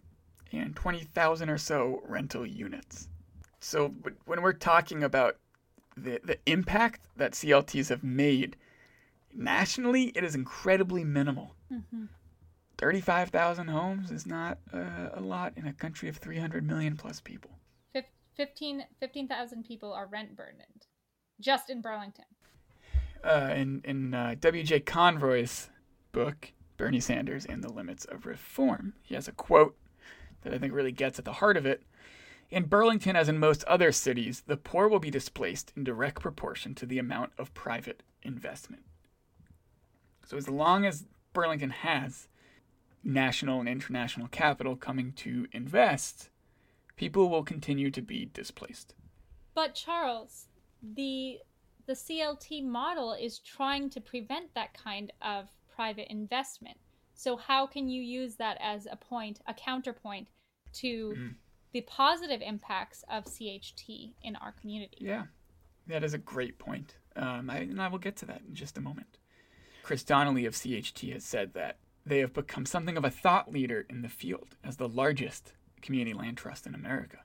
and 0.53 0.77
20,000 0.77 1.49
or 1.49 1.57
so 1.57 2.03
rental 2.07 2.47
units. 2.47 3.09
So 3.61 3.95
when 4.27 4.43
we're 4.43 4.53
talking 4.53 5.03
about 5.03 5.39
the, 5.97 6.21
the 6.23 6.39
impact 6.45 7.01
that 7.17 7.33
CLTs 7.33 7.89
have 7.89 8.05
made 8.05 8.57
nationally, 9.33 10.13
it 10.15 10.23
is 10.23 10.35
incredibly 10.35 11.03
minimal. 11.03 11.55
35,000 12.77 13.69
homes 13.69 14.11
is 14.11 14.27
not 14.27 14.59
uh, 14.71 15.09
a 15.15 15.21
lot 15.21 15.55
in 15.57 15.67
a 15.67 15.73
country 15.73 16.11
of 16.11 16.19
300 16.19 16.67
million 16.67 16.99
plus 16.99 17.21
people. 17.23 17.53
Fif- 18.37 18.49
15 18.51 18.85
15,000 18.99 19.65
people 19.65 19.93
are 19.93 20.07
rent 20.07 20.37
burdened 20.37 20.87
just 21.41 21.71
in 21.71 21.81
Burlington. 21.81 22.25
uh, 23.25 23.53
in 23.55 23.81
in 23.85 24.15
uh, 24.15 24.35
W.J. 24.41 24.81
Conroy's 24.81 25.69
book, 26.13 26.53
Bernie 26.77 27.01
Sanders 27.01 27.45
and 27.47 27.63
the 27.63 27.73
Limits 27.73 28.05
of 28.07 28.27
Reform, 28.27 28.95
he 29.03 29.15
has 29.15 29.29
a 29.29 29.33
quote 29.33 29.77
that 30.43 30.55
I 30.55 30.59
think 30.59 30.73
really 30.73 30.93
gets 30.93 31.19
at 31.19 31.25
the 31.25 31.35
heart 31.35 31.57
of 31.57 31.67
it. 31.67 31.83
In 32.51 32.65
Burlington, 32.65 33.15
as 33.15 33.29
in 33.29 33.39
most 33.39 33.63
other 33.65 33.93
cities, 33.93 34.43
the 34.47 34.57
poor 34.57 34.89
will 34.89 34.99
be 34.99 35.11
displaced 35.11 35.73
in 35.77 35.85
direct 35.85 36.21
proportion 36.21 36.75
to 36.77 36.87
the 36.87 36.99
amount 36.99 37.33
of 37.39 37.55
private 37.55 38.03
investment. 38.23 38.83
So, 40.27 40.37
as 40.37 40.49
long 40.49 40.85
as 40.85 41.05
Burlington 41.33 41.71
has 41.71 42.27
national 43.05 43.61
and 43.61 43.69
international 43.69 44.29
capital 44.29 44.75
coming 44.77 45.13
to 45.13 45.47
invest, 45.53 46.30
people 47.01 47.31
will 47.31 47.43
continue 47.43 47.91
to 47.91 48.03
be 48.03 48.27
displaced. 48.35 48.93
But 49.55 49.75
Charles, 49.75 50.49
the 50.83 51.39
the 51.87 51.95
CLT 51.95 52.63
model 52.63 53.15
is 53.15 53.39
trying 53.39 53.89
to 53.91 54.01
prevent 54.03 54.55
that 54.55 54.75
kind 54.75 55.11
of 55.23 55.49
private 55.75 56.09
investment. 56.13 56.77
So 57.15 57.39
how 57.39 57.67
can 57.67 57.89
you 57.89 58.03
use 58.03 58.37
that 58.37 58.59
as 58.61 58.87
a 58.89 58.97
point, 58.97 59.41
a 59.49 59.55
counterpoint 59.55 60.29
to 60.75 61.31
the 61.73 61.81
positive 61.81 62.43
impacts 62.43 63.03
of 63.11 63.25
CHT 63.25 64.13
in 64.23 64.37
our 64.37 64.53
community? 64.53 64.99
Yeah, 65.01 65.25
that 65.87 66.05
is 66.05 66.13
a 66.13 66.19
great 66.19 66.59
point. 66.59 66.97
Um, 67.17 67.49
I, 67.49 67.61
and 67.61 67.81
I 67.81 67.89
will 67.89 67.99
get 67.99 68.17
to 68.17 68.27
that 68.27 68.43
in 68.47 68.55
just 68.55 68.77
a 68.77 68.81
moment. 68.81 69.19
Chris 69.83 70.05
Donnelly 70.05 70.45
of 70.45 70.55
CHT 70.55 71.13
has 71.15 71.25
said 71.25 71.55
that 71.55 71.79
they 72.05 72.19
have 72.19 72.35
become 72.35 72.67
something 72.67 72.99
of 72.99 73.05
a 73.07 73.11
thought 73.11 73.51
leader 73.51 73.87
in 73.89 74.03
the 74.03 74.09
field 74.09 74.57
as 74.63 74.77
the 74.77 74.89
largest 74.89 75.55
community 75.83 76.15
land 76.15 76.37
trust 76.37 76.67
in 76.67 76.75
America. 76.75 77.19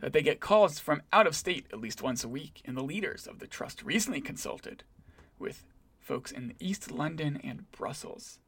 That 0.00 0.12
they 0.12 0.22
get 0.22 0.38
calls 0.38 0.78
from 0.78 1.02
out 1.12 1.26
of 1.26 1.34
state 1.34 1.66
at 1.72 1.80
least 1.80 2.02
once 2.02 2.22
a 2.22 2.28
week, 2.28 2.62
and 2.64 2.76
the 2.76 2.84
leaders 2.84 3.26
of 3.26 3.38
the 3.38 3.46
trust 3.46 3.82
recently 3.82 4.20
consulted 4.20 4.84
with 5.38 5.64
folks 5.98 6.30
in 6.30 6.54
East 6.60 6.90
London 6.92 7.40
and 7.42 7.70
Brussels. 7.72 8.38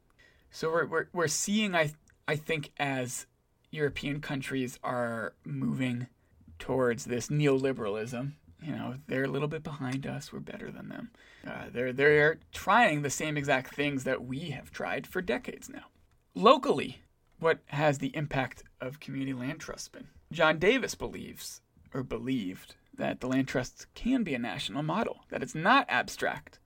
So 0.51 0.69
we're, 0.71 0.85
we're, 0.85 1.07
we're 1.11 1.27
seeing, 1.27 1.75
I, 1.75 1.93
I 2.27 2.35
think, 2.37 2.71
as 2.77 3.25
European 3.71 4.21
countries 4.21 4.79
are 4.83 5.33
moving 5.43 6.07
towards 6.59 7.05
this 7.05 7.27
neoliberalism. 7.27 8.33
You 8.61 8.71
know, 8.71 8.95
they're 9.07 9.25
a 9.25 9.29
little 9.29 9.49
bit 9.49 9.63
behind 9.63 10.07
us. 10.07 10.31
We're 10.31 10.39
better 10.39 10.71
than 10.71 10.89
them. 10.89 11.11
Uh, 11.45 11.65
they're 11.71 11.91
they're 11.93 12.39
trying 12.53 13.01
the 13.01 13.09
same 13.09 13.35
exact 13.37 13.75
things 13.75 14.05
that 14.05 14.23
we 14.23 14.51
have 14.51 14.71
tried 14.71 15.05
for 15.05 15.21
decades 15.21 15.69
now. 15.69 15.85
Locally, 16.33 16.99
what 17.39 17.59
has 17.67 17.97
the 17.97 18.15
impact 18.15 18.63
of 18.81 18.99
community 18.99 19.33
land 19.33 19.59
trusts 19.59 19.87
been? 19.87 20.07
John 20.31 20.59
Davis 20.59 20.95
believes 20.95 21.61
or 21.93 22.03
believed 22.03 22.75
that 22.97 23.19
the 23.19 23.27
land 23.27 23.47
trusts 23.47 23.87
can 23.93 24.23
be 24.23 24.33
a 24.33 24.39
national 24.39 24.83
model, 24.83 25.21
that 25.29 25.43
it's 25.43 25.55
not 25.55 25.85
abstract, 25.89 26.59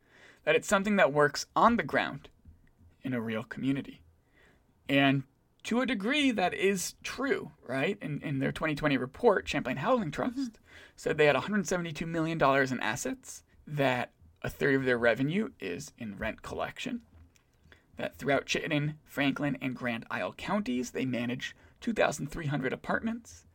that 0.43 0.55
it's 0.55 0.67
something 0.67 0.95
that 0.95 1.13
works 1.13 1.45
on 1.55 1.77
the 1.77 1.83
ground 1.83 2.29
in 3.03 3.13
a 3.13 3.21
real 3.21 3.43
community. 3.43 4.01
And 4.87 5.23
to 5.63 5.81
a 5.81 5.85
degree, 5.85 6.31
that 6.31 6.53
is 6.53 6.95
true, 7.03 7.51
right? 7.67 7.97
In, 8.01 8.21
in 8.21 8.39
their 8.39 8.51
2020 8.51 8.97
report, 8.97 9.47
Champlain 9.47 9.77
Housing 9.77 10.11
Trust 10.11 10.37
mm-hmm. 10.37 10.61
said 10.95 11.17
they 11.17 11.25
had 11.25 11.35
$172 11.35 12.07
million 12.07 12.41
in 12.41 12.79
assets, 12.79 13.43
that 13.67 14.11
a 14.41 14.49
third 14.49 14.75
of 14.75 14.85
their 14.85 14.97
revenue 14.97 15.49
is 15.59 15.91
in 15.97 16.17
rent 16.17 16.41
collection, 16.41 17.01
that 17.99 18.15
throughout 18.17 18.45
Chittenden, 18.45 18.95
Franklin, 19.03 19.57
and 19.61 19.75
Grand 19.75 20.05
Isle 20.09 20.33
counties, 20.33 20.91
they 20.91 21.05
manage 21.05 21.55
2,300 21.81 22.73
apartments 22.73 23.45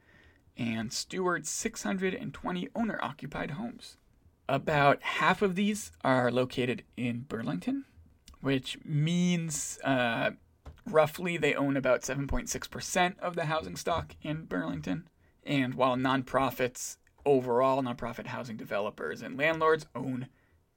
and 0.57 0.93
steward 0.93 1.47
620 1.47 2.69
owner 2.77 2.99
occupied 3.03 3.53
homes. 3.53 3.97
About 4.49 5.03
half 5.03 5.43
of 5.43 5.55
these 5.57 5.91
are 6.05 6.31
located 6.31 6.85
in 6.97 7.21
Burlington, 7.21 7.87
which 8.41 8.79
means 8.85 9.79
uh, 9.83 10.33
roughly 10.87 11.39
they 11.39 11.55
own 11.55 11.77
about 11.77 12.03
7.6% 12.03 13.19
of 13.19 13.37
the 13.37 13.47
housing 13.47 13.77
stock 13.77 14.15
in 14.23 14.45
Burlington. 14.45 15.09
And 15.43 15.75
while 15.75 15.97
nonprofits, 15.97 16.99
overall 17.25 17.83
nonprofit 17.83 18.27
housing 18.27 18.59
developers 18.59 19.23
and 19.23 19.39
landlords 19.39 19.87
own 19.95 20.29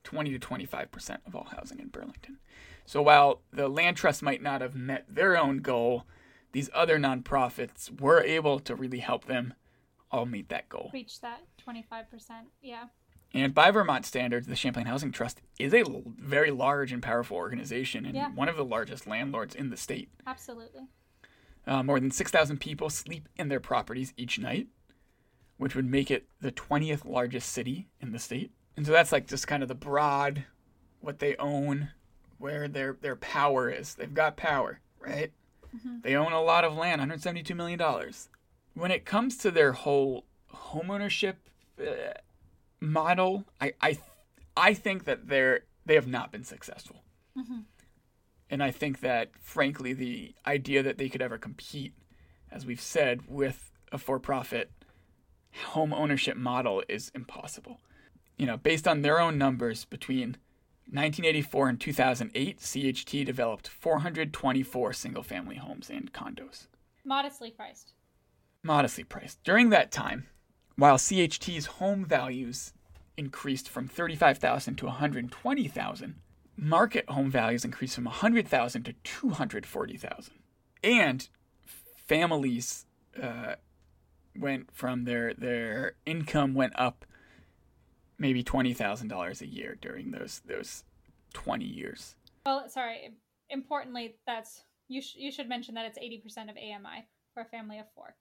20 0.05 0.37
to 0.37 0.39
25% 0.39 1.17
of 1.25 1.35
all 1.35 1.49
housing 1.55 1.79
in 1.79 1.89
Burlington. 1.89 2.39
So 2.87 3.01
while 3.01 3.41
the 3.51 3.67
land 3.67 3.97
trust 3.97 4.23
might 4.23 4.41
not 4.41 4.61
have 4.61 4.73
met 4.73 5.05
their 5.13 5.37
own 5.37 5.57
goal, 5.57 6.05
these 6.53 6.69
other 6.73 6.97
nonprofits 6.97 7.99
were 8.01 8.23
able 8.23 8.59
to 8.61 8.75
really 8.75 8.99
help 8.99 9.25
them 9.25 9.53
all 10.09 10.25
meet 10.25 10.47
that 10.49 10.69
goal. 10.69 10.89
Reach 10.93 11.19
that 11.19 11.41
25%. 11.67 12.05
Yeah. 12.61 12.85
And 13.33 13.53
by 13.53 13.71
Vermont 13.71 14.05
standards, 14.05 14.47
the 14.47 14.55
Champlain 14.55 14.85
Housing 14.85 15.11
Trust 15.11 15.41
is 15.59 15.73
a 15.73 15.79
l- 15.81 16.03
very 16.17 16.49
large 16.49 16.93
and 16.93 17.03
powerful 17.03 17.35
organization 17.35 18.05
and 18.05 18.15
Yeah. 18.15 18.31
one 18.31 18.47
of 18.47 18.55
the 18.55 18.63
largest 18.63 19.05
landlords 19.05 19.53
in 19.53 19.69
the 19.69 19.75
state. 19.75 20.09
Absolutely. 20.25 20.87
Uh, 21.67 21.83
more 21.83 21.99
than 21.99 22.09
6,000 22.09 22.59
people 22.59 22.89
sleep 22.89 23.27
in 23.35 23.49
their 23.49 23.59
properties 23.59 24.13
each 24.15 24.39
night, 24.39 24.69
which 25.57 25.75
would 25.75 25.85
make 25.85 26.09
it 26.09 26.29
the 26.39 26.53
20th 26.53 27.03
largest 27.03 27.49
city 27.51 27.89
in 27.99 28.13
the 28.13 28.19
state. 28.19 28.53
And 28.77 28.85
so 28.85 28.93
that's 28.93 29.11
like 29.11 29.27
just 29.27 29.45
kind 29.45 29.61
of 29.61 29.67
the 29.67 29.75
broad, 29.75 30.45
what 31.01 31.19
they 31.19 31.35
own, 31.35 31.89
where 32.37 32.67
their, 32.67 32.97
their 33.01 33.15
power 33.15 33.69
is. 33.69 33.95
They've 33.95 34.13
got 34.13 34.37
power, 34.37 34.79
right? 34.99 35.31
They 36.03 36.15
own 36.15 36.31
a 36.33 36.41
lot 36.41 36.63
of 36.63 36.75
land, 36.75 37.01
$172 37.01 37.55
million. 37.55 37.79
When 38.73 38.91
it 38.91 39.05
comes 39.05 39.37
to 39.37 39.51
their 39.51 39.73
whole 39.73 40.25
homeownership 40.53 41.35
uh, 41.79 42.13
model, 42.79 43.45
I, 43.61 43.73
I, 43.81 43.97
I 44.55 44.73
think 44.73 45.05
that 45.05 45.27
they're, 45.27 45.61
they 45.85 45.95
have 45.95 46.07
not 46.07 46.31
been 46.31 46.43
successful. 46.43 47.03
And 48.49 48.63
I 48.63 48.71
think 48.71 49.01
that, 49.01 49.31
frankly, 49.41 49.93
the 49.93 50.33
idea 50.45 50.81
that 50.83 50.97
they 50.97 51.09
could 51.09 51.21
ever 51.21 51.37
compete, 51.37 51.93
as 52.51 52.65
we've 52.65 52.81
said, 52.81 53.21
with 53.27 53.71
a 53.91 53.97
for 53.97 54.19
profit 54.19 54.71
home 55.65 55.93
ownership 55.93 56.37
model 56.37 56.83
is 56.87 57.11
impossible. 57.13 57.79
You 58.37 58.45
know, 58.45 58.57
based 58.57 58.87
on 58.87 59.01
their 59.01 59.19
own 59.19 59.37
numbers, 59.37 59.85
between 59.85 60.37
1984 60.89 61.69
and 61.69 61.79
2008, 61.81 62.59
CHT 62.59 63.25
developed 63.25 63.67
424 63.67 64.93
single 64.93 65.23
family 65.23 65.55
homes 65.57 65.89
and 65.89 66.11
condos, 66.13 66.67
Modestly 67.03 67.51
priced. 67.51 67.93
modestly 68.63 69.03
priced. 69.03 69.43
During 69.43 69.69
that 69.69 69.91
time, 69.91 70.27
while 70.75 70.97
CHT's 70.97 71.65
home 71.65 72.05
values 72.05 72.73
increased 73.17 73.67
from 73.67 73.87
35,000 73.87 74.75
to 74.75 74.85
120,000, 74.85 76.15
market 76.55 77.09
home 77.09 77.29
values 77.31 77.65
increased 77.65 77.95
from 77.95 78.05
100,000 78.05 78.83
to 78.83 78.93
240,000. 79.03 80.33
And 80.83 81.27
families 81.95 82.85
uh, 83.21 83.55
went 84.37 84.69
from 84.71 85.05
their 85.05 85.33
their 85.33 85.93
income 86.05 86.53
went 86.53 86.73
up 86.79 87.05
maybe 88.17 88.43
$20,000 88.43 89.41
a 89.41 89.47
year 89.47 89.77
during 89.81 90.11
those 90.11 90.41
those 90.45 90.83
20 91.33 91.65
years. 91.65 92.15
Well, 92.45 92.67
sorry. 92.69 93.11
Importantly, 93.49 94.15
that's 94.25 94.63
you. 94.87 95.01
Sh- 95.01 95.15
you 95.17 95.31
should 95.31 95.49
mention 95.49 95.75
that 95.75 95.85
it's 95.85 95.97
eighty 95.97 96.17
percent 96.17 96.49
of 96.49 96.57
AMI 96.57 97.07
for 97.33 97.41
a 97.41 97.45
family 97.45 97.79
of 97.79 97.85
four, 97.95 98.15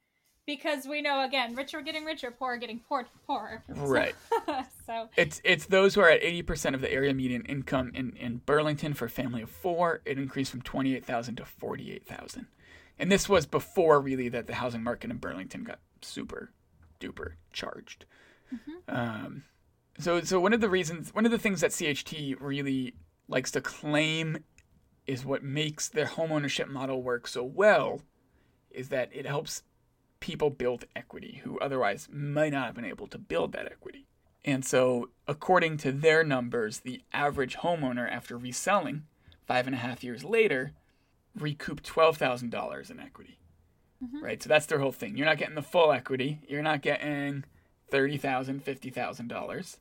because 0.46 0.86
we 0.86 1.02
know 1.02 1.24
again, 1.24 1.54
rich 1.54 1.74
are 1.74 1.82
getting 1.82 2.04
richer, 2.04 2.30
poor 2.30 2.56
getting 2.56 2.80
poor, 2.88 3.06
poorer. 3.26 3.64
Right. 3.68 4.14
so 4.86 5.08
It's 5.16 5.40
it's 5.44 5.66
those 5.66 5.94
who 5.94 6.00
are 6.00 6.10
at 6.10 6.22
80% 6.22 6.74
of 6.74 6.80
the 6.80 6.92
area 6.92 7.12
median 7.14 7.44
income 7.44 7.90
in, 7.94 8.16
in 8.16 8.38
Burlington 8.46 8.94
for 8.94 9.06
a 9.06 9.10
family 9.10 9.42
of 9.42 9.50
four. 9.50 10.02
It 10.04 10.18
increased 10.18 10.50
from 10.52 10.62
28,000 10.62 11.36
to 11.36 11.44
48,000. 11.44 12.46
And 12.98 13.10
this 13.10 13.28
was 13.28 13.46
before 13.46 14.00
really 14.00 14.28
that 14.28 14.46
the 14.46 14.54
housing 14.54 14.82
market 14.82 15.10
in 15.10 15.16
Burlington 15.18 15.64
got 15.64 15.80
super 16.02 16.50
duper 17.00 17.32
charged. 17.52 18.04
Um, 18.88 19.42
so 19.98 20.20
so 20.22 20.40
one 20.40 20.52
of 20.52 20.60
the 20.60 20.68
reasons, 20.68 21.14
one 21.14 21.24
of 21.24 21.32
the 21.32 21.38
things 21.38 21.60
that 21.60 21.70
CHT 21.70 22.36
really 22.40 22.94
likes 23.28 23.50
to 23.52 23.60
claim 23.60 24.44
is 25.06 25.24
what 25.24 25.42
makes 25.42 25.88
their 25.88 26.06
homeownership 26.06 26.68
model 26.68 27.02
work 27.02 27.28
so 27.28 27.42
well 27.44 28.00
is 28.70 28.88
that 28.88 29.08
it 29.12 29.26
helps 29.26 29.62
people 30.20 30.50
build 30.50 30.84
equity 30.94 31.40
who 31.44 31.58
otherwise 31.60 32.08
might 32.10 32.52
not 32.52 32.66
have 32.66 32.74
been 32.74 32.84
able 32.84 33.06
to 33.06 33.18
build 33.18 33.52
that 33.52 33.66
equity. 33.66 34.06
And 34.44 34.64
so, 34.64 35.10
according 35.26 35.78
to 35.78 35.92
their 35.92 36.22
numbers, 36.22 36.80
the 36.80 37.02
average 37.12 37.56
homeowner, 37.56 38.10
after 38.10 38.38
reselling 38.38 39.04
five 39.44 39.66
and 39.66 39.74
a 39.74 39.78
half 39.78 40.04
years 40.04 40.24
later, 40.24 40.72
recouped 41.38 41.88
$12,000 41.88 42.90
in 42.90 43.00
equity. 43.00 43.40
Mm-hmm. 44.02 44.24
Right? 44.24 44.42
So, 44.42 44.48
that's 44.48 44.66
their 44.66 44.78
whole 44.78 44.92
thing. 44.92 45.16
You're 45.16 45.26
not 45.26 45.38
getting 45.38 45.56
the 45.56 45.62
full 45.62 45.90
equity. 45.90 46.40
You're 46.48 46.62
not 46.62 46.80
getting 46.80 47.44
$30,000, 47.90 48.62
$50,000. 48.62 49.78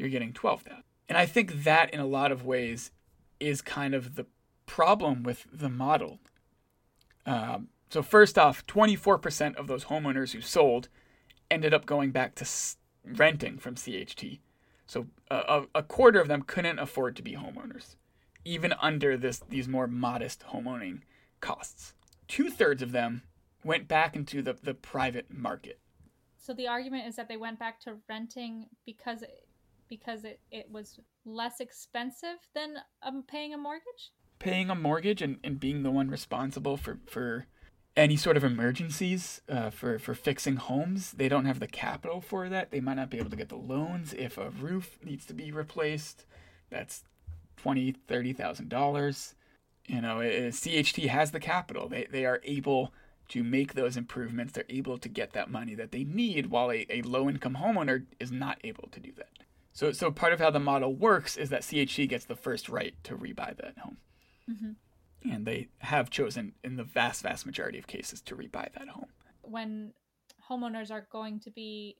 You're 0.00 0.08
getting 0.08 0.32
12000 0.32 0.82
And 1.08 1.18
I 1.18 1.26
think 1.26 1.64
that, 1.64 1.92
in 1.92 2.00
a 2.00 2.06
lot 2.06 2.32
of 2.32 2.44
ways, 2.44 2.90
is 3.38 3.60
kind 3.62 3.94
of 3.94 4.16
the 4.16 4.26
problem 4.66 5.22
with 5.22 5.46
the 5.52 5.68
model. 5.68 6.20
Um, 7.26 7.68
so, 7.90 8.02
first 8.02 8.38
off, 8.38 8.66
24% 8.66 9.56
of 9.56 9.66
those 9.66 9.84
homeowners 9.86 10.32
who 10.32 10.40
sold 10.40 10.88
ended 11.50 11.74
up 11.74 11.84
going 11.86 12.10
back 12.12 12.34
to 12.36 12.46
renting 13.04 13.58
from 13.58 13.74
CHT. 13.74 14.38
So 14.86 15.06
a, 15.30 15.66
a 15.74 15.82
quarter 15.82 16.20
of 16.20 16.28
them 16.28 16.42
couldn't 16.42 16.78
afford 16.78 17.14
to 17.16 17.22
be 17.22 17.34
homeowners, 17.34 17.94
even 18.44 18.74
under 18.80 19.16
this 19.16 19.40
these 19.48 19.68
more 19.68 19.86
modest 19.86 20.44
homeowning 20.52 21.02
costs. 21.40 21.94
Two 22.26 22.50
thirds 22.50 22.82
of 22.82 22.92
them 22.92 23.22
went 23.62 23.86
back 23.86 24.16
into 24.16 24.42
the, 24.42 24.56
the 24.60 24.74
private 24.74 25.26
market. 25.30 25.78
So 26.36 26.54
the 26.54 26.66
argument 26.66 27.06
is 27.06 27.16
that 27.16 27.28
they 27.28 27.36
went 27.36 27.58
back 27.58 27.78
to 27.82 27.98
renting 28.08 28.66
because 28.84 29.22
because 29.90 30.24
it, 30.24 30.40
it 30.50 30.70
was 30.70 30.98
less 31.26 31.60
expensive 31.60 32.38
than 32.54 32.76
um, 33.02 33.24
paying 33.26 33.52
a 33.52 33.58
mortgage. 33.58 34.12
Paying 34.38 34.70
a 34.70 34.74
mortgage 34.74 35.20
and, 35.20 35.38
and 35.44 35.60
being 35.60 35.82
the 35.82 35.90
one 35.90 36.08
responsible 36.08 36.78
for, 36.78 37.00
for 37.06 37.46
any 37.96 38.16
sort 38.16 38.36
of 38.36 38.44
emergencies 38.44 39.42
uh, 39.48 39.68
for, 39.68 39.98
for 39.98 40.14
fixing 40.14 40.56
homes. 40.56 41.12
They 41.12 41.28
don't 41.28 41.44
have 41.44 41.60
the 41.60 41.66
capital 41.66 42.22
for 42.22 42.48
that. 42.48 42.70
They 42.70 42.80
might 42.80 42.94
not 42.94 43.10
be 43.10 43.18
able 43.18 43.30
to 43.30 43.36
get 43.36 43.50
the 43.50 43.56
loans 43.56 44.14
if 44.14 44.38
a 44.38 44.48
roof 44.48 44.98
needs 45.04 45.26
to 45.26 45.34
be 45.34 45.52
replaced. 45.52 46.24
That's 46.70 47.04
twenty, 47.56 47.92
thirty 47.92 48.32
thousand 48.32 48.68
dollars. 48.68 49.34
You 49.86 50.00
know, 50.00 50.20
it, 50.20 50.52
CHT 50.54 51.08
has 51.08 51.32
the 51.32 51.40
capital. 51.40 51.88
They 51.88 52.06
they 52.10 52.24
are 52.24 52.40
able 52.44 52.92
to 53.30 53.44
make 53.44 53.74
those 53.74 53.96
improvements. 53.96 54.52
They're 54.52 54.64
able 54.68 54.98
to 54.98 55.08
get 55.08 55.32
that 55.32 55.50
money 55.50 55.74
that 55.74 55.92
they 55.92 56.04
need, 56.04 56.46
while 56.46 56.70
a, 56.70 56.86
a 56.90 57.02
low 57.02 57.28
income 57.28 57.58
homeowner 57.60 58.06
is 58.18 58.32
not 58.32 58.58
able 58.64 58.88
to 58.92 59.00
do 59.00 59.12
that. 59.16 59.39
So 59.72 59.92
so 59.92 60.10
part 60.10 60.32
of 60.32 60.40
how 60.40 60.50
the 60.50 60.58
model 60.60 60.94
works 60.94 61.36
is 61.36 61.50
that 61.50 61.62
CHT 61.62 62.08
gets 62.08 62.24
the 62.24 62.34
first 62.36 62.68
right 62.68 62.94
to 63.04 63.16
rebuy 63.16 63.56
that 63.56 63.78
home. 63.78 63.96
And 65.22 65.44
they 65.46 65.68
have 65.78 66.08
chosen, 66.10 66.54
in 66.64 66.76
the 66.76 66.82
vast, 66.82 67.22
vast 67.22 67.44
majority 67.46 67.78
of 67.78 67.86
cases, 67.86 68.20
to 68.22 68.34
rebuy 68.34 68.72
that 68.72 68.88
home. 68.88 69.06
When 69.42 69.92
homeowners 70.50 70.90
are 70.90 71.06
going 71.12 71.38
to 71.40 71.50
be 71.50 71.98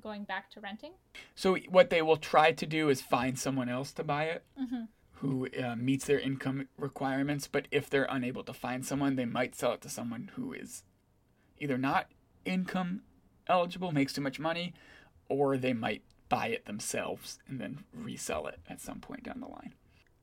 going 0.00 0.24
back 0.24 0.50
to 0.50 0.60
renting. 0.60 0.92
So 1.34 1.56
what 1.70 1.88
they 1.90 2.02
will 2.02 2.16
try 2.18 2.52
to 2.52 2.66
do 2.66 2.88
is 2.90 3.00
find 3.00 3.38
someone 3.38 3.68
else 3.68 3.92
to 3.92 4.04
buy 4.04 4.24
it 4.24 4.44
Mm-hmm. 4.60 4.82
who 5.20 5.48
uh, 5.62 5.76
meets 5.76 6.04
their 6.06 6.18
income 6.18 6.68
requirements. 6.76 7.48
But 7.50 7.66
if 7.70 7.88
they're 7.88 8.08
unable 8.10 8.42
to 8.44 8.52
find 8.52 8.84
someone, 8.84 9.16
they 9.16 9.24
might 9.24 9.54
sell 9.54 9.72
it 9.72 9.80
to 9.82 9.88
someone 9.88 10.32
who 10.34 10.52
is 10.52 10.82
either 11.58 11.78
not 11.78 12.08
income 12.44 13.02
eligible, 13.48 13.92
makes 13.92 14.12
too 14.12 14.20
much 14.20 14.38
money, 14.38 14.74
or 15.30 15.56
they 15.56 15.72
might 15.72 16.02
buy 16.28 16.48
it 16.48 16.66
themselves 16.66 17.38
and 17.48 17.60
then 17.60 17.84
resell 17.94 18.46
it 18.46 18.60
at 18.68 18.80
some 18.80 19.00
point 19.00 19.24
down 19.24 19.40
the 19.40 19.48
line. 19.48 19.74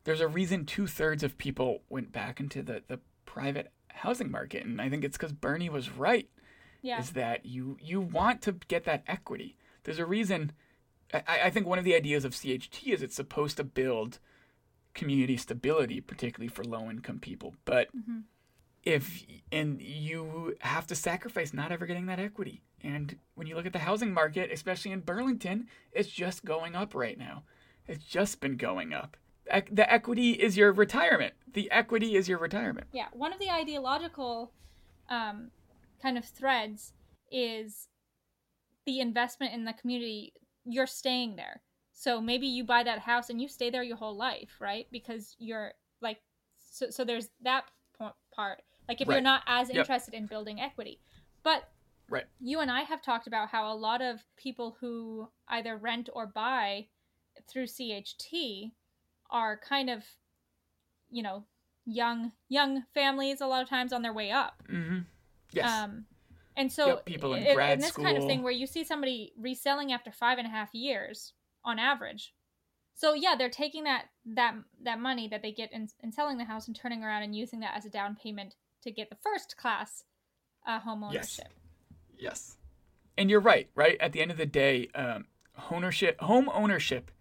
There's 0.04 0.22
a 0.22 0.28
reason 0.28 0.66
two 0.66 0.88
thirds 0.88 1.24
of 1.24 1.38
people 1.38 1.82
went 1.90 2.12
back 2.12 2.40
into 2.40 2.62
the, 2.62 2.84
the 2.88 3.00
private 3.26 3.72
housing 3.88 4.30
market, 4.30 4.66
and 4.66 4.82
I 4.82 4.90
think 4.90 5.04
it's 5.04 5.18
because 5.18 5.32
Bernie 5.32 5.70
was 5.70 5.90
right 5.92 6.28
Yeah. 6.82 7.00
is 7.00 7.12
that 7.12 7.46
you 7.46 7.78
you 7.82 8.02
want 8.02 8.42
to 8.44 8.54
get 8.68 8.84
that 8.86 9.04
equity. 9.08 9.58
There's 9.84 10.00
a 10.00 10.06
reason. 10.06 10.52
I, 11.14 11.42
I 11.46 11.50
think 11.50 11.68
one 11.68 11.80
of 11.80 11.86
the 11.86 11.96
ideas 11.96 12.26
of 12.26 12.34
CHT 12.34 12.88
is 12.94 13.02
it's 13.02 13.16
supposed 13.16 13.58
to 13.58 13.64
build 13.64 14.20
community 14.94 15.38
stability, 15.38 16.02
particularly 16.02 16.50
for 16.50 16.64
low 16.64 16.90
income 16.90 17.20
people. 17.20 17.56
But 17.66 17.96
mm-hmm. 17.96 18.20
if 18.84 19.24
and 19.52 19.82
you 19.82 20.56
have 20.60 20.88
to 20.88 20.96
sacrifice 20.96 21.54
not 21.54 21.72
ever 21.72 21.86
getting 21.86 22.08
that 22.08 22.20
equity. 22.20 22.62
And 22.84 23.18
when 23.36 23.48
you 23.48 23.56
look 23.56 23.66
at 23.66 23.74
the 23.74 23.80
housing 23.80 24.14
market, 24.14 24.52
especially 24.52 24.92
in 24.92 25.00
Burlington, 25.00 25.68
it's 25.94 26.10
just 26.10 26.44
going 26.44 26.76
up 26.76 26.94
right 26.94 27.18
now. 27.18 27.44
It's 27.88 28.04
just 28.04 28.42
been 28.42 28.58
going 28.58 28.94
up. 28.94 29.18
The 29.72 29.92
equity 29.92 30.32
is 30.32 30.58
your 30.58 30.72
retirement. 30.72 31.34
The 31.52 31.70
equity 31.72 32.16
is 32.16 32.28
your 32.30 32.38
retirement. 32.38 32.88
Yeah, 32.92 33.08
one 33.14 33.34
of 33.34 33.40
the 33.40 33.50
ideological 33.50 34.52
um, 35.10 35.52
kind 36.02 36.18
of 36.18 36.26
threads 36.26 36.94
is 37.32 37.88
the 38.86 39.00
investment 39.00 39.54
in 39.54 39.66
the 39.66 39.74
community. 39.74 40.34
You're 40.66 40.88
staying 40.88 41.36
there. 41.36 41.62
So 41.94 42.20
maybe 42.22 42.48
you 42.48 42.64
buy 42.64 42.84
that 42.84 43.00
house 43.00 43.30
and 43.30 43.42
you 43.42 43.48
stay 43.48 43.70
there 43.70 43.84
your 43.84 43.98
whole 43.98 44.16
life, 44.16 44.58
right? 44.60 44.88
Because 44.92 45.36
you're 45.40 45.74
like, 46.02 46.20
so, 46.58 46.90
so 46.90 47.04
there's 47.04 47.30
that 47.44 47.66
part. 48.36 48.62
Like 48.90 49.00
if 49.00 49.08
you're 49.08 49.22
not 49.22 49.44
as 49.46 49.70
Yep. 49.70 49.78
interested 49.78 50.14
in 50.14 50.26
building 50.26 50.60
equity. 50.60 51.00
But 51.44 51.70
Right. 52.14 52.26
you 52.40 52.60
and 52.60 52.70
I 52.72 52.82
have 52.82 53.02
talked 53.02 53.28
about 53.28 53.50
how 53.50 53.72
a 53.72 53.76
lot 53.76 54.02
of 54.02 54.22
people 54.38 54.78
who 54.80 55.30
either 55.48 55.78
rent 55.78 56.10
or 56.14 56.28
buy 56.28 56.88
through 57.50 57.66
CHT 57.68 58.72
are 59.30 59.58
kind 59.58 59.90
of, 59.90 60.04
you 61.10 61.24
know, 61.24 61.46
young 61.86 62.32
young 62.48 62.84
families 62.94 63.42
a 63.42 63.48
lot 63.48 63.62
of 63.62 63.70
times 63.70 63.92
on 63.92 64.02
their 64.02 64.14
way 64.14 64.32
up. 64.32 64.64
Mm-hmm. 64.70 65.00
Yes. 65.52 65.70
Um, 65.70 66.06
and 66.56 66.72
so 66.72 66.88
Yep, 66.88 67.06
people 67.06 67.34
in 67.34 67.48
i- 67.48 67.54
grad 67.54 67.82
this 67.82 67.92
kind 67.92 68.18
of 68.18 68.24
thing 68.26 68.44
where 68.44 68.54
you 68.54 68.68
see 68.68 68.84
somebody 68.84 69.34
reselling 69.38 69.92
after 69.92 70.12
five 70.12 70.38
and 70.38 70.48
a 70.48 70.52
half 70.52 70.74
years 70.74 71.34
on 71.66 71.80
average. 71.80 72.34
So 72.96 73.14
yeah, 73.16 73.36
they're 73.36 73.50
taking 73.50 73.84
that 73.86 74.06
that 74.26 74.54
that 74.84 75.00
money 75.00 75.28
that 75.30 75.42
they 75.42 75.52
get 75.52 75.72
in, 75.74 75.90
in 76.02 76.12
selling 76.12 76.38
the 76.38 76.44
house 76.46 76.68
and 76.68 76.76
turning 76.76 77.04
around 77.04 77.24
and 77.24 77.36
using 77.36 77.60
that 77.62 77.76
as 77.76 77.86
a 77.86 77.90
down 77.90 78.16
payment 78.16 78.56
to 78.84 78.92
get 78.92 79.10
the 79.10 79.18
first 79.24 79.58
class 79.58 80.04
uh, 80.68 80.80
home 80.80 81.04
ownership. 81.04 81.48
Yes. 81.50 81.63
And 83.18 83.30
you're 83.30 83.40
right, 83.40 83.70
right? 83.76 83.98
At 84.00 84.12
the 84.12 84.22
end 84.22 84.32
of 84.32 84.38
the 84.38 84.46
day, 84.46 84.88
um, 84.96 85.26
ownership, 85.72 86.20
home 86.22 86.50
ownership, 86.54 87.12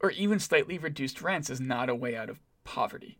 or 0.00 0.10
even 0.12 0.38
slightly 0.38 0.78
reduced 0.78 1.20
rents 1.20 1.50
is 1.50 1.60
not 1.60 1.88
a 1.88 1.94
way 1.94 2.14
out 2.14 2.30
of 2.30 2.40
poverty. 2.64 3.18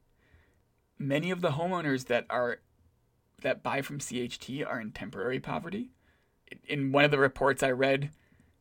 Many 0.98 1.30
of 1.30 1.40
the 1.40 1.50
homeowners 1.50 2.06
that 2.06 2.26
are 2.30 2.58
that 3.42 3.62
buy 3.62 3.82
from 3.82 3.98
CHT 3.98 4.66
are 4.66 4.80
in 4.80 4.90
temporary 4.90 5.38
poverty. 5.38 5.90
In 6.66 6.90
one 6.92 7.04
of 7.04 7.10
the 7.10 7.18
reports 7.18 7.62
I 7.62 7.70
read, 7.70 8.10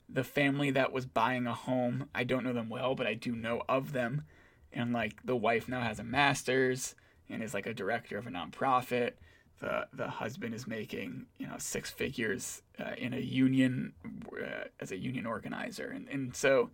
the 0.07 0.23
family 0.23 0.69
that 0.71 0.91
was 0.91 1.05
buying 1.05 1.47
a 1.47 1.53
home, 1.53 2.09
I 2.13 2.23
don't 2.23 2.43
know 2.43 2.53
them 2.53 2.69
well, 2.69 2.93
but 2.93 3.07
I 3.07 3.15
do 3.15 3.35
know 3.35 3.63
of 3.67 3.91
them. 3.91 4.23
And 4.71 4.93
like 4.93 5.25
the 5.25 5.35
wife 5.35 5.67
now 5.67 5.81
has 5.81 5.99
a 5.99 6.03
master's 6.03 6.95
and 7.29 7.41
is 7.41 7.53
like 7.53 7.65
a 7.65 7.73
director 7.73 8.17
of 8.17 8.27
a 8.27 8.29
nonprofit 8.29 9.13
the 9.59 9.87
the 9.93 10.07
husband 10.07 10.53
is 10.53 10.67
making 10.67 11.25
you 11.39 11.47
know 11.47 11.55
six 11.57 11.89
figures 11.89 12.61
uh, 12.79 12.91
in 12.97 13.13
a 13.13 13.19
union 13.19 13.93
uh, 14.05 14.65
as 14.79 14.91
a 14.91 14.97
union 14.97 15.25
organizer. 15.25 15.87
And 15.87 16.07
and 16.09 16.35
so 16.35 16.69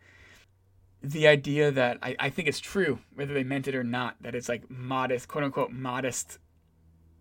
the 1.02 1.28
idea 1.28 1.70
that 1.72 1.98
I, 2.02 2.16
I 2.20 2.30
think 2.30 2.48
it's 2.48 2.60
true 2.60 3.00
whether 3.14 3.34
they 3.34 3.44
meant 3.44 3.68
it 3.68 3.76
or 3.76 3.84
not 3.84 4.16
that 4.22 4.36
it's 4.36 4.48
like 4.50 4.70
modest 4.70 5.28
quote 5.28 5.44
unquote 5.44 5.72
modest 5.72 6.40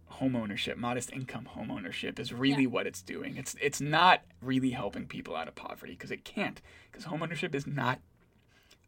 home 0.07 0.37
ownership 0.37 0.77
modest 0.77 1.11
income 1.13 1.47
home 1.47 1.71
ownership 1.71 2.21
is 2.21 2.33
really 2.33 2.63
Yeah. 2.63 2.69
what 2.69 2.87
it's 2.87 3.03
doing. 3.03 3.37
It's 3.37 3.57
it's 3.61 3.81
not 3.81 4.23
really 4.41 4.71
helping 4.71 5.07
people 5.07 5.35
out 5.37 5.49
of 5.49 5.55
poverty 5.55 5.93
because 5.93 6.11
it 6.11 6.25
can't 6.25 6.61
because 6.91 7.05
home 7.07 7.23
ownership 7.23 7.55
is 7.55 7.67
not 7.67 7.99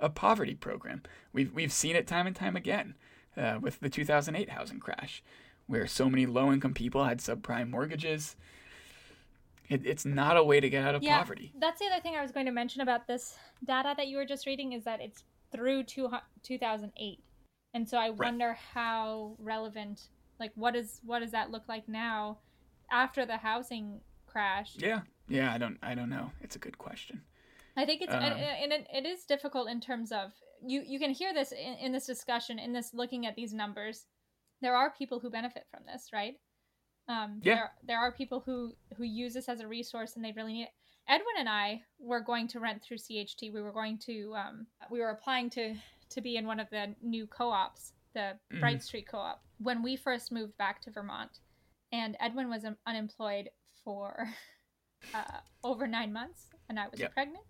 a 0.00 0.08
poverty 0.10 0.54
program. 0.54 1.02
We've 1.32 1.52
we've 1.52 1.72
seen 1.72 1.96
it 1.96 2.06
time 2.06 2.26
and 2.26 2.36
time 2.36 2.56
again 2.56 2.94
uh, 3.36 3.58
with 3.60 3.80
the 3.80 3.88
2008 3.88 4.50
housing 4.50 4.80
crash 4.80 5.22
where 5.66 5.86
so 5.86 6.08
many 6.10 6.26
low 6.26 6.52
income 6.52 6.74
people 6.74 7.04
had 7.04 7.18
subprime 7.18 7.70
mortgages. 7.70 8.36
It, 9.68 9.86
it's 9.86 10.04
not 10.04 10.36
a 10.36 10.44
way 10.44 10.60
to 10.60 10.68
get 10.68 10.84
out 10.84 10.94
of 10.94 11.02
Yeah, 11.02 11.18
poverty. 11.18 11.52
that's 11.58 11.80
the 11.80 11.86
other 11.86 12.02
thing 12.02 12.14
I 12.16 12.22
was 12.22 12.32
going 12.32 12.46
to 12.46 12.52
mention 12.52 12.82
about 12.82 13.06
this 13.06 13.36
data 13.64 13.94
that 13.96 14.08
you 14.08 14.18
were 14.18 14.26
just 14.26 14.46
reading 14.46 14.72
is 14.74 14.84
that 14.84 15.00
it's 15.00 15.24
through 15.52 15.84
two, 15.84 16.10
2008, 16.42 17.18
and 17.72 17.88
so 17.88 17.96
I 17.96 18.10
wonder 18.10 18.56
how 18.74 19.36
relevant, 19.38 20.08
like, 20.38 20.52
what 20.54 20.76
is 20.76 21.00
what 21.04 21.20
does 21.20 21.30
that 21.30 21.50
look 21.50 21.62
like 21.68 21.88
now, 21.88 22.38
after 22.90 23.24
the 23.24 23.38
housing 23.38 24.00
crash? 24.26 24.74
Yeah, 24.76 25.00
yeah. 25.28 25.52
I 25.52 25.58
don't, 25.58 25.78
I 25.82 25.94
don't 25.94 26.10
know. 26.10 26.30
It's 26.42 26.56
a 26.56 26.58
good 26.58 26.76
question. 26.76 27.22
I 27.76 27.86
think 27.86 28.02
it's 28.02 28.12
Um, 28.12 28.22
and, 28.22 28.34
and 28.34 28.72
it, 28.72 28.86
it 28.92 29.06
is 29.06 29.24
difficult 29.24 29.68
in 29.70 29.80
terms 29.80 30.12
of 30.12 30.32
you 30.64 30.82
you 30.86 30.98
can 30.98 31.10
hear 31.10 31.32
this 31.32 31.52
in, 31.52 31.74
in 31.80 31.92
this 31.92 32.06
discussion 32.06 32.58
in 32.58 32.72
this 32.72 32.92
looking 32.92 33.26
at 33.26 33.34
these 33.34 33.54
numbers. 33.54 34.06
There 34.64 34.74
are 34.74 34.90
people 34.90 35.20
who 35.20 35.28
benefit 35.28 35.66
from 35.70 35.82
this, 35.84 36.08
right? 36.10 36.36
Um, 37.06 37.40
Yeah. 37.42 37.54
There, 37.54 37.70
there 37.88 37.98
are 37.98 38.10
people 38.12 38.40
who 38.40 38.72
who 38.96 39.04
use 39.04 39.34
this 39.34 39.50
as 39.50 39.60
a 39.60 39.68
resource 39.68 40.16
and 40.16 40.24
they 40.24 40.32
really 40.32 40.54
need 40.54 40.62
it. 40.62 40.74
Edwin 41.06 41.34
and 41.38 41.50
I 41.50 41.82
were 41.98 42.20
going 42.22 42.48
to 42.48 42.60
rent 42.60 42.82
through 42.82 42.96
CHT. 42.96 43.52
We 43.52 43.60
were 43.60 43.72
going 43.72 43.98
to 44.06 44.34
um, 44.34 44.66
we 44.90 45.00
were 45.00 45.10
applying 45.10 45.50
to 45.50 45.76
to 46.14 46.20
be 46.22 46.36
in 46.38 46.46
one 46.46 46.60
of 46.60 46.70
the 46.70 46.94
new 47.02 47.26
co-ops, 47.26 47.92
the 48.14 48.38
Mhm. 48.50 48.60
Bright 48.60 48.82
Street 48.82 49.06
Co-op, 49.06 49.44
when 49.58 49.82
we 49.82 49.96
first 49.96 50.32
moved 50.32 50.56
back 50.56 50.80
to 50.82 50.90
Vermont, 50.90 51.40
and 51.92 52.16
Edwin 52.18 52.48
was 52.48 52.64
um, 52.64 52.78
unemployed 52.86 53.50
for 53.84 54.32
uh, 55.14 55.40
over 55.62 55.86
nine 55.86 56.10
months, 56.10 56.48
and 56.70 56.80
I 56.80 56.88
was 56.88 57.00
Yep. 57.00 57.12
pregnant, 57.12 57.44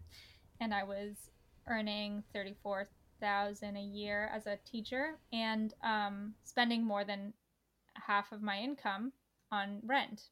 and 0.60 0.74
I 0.74 0.82
was 0.82 1.30
earning 1.68 2.24
thirty 2.32 2.54
four 2.60 2.88
thousand 3.20 3.76
a 3.76 3.82
year 3.82 4.30
as 4.34 4.46
a 4.46 4.58
teacher, 4.64 5.18
and 5.32 5.74
um, 5.82 6.34
spending 6.44 6.84
more 6.84 7.04
than 7.04 7.32
half 7.94 8.32
of 8.32 8.42
my 8.42 8.58
income 8.58 9.12
on 9.52 9.80
rent. 9.84 10.22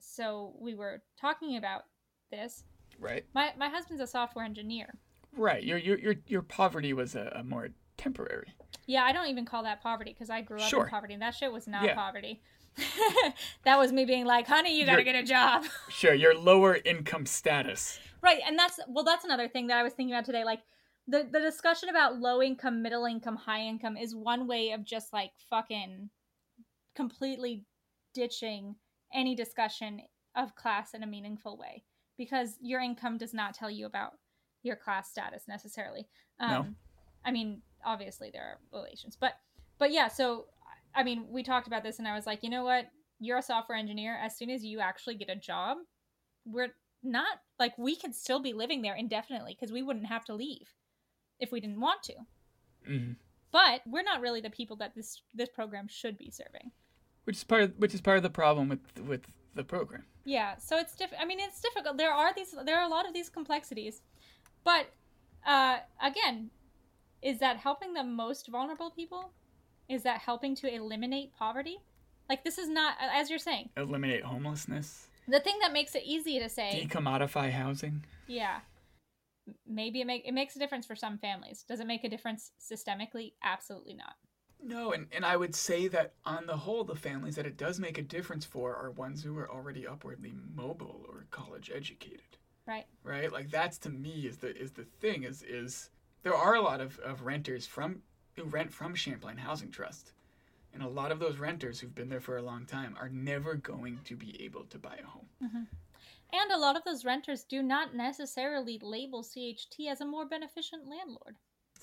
So 0.00 0.54
we 0.58 0.74
were 0.74 1.02
talking 1.20 1.56
about 1.56 1.84
this. 2.30 2.64
Right, 3.00 3.24
My 3.34 3.52
my 3.58 3.68
husband's 3.68 4.02
a 4.02 4.06
software 4.06 4.44
engineer. 4.44 4.94
right. 5.36 5.62
Your 5.62 5.78
your 5.78 5.98
your 5.98 6.14
your 6.26 6.42
poverty 6.42 6.92
was 6.92 7.14
a, 7.14 7.32
a 7.36 7.42
more 7.44 7.70
temporary. 7.96 8.54
Yeah, 8.86 9.02
I 9.04 9.12
don't 9.12 9.28
even 9.28 9.44
call 9.44 9.62
that 9.64 9.82
poverty 9.82 10.12
because 10.12 10.30
I 10.30 10.40
grew 10.42 10.60
up 10.60 10.68
Sure. 10.68 10.84
in 10.84 10.90
poverty. 10.90 11.14
and 11.14 11.22
That 11.22 11.34
shit 11.34 11.52
was 11.52 11.66
not 11.66 11.84
Yeah. 11.84 11.94
poverty. 11.94 12.42
that 13.64 13.78
was 13.78 13.92
me 13.92 14.04
being 14.04 14.24
like, 14.26 14.46
"Honey, 14.46 14.78
you 14.78 14.84
got 14.86 14.96
to 14.96 15.04
get 15.04 15.14
a 15.14 15.22
job." 15.22 15.64
Sure, 15.88 16.12
your 16.14 16.36
lower 16.36 16.76
income 16.84 17.26
status. 17.26 17.98
Right, 18.20 18.40
and 18.46 18.58
that's 18.58 18.80
well, 18.88 19.04
that's 19.04 19.24
another 19.24 19.48
thing 19.48 19.68
that 19.68 19.78
I 19.78 19.82
was 19.82 19.92
thinking 19.92 20.14
about 20.14 20.24
today. 20.24 20.44
Like 20.44 20.60
the 21.06 21.28
the 21.30 21.40
discussion 21.40 21.88
about 21.88 22.18
low 22.18 22.42
income, 22.42 22.82
middle 22.82 23.04
income, 23.04 23.36
high 23.36 23.60
income 23.60 23.96
is 23.96 24.14
one 24.14 24.46
way 24.46 24.70
of 24.70 24.84
just 24.84 25.12
like 25.12 25.32
fucking 25.50 26.10
completely 26.94 27.64
ditching 28.14 28.76
any 29.12 29.34
discussion 29.34 30.00
of 30.36 30.54
class 30.54 30.94
in 30.94 31.02
a 31.02 31.06
meaningful 31.06 31.56
way 31.56 31.84
because 32.16 32.56
your 32.60 32.80
income 32.80 33.18
does 33.18 33.34
not 33.34 33.54
tell 33.54 33.70
you 33.70 33.86
about 33.86 34.12
your 34.62 34.76
class 34.76 35.10
status 35.10 35.44
necessarily. 35.46 36.06
Um, 36.40 36.50
No. 36.50 36.66
I 37.26 37.30
mean, 37.30 37.62
obviously 37.84 38.30
there 38.32 38.42
are 38.42 38.58
relations, 38.72 39.16
but 39.18 39.34
but 39.78 39.92
yeah. 39.92 40.08
So 40.08 40.46
I 40.94 41.02
mean, 41.02 41.26
we 41.28 41.42
talked 41.42 41.66
about 41.66 41.82
this, 41.82 41.98
and 41.98 42.08
I 42.08 42.14
was 42.14 42.26
like, 42.26 42.42
you 42.42 42.50
know 42.50 42.64
what? 42.64 42.86
You're 43.20 43.38
a 43.38 43.42
software 43.42 43.76
engineer. 43.76 44.18
As 44.22 44.36
soon 44.36 44.50
as 44.50 44.64
you 44.64 44.80
actually 44.80 45.16
get 45.16 45.28
a 45.28 45.36
job, 45.36 45.78
we're 46.46 46.74
not 47.02 47.40
like 47.58 47.76
we 47.76 47.94
could 47.96 48.14
still 48.14 48.40
be 48.40 48.52
living 48.52 48.80
there 48.80 48.94
indefinitely 48.94 49.56
because 49.58 49.72
we 49.72 49.82
wouldn't 49.82 50.06
have 50.06 50.24
to 50.24 50.34
leave 50.34 50.72
if 51.44 51.52
we 51.52 51.60
didn't 51.60 51.80
want 51.80 52.02
to. 52.04 52.14
hmm 52.86 53.12
But 53.52 53.82
we're 53.86 54.02
not 54.10 54.20
really 54.20 54.40
the 54.40 54.50
people 54.50 54.76
that 54.82 54.94
this 54.96 55.22
this 55.40 55.48
program 55.48 55.86
should 55.88 56.16
be 56.18 56.30
serving. 56.30 56.72
Which 57.24 57.36
is 57.36 57.44
part 57.44 57.62
of, 57.62 57.70
which 57.78 57.94
is 57.94 58.00
part 58.00 58.16
of 58.18 58.22
the 58.24 58.30
problem 58.42 58.68
with 58.68 58.80
with 59.10 59.22
the 59.54 59.64
program. 59.64 60.04
Yeah, 60.24 60.56
so 60.58 60.78
it's 60.78 60.94
diff. 60.96 61.12
I 61.18 61.24
mean, 61.24 61.38
it's 61.40 61.60
difficult. 61.60 61.96
There 61.96 62.12
are 62.12 62.32
these. 62.34 62.54
There 62.66 62.76
are 62.78 62.84
a 62.84 62.88
lot 62.96 63.06
of 63.06 63.14
these 63.14 63.28
complexities, 63.38 64.02
but 64.64 64.84
uh, 65.46 65.78
again, 66.02 66.50
is 67.22 67.38
that 67.38 67.56
helping 67.58 67.92
the 67.94 68.04
most 68.04 68.48
vulnerable 68.48 68.90
people? 68.90 69.30
Is 69.88 70.02
that 70.02 70.20
helping 70.20 70.54
to 70.56 70.66
eliminate 70.74 71.34
poverty? 71.38 71.76
Like 72.28 72.42
this 72.42 72.56
is 72.58 72.68
not, 72.70 72.96
as 73.00 73.28
you're 73.28 73.38
saying, 73.38 73.68
Eliminate 73.76 74.24
homelessness, 74.24 75.08
the 75.28 75.40
thing 75.40 75.56
that 75.60 75.72
makes 75.74 75.94
it 75.94 76.02
easy 76.06 76.38
to 76.38 76.48
say. 76.48 76.86
decommodify 76.88 77.50
housing. 77.52 78.02
Yeah. 78.26 78.60
Maybe 79.66 80.00
it 80.00 80.06
make 80.06 80.26
it 80.26 80.32
makes 80.32 80.56
a 80.56 80.58
difference 80.58 80.86
for 80.86 80.96
some 80.96 81.18
families. 81.18 81.64
Does 81.68 81.80
it 81.80 81.86
make 81.86 82.04
a 82.04 82.08
difference 82.08 82.52
systemically? 82.60 83.32
Absolutely 83.42 83.94
not. 83.94 84.14
No, 84.62 84.92
and, 84.92 85.06
and 85.12 85.26
I 85.26 85.36
would 85.36 85.54
say 85.54 85.88
that 85.88 86.14
on 86.24 86.46
the 86.46 86.56
whole, 86.56 86.84
the 86.84 86.94
families 86.94 87.36
that 87.36 87.44
it 87.44 87.58
does 87.58 87.78
make 87.78 87.98
a 87.98 88.02
difference 88.02 88.46
for 88.46 88.74
are 88.74 88.90
ones 88.90 89.22
who 89.22 89.36
are 89.36 89.50
already 89.50 89.86
upwardly 89.86 90.32
mobile 90.54 91.04
or 91.06 91.26
college 91.30 91.70
educated. 91.74 92.38
Right. 92.66 92.86
right 93.02 93.30
like 93.30 93.50
that's 93.50 93.76
to 93.78 93.90
me 93.90 94.26
is 94.26 94.38
the 94.38 94.56
is 94.56 94.72
the 94.72 94.84
thing 94.84 95.24
is 95.24 95.42
is 95.42 95.90
there 96.22 96.34
are 96.34 96.54
a 96.54 96.62
lot 96.62 96.80
of, 96.80 96.98
of 97.00 97.20
renters 97.20 97.66
from 97.66 98.00
who 98.36 98.44
rent 98.44 98.72
from 98.72 98.94
champlain 98.94 99.36
housing 99.36 99.70
trust 99.70 100.12
and 100.72 100.82
a 100.82 100.88
lot 100.88 101.12
of 101.12 101.18
those 101.18 101.36
renters 101.36 101.78
who've 101.78 101.94
been 101.94 102.08
there 102.08 102.22
for 102.22 102.38
a 102.38 102.42
long 102.42 102.64
time 102.64 102.96
are 102.98 103.10
never 103.10 103.54
going 103.54 104.00
to 104.04 104.16
be 104.16 104.42
able 104.42 104.64
to 104.64 104.78
buy 104.78 104.98
a 105.02 105.06
home 105.06 105.26
mm-hmm. 105.42 105.64
And 106.42 106.50
a 106.50 106.58
lot 106.58 106.76
of 106.76 106.84
those 106.84 107.04
renters 107.04 107.44
do 107.44 107.62
not 107.62 107.94
necessarily 107.94 108.78
label 108.82 109.22
CHT 109.22 109.88
as 109.88 110.00
a 110.00 110.06
more 110.06 110.26
beneficent 110.26 110.88
landlord. 110.88 111.36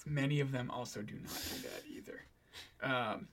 many 0.05 0.39
of 0.39 0.51
them 0.51 0.69
also 0.71 1.01
do 1.01 1.15
not 1.15 1.41
do 1.53 1.61
that 1.69 1.83
either 1.87 2.25
um, 2.81 3.27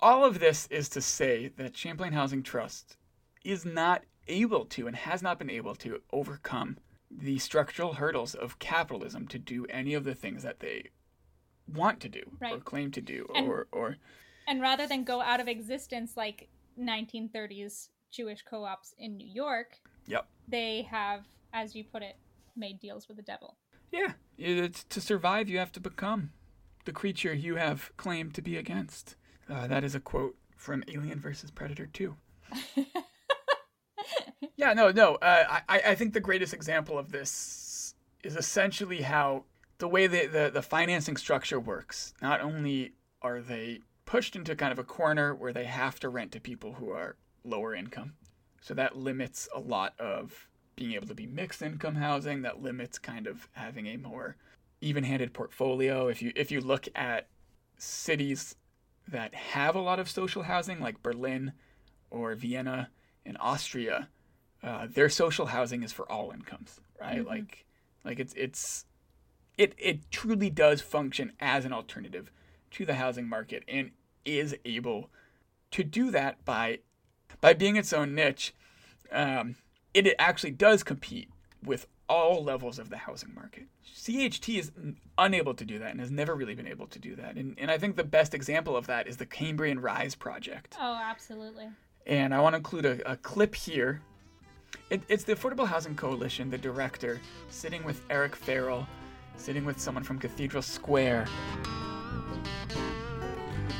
all 0.00 0.24
of 0.24 0.40
this 0.40 0.66
is 0.70 0.88
to 0.88 1.00
say 1.00 1.48
that 1.56 1.76
champlain 1.76 2.12
housing 2.12 2.42
trust 2.42 2.96
is 3.44 3.64
not 3.64 4.02
able 4.26 4.64
to 4.64 4.86
and 4.86 4.96
has 4.96 5.22
not 5.22 5.38
been 5.38 5.50
able 5.50 5.74
to 5.74 6.00
overcome 6.12 6.78
the 7.10 7.38
structural 7.38 7.92
hurdles 7.94 8.34
of 8.34 8.58
capitalism 8.58 9.28
to 9.28 9.38
do 9.38 9.66
any 9.66 9.94
of 9.94 10.04
the 10.04 10.14
things 10.14 10.42
that 10.42 10.60
they 10.60 10.88
want 11.72 12.00
to 12.00 12.08
do 12.08 12.22
or 12.40 12.58
claim 12.58 12.90
to 12.90 13.00
do 13.00 13.26
And- 13.34 13.46
or 13.46 13.68
or 13.70 13.96
And 14.46 14.60
rather 14.60 14.86
than 14.86 15.04
go 15.04 15.20
out 15.20 15.40
of 15.40 15.48
existence 15.48 16.16
like 16.16 16.48
1930s 16.78 17.90
Jewish 18.10 18.42
co-ops 18.42 18.94
in 18.98 19.16
New 19.16 19.26
York, 19.28 19.80
Yep. 20.06 20.26
They 20.48 20.82
have, 20.90 21.24
as 21.52 21.74
you 21.74 21.84
put 21.84 22.02
it, 22.02 22.16
made 22.56 22.80
deals 22.80 23.08
with 23.08 23.16
the 23.16 23.22
devil. 23.22 23.56
Yeah. 23.90 24.12
It's, 24.38 24.84
to 24.84 25.00
survive, 25.00 25.48
you 25.48 25.58
have 25.58 25.72
to 25.72 25.80
become 25.80 26.30
the 26.84 26.92
creature 26.92 27.32
you 27.32 27.56
have 27.56 27.90
claimed 27.96 28.34
to 28.34 28.42
be 28.42 28.56
against. 28.56 29.16
Uh, 29.48 29.66
that 29.66 29.84
is 29.84 29.94
a 29.94 30.00
quote 30.00 30.36
from 30.56 30.82
Alien 30.88 31.20
versus 31.20 31.50
Predator 31.50 31.86
2. 31.86 32.16
yeah, 34.56 34.72
no, 34.72 34.90
no. 34.90 35.16
Uh, 35.16 35.60
I, 35.68 35.82
I 35.88 35.94
think 35.94 36.12
the 36.12 36.20
greatest 36.20 36.54
example 36.54 36.98
of 36.98 37.12
this 37.12 37.94
is 38.22 38.36
essentially 38.36 39.02
how 39.02 39.44
the 39.78 39.88
way 39.88 40.06
the, 40.06 40.50
the 40.52 40.62
financing 40.62 41.16
structure 41.16 41.60
works, 41.60 42.14
not 42.22 42.40
only 42.40 42.92
are 43.22 43.40
they 43.40 43.80
pushed 44.06 44.36
into 44.36 44.54
kind 44.54 44.72
of 44.72 44.78
a 44.78 44.84
corner 44.84 45.34
where 45.34 45.52
they 45.52 45.64
have 45.64 45.98
to 46.00 46.08
rent 46.08 46.32
to 46.32 46.40
people 46.40 46.74
who 46.74 46.90
are 46.90 47.16
lower 47.44 47.74
income. 47.74 48.14
So 48.64 48.72
that 48.72 48.96
limits 48.96 49.46
a 49.54 49.60
lot 49.60 49.92
of 50.00 50.48
being 50.74 50.92
able 50.92 51.06
to 51.08 51.14
be 51.14 51.26
mixed 51.26 51.60
income 51.60 51.96
housing. 51.96 52.40
That 52.42 52.62
limits 52.62 52.98
kind 52.98 53.26
of 53.26 53.46
having 53.52 53.86
a 53.88 53.98
more 53.98 54.36
even-handed 54.80 55.34
portfolio. 55.34 56.08
If 56.08 56.22
you 56.22 56.32
if 56.34 56.50
you 56.50 56.62
look 56.62 56.88
at 56.94 57.28
cities 57.76 58.56
that 59.06 59.34
have 59.34 59.76
a 59.76 59.82
lot 59.82 59.98
of 59.98 60.08
social 60.08 60.44
housing, 60.44 60.80
like 60.80 61.02
Berlin 61.02 61.52
or 62.10 62.34
Vienna 62.34 62.88
in 63.26 63.36
Austria, 63.36 64.08
uh, 64.62 64.86
their 64.90 65.10
social 65.10 65.44
housing 65.44 65.82
is 65.82 65.92
for 65.92 66.10
all 66.10 66.30
incomes, 66.30 66.80
right? 66.98 67.18
Mm-hmm. 67.18 67.28
Like 67.28 67.66
like 68.02 68.18
it's 68.18 68.32
it's 68.34 68.86
it 69.58 69.74
it 69.76 70.10
truly 70.10 70.48
does 70.48 70.80
function 70.80 71.32
as 71.38 71.66
an 71.66 71.74
alternative 71.74 72.30
to 72.70 72.86
the 72.86 72.94
housing 72.94 73.28
market 73.28 73.62
and 73.68 73.90
is 74.24 74.56
able 74.64 75.10
to 75.70 75.84
do 75.84 76.10
that 76.10 76.42
by 76.46 76.78
by 77.40 77.52
being 77.52 77.76
its 77.76 77.92
own 77.92 78.14
niche. 78.14 78.54
Um, 79.12 79.56
it 79.92 80.14
actually 80.18 80.50
does 80.50 80.82
compete 80.82 81.28
with 81.64 81.86
all 82.08 82.44
levels 82.44 82.78
of 82.78 82.90
the 82.90 82.96
housing 82.96 83.34
market. 83.34 83.64
CHT 83.94 84.58
is 84.58 84.72
unable 85.16 85.54
to 85.54 85.64
do 85.64 85.78
that 85.78 85.90
and 85.92 86.00
has 86.00 86.10
never 86.10 86.34
really 86.34 86.54
been 86.54 86.66
able 86.66 86.86
to 86.88 86.98
do 86.98 87.16
that. 87.16 87.36
And, 87.36 87.54
and 87.58 87.70
I 87.70 87.78
think 87.78 87.96
the 87.96 88.04
best 88.04 88.34
example 88.34 88.76
of 88.76 88.86
that 88.86 89.06
is 89.06 89.16
the 89.16 89.26
Cambrian 89.26 89.80
Rise 89.80 90.14
project. 90.14 90.76
Oh, 90.78 91.00
absolutely. 91.02 91.68
And 92.06 92.34
I 92.34 92.40
want 92.40 92.52
to 92.52 92.58
include 92.58 92.84
a, 92.84 93.12
a 93.12 93.16
clip 93.16 93.54
here. 93.54 94.02
It, 94.90 95.02
it's 95.08 95.24
the 95.24 95.34
Affordable 95.34 95.66
Housing 95.66 95.94
Coalition, 95.94 96.50
the 96.50 96.58
director, 96.58 97.20
sitting 97.48 97.84
with 97.84 98.02
Eric 98.10 98.36
Farrell, 98.36 98.86
sitting 99.36 99.64
with 99.64 99.80
someone 99.80 100.04
from 100.04 100.18
Cathedral 100.18 100.62
Square. 100.62 101.26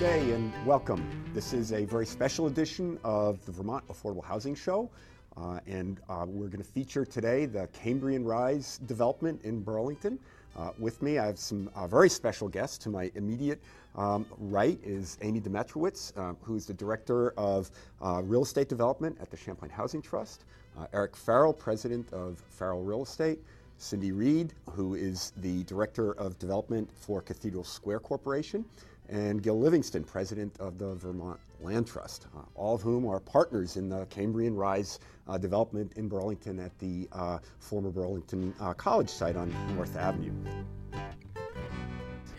Day 0.01 0.32
and 0.32 0.53
welcome. 0.66 1.09
This 1.32 1.53
is 1.53 1.72
a 1.72 1.84
very 1.84 2.05
special 2.05 2.49
edition 2.49 2.99
of 3.05 3.45
the 3.47 3.53
Vermont 3.53 3.86
Affordable 3.86 4.24
Housing 4.24 4.57
Show. 4.57 4.90
Uh, 5.36 5.61
and 5.68 6.01
uh, 6.09 6.24
we're 6.26 6.49
going 6.49 6.59
to 6.59 6.68
feature 6.68 7.05
today 7.05 7.47
the 7.47 7.68
Cambrian 7.68 8.24
Rise 8.24 8.78
development 8.86 9.40
in 9.45 9.62
Burlington. 9.62 10.18
Uh, 10.57 10.70
with 10.80 11.01
me, 11.01 11.18
I 11.18 11.26
have 11.26 11.38
some 11.38 11.70
uh, 11.76 11.86
very 11.86 12.09
special 12.09 12.49
guests. 12.49 12.76
To 12.78 12.88
my 12.88 13.12
immediate 13.14 13.62
um, 13.95 14.26
right 14.38 14.80
is 14.82 15.16
Amy 15.22 15.40
Demetrowitz, 15.40 16.12
uh, 16.18 16.34
who's 16.42 16.66
the 16.66 16.74
Director 16.74 17.30
of 17.36 17.70
uh, 18.03 18.20
Real 18.24 18.42
Estate 18.42 18.68
Development 18.68 19.16
at 19.20 19.30
the 19.30 19.36
Champlain 19.36 19.70
Housing 19.70 20.03
Trust. 20.03 20.45
Eric 20.92 21.16
Farrell, 21.16 21.53
President 21.53 22.12
of 22.12 22.42
Farrell 22.51 22.82
Real 22.82 23.05
Estate. 23.05 23.38
Cindy 23.76 24.12
Reed, 24.12 24.55
who 24.70 24.95
is 24.95 25.32
the 25.38 25.64
Director 25.64 26.12
of 26.12 26.38
Development 26.38 26.88
for 26.95 27.20
Cathedral 27.20 27.64
Square 27.64 28.01
Corporation 28.01 28.64
and 29.09 29.42
Gil 29.42 29.59
Livingston, 29.59 30.05
president 30.05 30.57
of 30.61 30.78
the 30.78 30.94
Vermont 30.94 31.38
Land 31.61 31.86
Trust, 31.86 32.26
uh, 32.36 32.40
all 32.55 32.74
of 32.74 32.82
whom 32.82 33.07
are 33.07 33.20
partners 33.20 33.76
in 33.76 33.88
the 33.88 34.07
Cambrian 34.07 34.55
Rise 34.55 34.98
uh, 35.28 35.38
development 35.38 35.92
in 35.96 36.09
Burlington 36.09 36.59
at 36.61 36.78
the 36.78 37.09
uh, 37.12 37.38
former 37.59 37.90
Burlington 37.90 38.55
uh, 38.61 38.74
College 38.74 39.09
site 39.09 39.36
on 39.36 39.55
North 39.74 39.96
Avenue. 39.96 40.32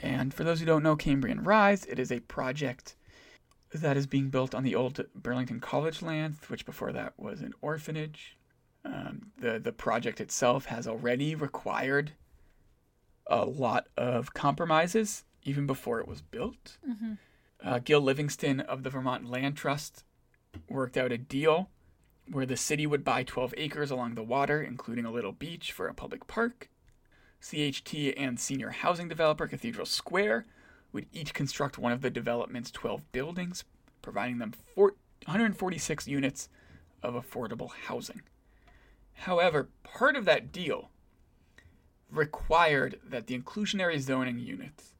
And 0.02 0.34
for 0.34 0.44
those 0.44 0.60
who 0.60 0.66
don't 0.66 0.84
know 0.84 0.96
Cambrian 0.96 1.44
Rise, 1.44 1.86
it 1.86 2.00
is 2.00 2.12
a 2.12 2.20
project 2.22 2.96
that 3.74 3.98
is 3.98 4.08
being 4.08 4.30
built 4.30 4.56
on 4.56 4.64
the 4.64 4.76
old 4.76 5.04
Burlington 5.16 5.60
College 5.60 6.02
land, 6.02 6.36
which 6.48 6.66
before 6.66 6.92
that 6.94 7.14
was 7.18 7.42
an 7.42 7.54
orphanage. 7.62 8.38
Um, 8.86 9.32
the 9.40 9.60
the 9.60 9.72
project 9.72 10.22
itself 10.22 10.66
has 10.66 10.88
already 10.88 11.34
required 11.34 12.12
a 13.28 13.44
lot 13.44 13.88
of 13.98 14.34
compromises 14.36 15.25
even 15.46 15.66
before 15.66 16.00
it 16.00 16.08
was 16.08 16.22
built. 16.22 16.78
Mm-hmm. 16.88 17.14
Uh, 17.64 17.80
Gil 17.80 18.02
Livingston 18.02 18.60
of 18.60 18.84
the 18.84 18.90
Vermont 18.90 19.30
Land 19.30 19.56
Trust 19.56 20.04
worked 20.70 20.98
out 20.98 21.12
a 21.12 21.18
deal 21.18 21.70
where 22.30 22.46
the 22.46 22.58
city 22.58 22.88
would 22.88 23.04
buy 23.04 23.24
12 23.24 23.54
acres 23.58 23.92
along 23.92 24.16
the 24.16 24.24
water, 24.24 24.62
including 24.62 25.06
a 25.06 25.12
little 25.12 25.32
beach 25.32 25.72
for 25.72 25.88
a 25.88 25.94
public 25.94 26.28
park. 26.28 26.70
CHT 27.42 28.16
and 28.18 28.40
senior 28.40 28.72
housing 28.72 29.08
developer 29.08 29.48
Cathedral 29.48 29.86
Square 29.86 30.46
would 30.92 31.06
each 31.14 31.34
construct 31.34 31.78
one 31.78 31.92
of 31.92 32.02
the 32.02 32.10
development's 32.10 32.72
12 32.72 33.12
buildings, 33.12 33.64
providing 34.02 34.40
them 34.40 34.54
146 34.76 36.08
units 36.08 36.50
of 37.04 37.14
affordable 37.14 37.72
housing. 37.88 38.22
However, 39.14 39.70
part 39.84 40.16
of 40.16 40.26
that 40.26 40.52
deal 40.52 40.90
required 42.10 43.00
that 43.04 43.28
the 43.28 43.38
inclusionary 43.38 44.00
zoning 44.00 44.40
units 44.40 44.95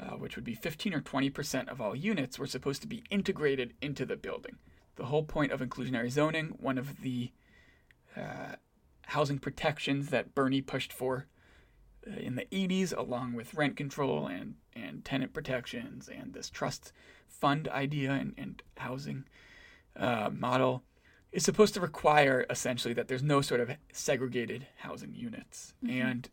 uh, 0.00 0.16
which 0.16 0.36
would 0.36 0.44
be 0.44 0.54
15 0.54 0.94
or 0.94 1.00
20% 1.00 1.68
of 1.68 1.80
all 1.80 1.94
units, 1.94 2.38
were 2.38 2.46
supposed 2.46 2.82
to 2.82 2.88
be 2.88 3.02
integrated 3.10 3.74
into 3.80 4.06
the 4.06 4.16
building. 4.16 4.56
The 4.96 5.06
whole 5.06 5.24
point 5.24 5.52
of 5.52 5.60
inclusionary 5.60 6.10
zoning, 6.10 6.56
one 6.58 6.78
of 6.78 7.02
the 7.02 7.32
uh, 8.16 8.56
housing 9.06 9.38
protections 9.38 10.10
that 10.10 10.34
Bernie 10.34 10.62
pushed 10.62 10.92
for 10.92 11.26
uh, 12.06 12.18
in 12.18 12.36
the 12.36 12.46
80s, 12.46 12.96
along 12.96 13.34
with 13.34 13.54
rent 13.54 13.76
control 13.76 14.26
and, 14.26 14.54
and 14.74 15.04
tenant 15.04 15.32
protections 15.32 16.08
and 16.08 16.34
this 16.34 16.50
trust 16.50 16.92
fund 17.26 17.68
idea 17.68 18.12
and, 18.12 18.34
and 18.36 18.62
housing 18.76 19.24
uh, 19.96 20.30
model, 20.32 20.82
is 21.32 21.44
supposed 21.44 21.74
to 21.74 21.80
require 21.80 22.46
essentially 22.48 22.94
that 22.94 23.08
there's 23.08 23.22
no 23.22 23.40
sort 23.40 23.60
of 23.60 23.70
segregated 23.92 24.66
housing 24.76 25.14
units. 25.14 25.74
Mm-hmm. 25.84 26.00
And 26.02 26.30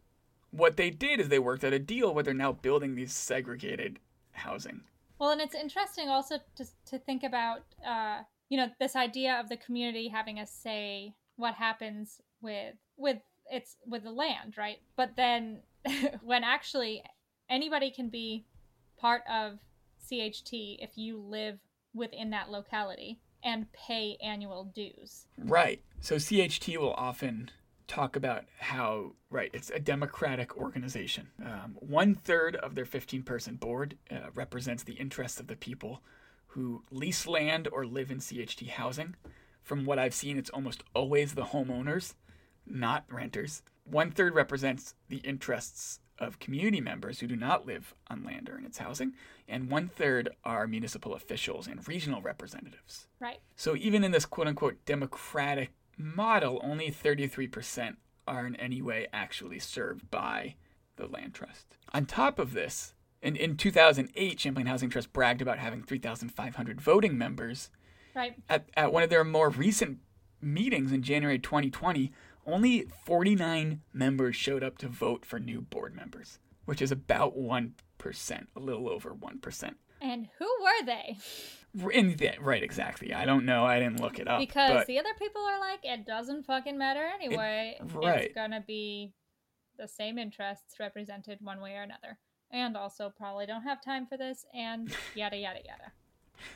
what 0.58 0.78
they 0.78 0.89
did 0.89 1.20
is 1.20 1.30
they 1.30 1.39
worked 1.39 1.64
out 1.64 1.74
a 1.74 1.80
deal 1.80 2.14
where 2.14 2.24
they're 2.24 2.34
now 2.34 2.51
building 2.51 2.95
these 2.95 3.14
segregated 3.14 3.99
housing. 4.32 4.82
Well, 5.20 5.32
and 5.32 5.41
it's 5.41 5.56
interesting 5.56 6.10
also 6.10 6.39
to, 6.56 6.66
to 6.88 6.99
think 6.99 7.24
about, 7.24 7.62
uh, 7.86 8.22
you 8.49 8.58
know, 8.58 8.68
this 8.80 8.95
idea 8.95 9.39
of 9.39 9.49
the 9.49 9.58
community 9.58 10.08
having 10.10 10.39
a 10.39 10.45
say 10.45 11.14
what 11.38 11.56
happens 11.56 12.22
with 12.41 12.76
with 12.97 13.18
it's 13.51 13.76
with 13.86 14.03
the 14.03 14.12
land, 14.12 14.58
right? 14.58 14.78
But 14.95 15.16
then 15.16 15.60
when 16.22 16.43
actually 16.43 17.03
anybody 17.49 17.91
can 17.91 18.10
be 18.10 18.45
part 18.97 19.22
of 19.30 19.60
CHT 20.10 20.78
if 20.80 20.91
you 20.95 21.18
live 21.18 21.60
within 21.93 22.30
that 22.32 22.49
locality 22.49 23.20
and 23.43 23.72
pay 23.74 24.18
annual 24.24 24.66
dues. 24.76 25.28
Right. 25.38 25.82
So 26.01 26.16
CHT 26.16 26.78
will 26.78 26.93
often 26.93 27.51
talk 27.88 28.16
about 28.16 28.46
how, 28.60 29.14
right, 29.30 29.50
it's 29.54 29.70
a 29.70 29.80
democratic 29.80 30.58
organization. 30.58 31.28
Um, 31.44 31.76
one 31.80 32.16
third 32.16 32.56
of 32.58 32.76
their 32.76 32.86
15 32.86 33.24
person 33.24 33.56
board 33.56 33.98
uh, 34.12 34.32
represents 34.34 34.84
the 34.84 34.94
interests 34.94 35.40
of 35.40 35.48
the 35.48 35.56
people 35.56 36.02
who 36.48 36.84
lease 36.90 37.28
land 37.28 37.68
or 37.72 37.86
live 37.86 38.12
in 38.12 38.20
CHT 38.20 38.70
housing. 38.70 39.16
From 39.62 39.86
what 39.86 40.00
I've 40.00 40.14
seen, 40.14 40.38
it's 40.38 40.50
almost 40.50 40.84
always 40.94 41.34
the 41.34 41.46
homeowners, 41.46 42.14
not 42.66 43.06
renters. 43.10 43.62
One 43.84 44.12
third 44.12 44.34
represents 44.34 44.96
the 45.10 45.18
interests 45.18 46.00
of 46.18 46.40
community 46.40 46.80
members 46.80 47.20
who 47.20 47.28
do 47.28 47.36
not 47.36 47.66
live 47.66 47.94
on 48.08 48.24
land 48.24 48.50
or 48.50 48.58
in 48.58 48.66
its 48.66 48.78
housing, 48.78 49.14
and 49.48 49.70
one 49.70 49.90
third 49.90 50.30
are 50.44 50.68
municipal 50.68 51.14
officials 51.14 51.68
and 51.68 51.86
regional 51.88 52.22
representatives. 52.22 53.08
Right. 53.20 53.40
So 53.56 53.76
even 53.76 54.04
in 54.04 54.12
this 54.12 54.26
quote 54.26 54.48
unquote 54.48 54.86
democratic 54.86 55.72
model, 55.98 56.60
only 56.64 56.91
33% 56.91 57.96
are 58.28 58.46
in 58.48 58.56
any 58.56 58.82
way 58.82 59.08
actually 59.14 59.60
served 59.60 60.10
by 60.10 60.56
the 60.96 61.08
land 61.08 61.34
trust. 61.34 61.78
On 61.93 62.06
top 62.06 62.39
of 62.39 62.54
this, 62.54 62.93
in, 63.22 63.36
in 63.36 63.58
2008, 63.58 64.39
Champlain 64.39 64.68
Housing 64.68 64.89
Trust 64.89 65.14
bragged 65.14 65.41
about 65.41 65.60
having 65.60 65.84
3,500 65.84 66.82
voting 66.82 67.18
members. 67.18 67.70
Right. 68.16 68.36
At, 68.50 68.70
at 68.76 68.93
one 68.93 69.04
of 69.04 69.10
their 69.10 69.24
more 69.24 69.50
recent 69.50 70.00
meetings 70.41 70.91
in 70.91 71.02
January 71.02 71.39
2020, 71.39 72.12
only 72.46 72.88
49 73.04 73.82
members 73.93 74.36
showed 74.36 74.64
up 74.64 74.78
to 74.80 74.88
vote 74.88 75.26
for 75.26 75.39
new 75.39 75.62
board 75.62 75.96
members, 75.96 76.39
which 76.66 76.82
is 76.82 76.91
about 76.91 77.38
1%, 77.38 77.72
a 78.56 78.60
little 78.60 78.89
over 78.89 79.12
1%. 79.12 79.74
And 80.02 80.28
who 80.38 80.48
were 80.62 80.86
they? 80.86 81.18
In 81.91 82.15
the, 82.15 82.32
right, 82.39 82.63
exactly. 82.63 83.13
I 83.13 83.26
don't 83.26 83.45
know. 83.45 83.65
I 83.65 83.80
didn't 83.80 83.99
look 83.99 84.19
it 84.19 84.28
up. 84.28 84.39
Because 84.39 84.86
the 84.86 84.97
other 84.97 85.13
people 85.19 85.41
are 85.41 85.59
like, 85.59 85.80
it 85.84 86.05
doesn't 86.05 86.45
fucking 86.45 86.78
matter 86.78 87.05
anyway. 87.13 87.78
It, 87.80 87.93
right. 87.93 88.23
It's 88.23 88.34
gonna 88.34 88.63
be 88.65 89.13
the 89.78 89.88
same 89.88 90.17
interests 90.17 90.80
represented 90.80 91.39
one 91.41 91.59
way 91.59 91.73
or 91.73 91.82
another. 91.82 92.17
And 92.51 92.78
also 92.78 93.11
probably 93.15 93.45
don't 93.45 93.63
have 93.63 93.84
time 93.84 94.05
for 94.05 94.17
this 94.17 94.45
and 94.53 94.89
yada 95.15 95.38
yada 95.38 95.59
yada. 95.65 95.91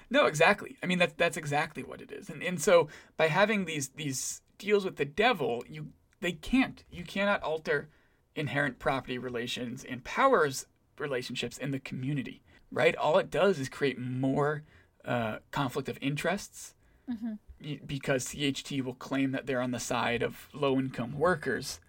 No, 0.10 0.26
exactly. 0.26 0.78
I 0.82 0.86
mean 0.86 1.00
that's 1.00 1.14
that's 1.14 1.38
exactly 1.38 1.84
what 1.84 2.02
it 2.02 2.12
is. 2.12 2.30
And 2.30 2.42
and 2.42 2.62
so 2.62 2.88
by 3.18 3.28
having 3.28 3.66
these 3.66 3.90
these 3.90 4.42
deals 4.58 4.86
with 4.86 4.98
the 4.98 5.06
devil, 5.06 5.64
you 5.68 5.88
they 6.22 6.34
can't. 6.34 6.84
You 6.92 7.04
cannot 7.04 7.44
alter 7.44 7.90
inherent 8.36 8.80
property 8.80 9.18
relations 9.18 9.84
and 9.84 10.04
powers 10.04 10.66
relationships 10.98 11.58
in 11.58 11.72
the 11.72 11.80
community. 11.80 12.42
Right? 12.72 12.96
All 12.96 13.18
it 13.18 13.32
does 13.32 13.60
is 13.60 13.68
create 13.68 13.98
more 14.00 14.64
uh, 15.06 15.38
conflict 15.52 15.90
of 15.90 15.98
interests 16.02 16.74
mm-hmm. 17.10 17.86
because 17.86 18.26
CHT 18.28 18.84
will 18.84 18.96
claim 18.96 19.32
that 19.32 19.46
they're 19.46 19.62
on 19.62 19.72
the 19.72 19.80
side 19.80 20.22
of 20.22 20.48
low 20.54 20.78
income 20.78 21.18
workers 21.18 21.80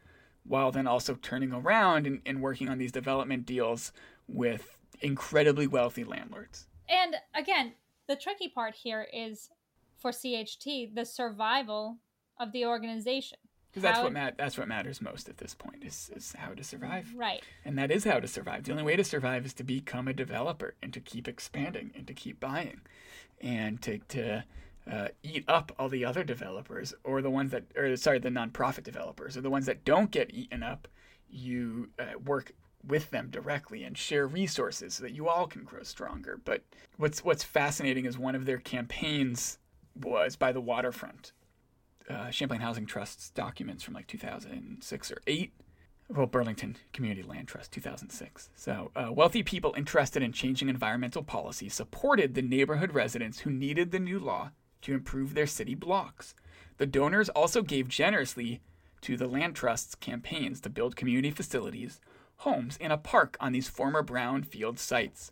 while 0.45 0.73
then 0.73 0.87
also 0.87 1.15
turning 1.21 1.53
around 1.53 2.07
and, 2.07 2.21
and 2.25 2.41
working 2.41 2.69
on 2.69 2.79
these 2.79 2.93
development 2.93 3.47
deals 3.47 3.93
with 4.27 4.77
incredibly 5.01 5.67
wealthy 5.67 6.05
landlords. 6.05 6.67
And 6.89 7.17
again, 7.35 7.75
the 8.09 8.17
tricky 8.17 8.49
part 8.49 8.75
here 8.75 9.07
is 9.13 9.51
for 9.99 10.11
CHT 10.11 10.95
the 10.95 11.05
survival 11.05 11.99
of 12.39 12.53
the 12.53 12.65
organization. 12.65 13.39
Because 13.71 13.83
that's 13.83 14.03
what 14.03 14.13
mat- 14.13 14.35
that's 14.37 14.59
what 14.59 14.67
matters 14.67 15.01
most 15.01 15.29
at 15.29 15.39
this 15.39 15.55
point 15.55 15.85
is, 15.85 16.11
is 16.15 16.35
how 16.37 16.55
to 16.55 16.65
survive. 16.65 17.13
Right. 17.15 17.43
And 17.65 17.79
that 17.79 17.93
is 17.93 18.05
how 18.05 18.19
to 18.19 18.27
survive. 18.27 18.65
The 18.65 18.73
only 18.73 18.83
way 18.83 18.97
to 18.97 19.05
survive 19.05 19.47
is 19.47 19.55
to 19.55 19.65
become 19.65 20.09
a 20.09 20.13
developer 20.13 20.75
and 20.83 20.93
to 20.93 21.01
keep 21.01 21.29
expanding 21.29 21.93
and 21.95 22.07
to 22.09 22.15
keep 22.15 22.41
buying 22.41 22.81
and 23.41 23.81
to, 23.83 23.99
to 24.09 24.45
uh, 24.91 25.09
eat 25.23 25.45
up 25.47 25.73
all 25.79 25.89
the 25.89 26.05
other 26.05 26.25
developers 26.25 26.95
or 27.05 27.23
the 27.23 27.31
ones 27.31 27.53
that, 27.53 27.65
or 27.77 27.97
sorry, 27.97 28.19
the 28.19 28.29
nonprofit 28.29 28.83
developers 28.83 29.37
or 29.37 29.41
the 29.41 29.51
ones 29.51 29.67
that 29.67 29.85
don't 29.85 30.11
get 30.11 30.35
eaten 30.35 30.65
up. 30.65 30.89
You 31.29 31.91
uh, 31.97 32.19
work 32.25 32.53
with 32.85 33.11
them 33.11 33.29
directly 33.31 33.85
and 33.85 33.97
share 33.97 34.27
resources 34.27 34.95
so 34.95 35.05
that 35.05 35.13
you 35.13 35.29
all 35.29 35.47
can 35.47 35.63
grow 35.63 35.83
stronger. 35.83 36.41
But 36.45 36.65
what's 36.97 37.25
what's 37.25 37.45
fascinating 37.45 38.05
is 38.05 38.19
one 38.19 38.35
of 38.35 38.47
their 38.47 38.59
campaigns 38.59 39.59
was 39.95 40.35
by 40.35 40.51
the 40.53 40.61
waterfront. 40.61 41.33
Uh, 42.11 42.31
Champlain 42.31 42.61
Housing 42.61 42.87
Trust's 42.87 43.31
documents 43.31 43.85
from 43.85 43.95
like 43.95 44.07
2006 44.07 45.13
or 45.13 45.19
8 45.27 45.53
well, 46.13 46.27
Burlington 46.27 46.77
Community 46.93 47.23
Land 47.23 47.47
Trust, 47.47 47.71
2006. 47.71 48.51
So, 48.57 48.91
uh, 48.97 49.13
wealthy 49.13 49.45
people 49.45 49.75
interested 49.77 50.25
in 50.25 50.33
changing 50.33 50.69
environmental 50.69 51.23
policy 51.23 51.69
supported 51.69 52.35
the 52.35 52.43
neighborhood 52.43 52.93
residents 52.93 53.41
who 53.41 53.51
needed 53.51 53.93
the 53.93 54.01
new 54.01 54.19
law 54.19 54.51
to 54.83 54.93
improve 54.95 55.35
their 55.35 55.47
city 55.47 55.77
blocks. 55.77 56.35
The 56.79 56.87
donors 56.87 57.29
also 57.29 57.63
gave 57.63 57.87
generously 57.87 58.61
to 59.03 59.17
the 59.17 59.29
land 59.29 59.55
trust's 59.55 59.95
campaigns 59.95 60.61
to 60.63 60.71
build 60.71 60.97
community 60.97 61.31
facilities, 61.31 62.01
homes, 62.39 62.77
and 62.81 62.93
a 62.93 62.99
park 62.99 63.37
on 63.39 63.53
these 63.53 63.69
former 63.69 64.03
brown 64.03 64.43
field 64.43 64.81
sites. 64.81 65.31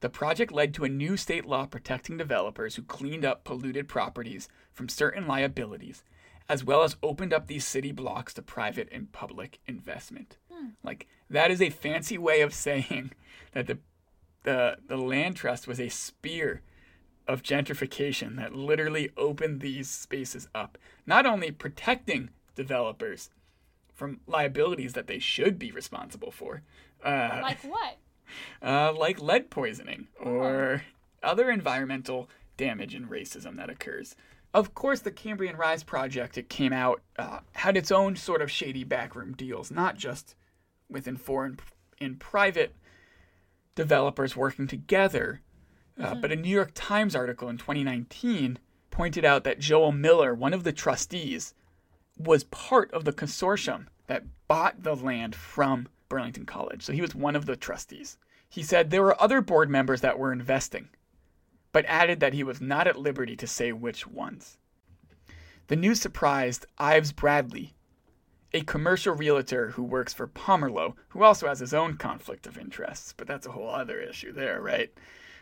The 0.00 0.08
project 0.08 0.52
led 0.52 0.74
to 0.74 0.84
a 0.84 0.88
new 0.88 1.16
state 1.16 1.44
law 1.44 1.66
protecting 1.66 2.16
developers 2.16 2.76
who 2.76 2.82
cleaned 2.82 3.24
up 3.24 3.44
polluted 3.44 3.88
properties 3.88 4.48
from 4.72 4.88
certain 4.88 5.26
liabilities, 5.26 6.04
as 6.48 6.64
well 6.64 6.82
as 6.82 6.96
opened 7.02 7.32
up 7.32 7.46
these 7.46 7.66
city 7.66 7.92
blocks 7.92 8.32
to 8.34 8.42
private 8.42 8.88
and 8.92 9.10
public 9.12 9.58
investment. 9.66 10.38
Like 10.84 11.06
that 11.30 11.50
is 11.50 11.60
a 11.60 11.70
fancy 11.70 12.18
way 12.18 12.40
of 12.42 12.54
saying 12.66 13.12
that 13.52 13.66
the 13.66 13.78
the 14.44 14.78
the 14.86 14.96
land 14.96 15.36
trust 15.36 15.66
was 15.66 15.80
a 15.80 15.88
spear 15.88 16.62
of 17.26 17.42
gentrification 17.42 18.36
that 18.36 18.54
literally 18.54 19.10
opened 19.16 19.60
these 19.60 19.90
spaces 19.90 20.48
up, 20.54 20.78
not 21.06 21.26
only 21.26 21.50
protecting 21.50 22.30
developers 22.54 23.30
from 23.94 24.20
liabilities 24.26 24.94
that 24.94 25.08
they 25.08 25.18
should 25.18 25.58
be 25.58 25.70
responsible 25.70 26.30
for, 26.30 26.62
uh, 27.04 27.40
Like 27.42 27.58
what? 27.64 27.98
Uh, 28.62 28.92
like 28.92 29.20
lead 29.20 29.50
poisoning 29.50 30.08
or 30.20 30.82
other 31.22 31.50
environmental 31.50 32.28
damage 32.56 32.94
and 32.94 33.08
racism 33.08 33.56
that 33.56 33.70
occurs. 33.70 34.14
Of 34.54 34.74
course, 34.74 35.00
the 35.00 35.10
Cambrian 35.10 35.56
Rise 35.56 35.82
project, 35.82 36.38
it 36.38 36.48
came 36.48 36.72
out, 36.72 37.02
uh, 37.18 37.40
had 37.52 37.76
its 37.76 37.92
own 37.92 38.16
sort 38.16 38.40
of 38.40 38.50
shady 38.50 38.84
backroom 38.84 39.32
deals, 39.32 39.70
not 39.70 39.96
just 39.96 40.34
within 40.88 41.16
foreign 41.16 41.58
and 42.00 42.18
private 42.18 42.74
developers 43.74 44.36
working 44.36 44.66
together, 44.66 45.40
uh, 46.00 46.14
but 46.14 46.32
a 46.32 46.36
New 46.36 46.48
York 46.48 46.72
Times 46.74 47.14
article 47.14 47.48
in 47.48 47.58
2019 47.58 48.58
pointed 48.90 49.24
out 49.24 49.44
that 49.44 49.60
Joel 49.60 49.92
Miller, 49.92 50.34
one 50.34 50.54
of 50.54 50.64
the 50.64 50.72
trustees, 50.72 51.54
was 52.16 52.44
part 52.44 52.92
of 52.92 53.04
the 53.04 53.12
consortium 53.12 53.86
that 54.06 54.24
bought 54.48 54.82
the 54.82 54.96
land 54.96 55.34
from 55.34 55.88
Burlington 56.08 56.46
College. 56.46 56.82
So 56.82 56.92
he 56.92 57.00
was 57.00 57.14
one 57.14 57.36
of 57.36 57.46
the 57.46 57.56
trustees. 57.56 58.18
He 58.48 58.62
said 58.62 58.90
there 58.90 59.02
were 59.02 59.20
other 59.20 59.40
board 59.40 59.68
members 59.68 60.00
that 60.00 60.18
were 60.18 60.32
investing, 60.32 60.88
but 61.72 61.84
added 61.86 62.20
that 62.20 62.32
he 62.32 62.42
was 62.42 62.60
not 62.60 62.86
at 62.86 62.98
liberty 62.98 63.36
to 63.36 63.46
say 63.46 63.72
which 63.72 64.06
ones. 64.06 64.56
The 65.66 65.76
news 65.76 66.00
surprised 66.00 66.64
Ives 66.78 67.12
Bradley, 67.12 67.74
a 68.54 68.62
commercial 68.62 69.14
realtor 69.14 69.72
who 69.72 69.82
works 69.82 70.14
for 70.14 70.26
Pomerleau, 70.26 70.94
who 71.08 71.22
also 71.22 71.46
has 71.46 71.60
his 71.60 71.74
own 71.74 71.98
conflict 71.98 72.46
of 72.46 72.56
interests, 72.56 73.12
but 73.14 73.26
that's 73.26 73.46
a 73.46 73.52
whole 73.52 73.68
other 73.68 74.00
issue 74.00 74.32
there, 74.32 74.62
right? 74.62 74.90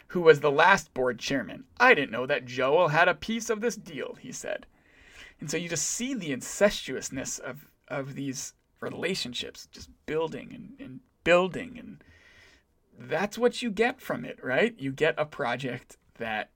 Who 0.09 0.21
was 0.21 0.41
the 0.41 0.51
last 0.51 0.93
board 0.95 1.21
chairman. 1.21 1.65
I 1.79 1.95
didn't 1.95 2.11
know 2.11 2.27
that 2.27 2.45
Joel 2.45 2.89
had 2.89 3.09
a 3.09 3.15
piece 3.15 3.51
of 3.51 3.61
this 3.61 3.77
deal, 3.77 4.17
he 4.21 4.33
said. 4.33 4.67
And 5.39 5.51
so 5.51 5.57
you 5.57 5.69
just 5.69 5.87
see 5.87 6.15
the 6.15 6.33
incestuousness 6.33 7.39
of, 7.39 7.71
of 7.87 8.15
these 8.15 8.55
relationships 8.81 9.69
just 9.71 9.91
building 10.07 10.53
and, 10.55 10.81
and 10.81 11.01
building. 11.25 11.77
And 11.79 12.05
that's 12.99 13.37
what 13.39 13.63
you 13.63 13.71
get 13.71 14.01
from 14.01 14.25
it, 14.25 14.39
right? 14.43 14.75
You 14.79 14.93
get 14.93 15.15
a 15.19 15.25
project 15.25 15.97
that 16.19 16.51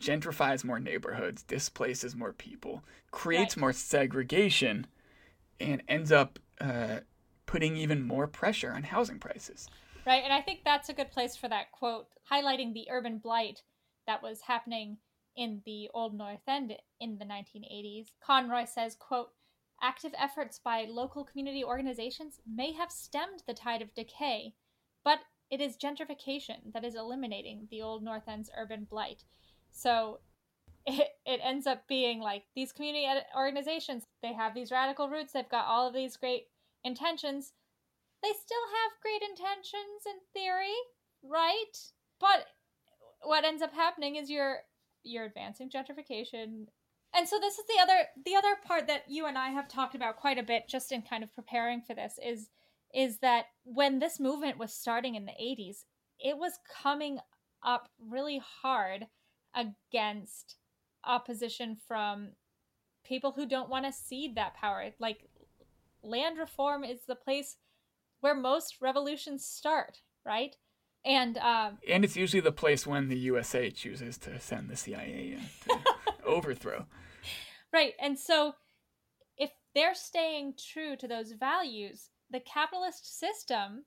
gentrifies 0.00 0.64
more 0.64 0.78
neighborhoods, 0.80 1.42
displaces 1.42 2.14
more 2.14 2.32
people, 2.32 2.84
creates 3.10 3.56
Right. 3.56 3.60
more 3.62 3.72
segregation, 3.72 4.86
and 5.58 5.82
ends 5.88 6.12
up 6.12 6.38
uh, 6.60 7.00
putting 7.46 7.76
even 7.76 8.02
more 8.06 8.26
pressure 8.26 8.72
on 8.72 8.82
housing 8.82 9.18
prices. 9.18 9.68
Right. 10.06 10.22
And 10.22 10.32
I 10.32 10.40
think 10.42 10.60
that's 10.64 10.88
a 10.88 10.94
good 10.94 11.10
place 11.10 11.34
for 11.36 11.48
that 11.48 11.72
quote, 11.72 12.06
highlighting 12.30 12.74
the 12.74 12.86
urban 12.90 13.18
blight 13.18 13.62
that 14.06 14.22
was 14.22 14.42
happening 14.42 14.98
in 15.36 15.62
the 15.64 15.88
Old 15.92 16.14
North 16.14 16.40
End 16.46 16.72
in 17.00 17.18
the 17.18 17.24
1980s. 17.24 18.06
Conroy 18.24 18.64
says, 18.66 18.94
quote, 18.98 19.30
active 19.82 20.12
efforts 20.18 20.58
by 20.58 20.86
local 20.88 21.24
community 21.24 21.64
organizations 21.64 22.40
may 22.46 22.72
have 22.72 22.90
stemmed 22.90 23.42
the 23.46 23.54
tide 23.54 23.82
of 23.82 23.94
decay, 23.94 24.54
but 25.04 25.20
it 25.50 25.60
is 25.60 25.76
gentrification 25.76 26.72
that 26.72 26.84
is 26.84 26.94
eliminating 26.94 27.68
the 27.70 27.82
Old 27.82 28.02
North 28.02 28.28
End's 28.28 28.50
urban 28.56 28.86
blight. 28.88 29.24
So 29.70 30.20
it, 30.86 31.08
it 31.24 31.40
ends 31.42 31.66
up 31.66 31.86
being 31.88 32.20
like 32.20 32.44
these 32.54 32.72
community 32.72 33.06
organizations, 33.36 34.04
they 34.22 34.32
have 34.32 34.54
these 34.54 34.70
radical 34.70 35.08
roots, 35.08 35.32
they've 35.32 35.48
got 35.48 35.66
all 35.66 35.86
of 35.86 35.94
these 35.94 36.16
great 36.16 36.44
intentions, 36.84 37.52
they 38.22 38.32
still 38.32 38.56
have 38.82 39.02
great 39.02 39.28
intentions 39.28 40.06
in 40.06 40.14
theory, 40.32 40.74
right? 41.22 41.76
But 42.18 42.46
what 43.22 43.44
ends 43.44 43.62
up 43.62 43.72
happening 43.72 44.16
is 44.16 44.30
you're 44.30 44.58
you're 45.02 45.24
advancing 45.24 45.70
gentrification. 45.70 46.66
And 47.14 47.28
so 47.28 47.38
this 47.40 47.58
is 47.58 47.64
the 47.66 47.82
other 47.82 48.04
the 48.24 48.36
other 48.36 48.56
part 48.66 48.86
that 48.88 49.04
you 49.08 49.26
and 49.26 49.38
I 49.38 49.50
have 49.50 49.68
talked 49.68 49.94
about 49.94 50.16
quite 50.16 50.38
a 50.38 50.42
bit 50.42 50.68
just 50.68 50.92
in 50.92 51.02
kind 51.02 51.24
of 51.24 51.34
preparing 51.34 51.80
for 51.80 51.94
this 51.94 52.18
is 52.24 52.48
is 52.94 53.18
that 53.18 53.46
when 53.64 53.98
this 53.98 54.20
movement 54.20 54.58
was 54.58 54.72
starting 54.72 55.14
in 55.14 55.26
the 55.26 55.32
80s, 55.32 55.84
it 56.18 56.38
was 56.38 56.58
coming 56.82 57.18
up 57.62 57.88
really 57.98 58.40
hard 58.62 59.06
against 59.54 60.56
opposition 61.04 61.76
from 61.88 62.30
people 63.04 63.32
who 63.32 63.46
don't 63.46 63.68
want 63.68 63.84
to 63.84 63.92
cede 63.92 64.34
that 64.36 64.54
power. 64.54 64.90
Like 64.98 65.28
land 66.02 66.38
reform 66.38 66.84
is 66.84 67.00
the 67.06 67.14
place 67.14 67.56
where 68.20 68.34
most 68.34 68.76
revolutions 68.80 69.44
start, 69.44 70.00
right? 70.24 70.56
And 71.04 71.38
um, 71.38 71.78
And 71.88 72.04
it's 72.04 72.16
usually 72.16 72.40
the 72.40 72.52
place 72.52 72.86
when 72.86 73.08
the 73.08 73.18
USA 73.18 73.70
chooses 73.70 74.18
to 74.18 74.40
send 74.40 74.68
the 74.68 74.76
CIA 74.76 75.36
in 75.36 75.40
to 75.68 75.94
overthrow. 76.26 76.86
right, 77.72 77.94
and 78.00 78.18
so 78.18 78.54
if 79.38 79.50
they're 79.74 79.94
staying 79.94 80.54
true 80.58 80.96
to 80.96 81.08
those 81.08 81.32
values, 81.32 82.10
the 82.30 82.40
capitalist 82.40 83.18
system, 83.18 83.84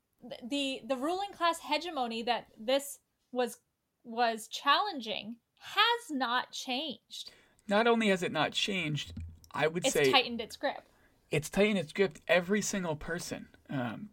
the 0.50 0.82
the 0.88 0.98
ruling 0.98 1.32
class 1.36 1.60
hegemony 1.60 2.24
that 2.24 2.48
this 2.60 3.00
was 3.32 3.58
was 4.04 4.48
challenging, 4.48 5.36
has 5.58 6.10
not 6.12 6.52
changed. 6.52 7.32
Not 7.68 7.86
only 7.88 8.08
has 8.10 8.24
it 8.24 8.32
not 8.32 8.52
changed, 8.52 9.14
I 9.54 9.68
would 9.68 9.86
It's 9.86 9.94
say 9.94 10.12
tightened 10.12 10.42
its 10.42 10.56
grip. 10.58 10.84
it's 11.32 11.50
tightened 11.50 11.78
its 11.80 11.94
grip. 11.94 12.18
Every 12.28 12.62
single 12.62 12.96
person 12.96 13.48
um, 13.70 14.10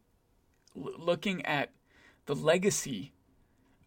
l- 0.77 0.93
looking 0.99 1.45
at 1.47 1.71
the 2.27 2.35
legacy 2.35 3.13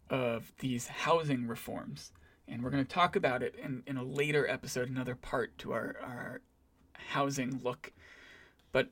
of 0.08 0.52
these 0.58 0.88
housing 0.88 1.46
reforms, 1.46 2.10
and 2.50 2.62
we're 2.62 2.70
going 2.70 2.84
to 2.84 2.94
talk 2.94 3.16
about 3.16 3.42
it 3.42 3.54
in, 3.62 3.82
in 3.86 3.96
a 3.96 4.02
later 4.02 4.48
episode, 4.48 4.88
another 4.88 5.14
part 5.14 5.56
to 5.58 5.72
our, 5.72 5.96
our 6.02 6.40
housing 7.10 7.60
look. 7.62 7.92
But 8.72 8.90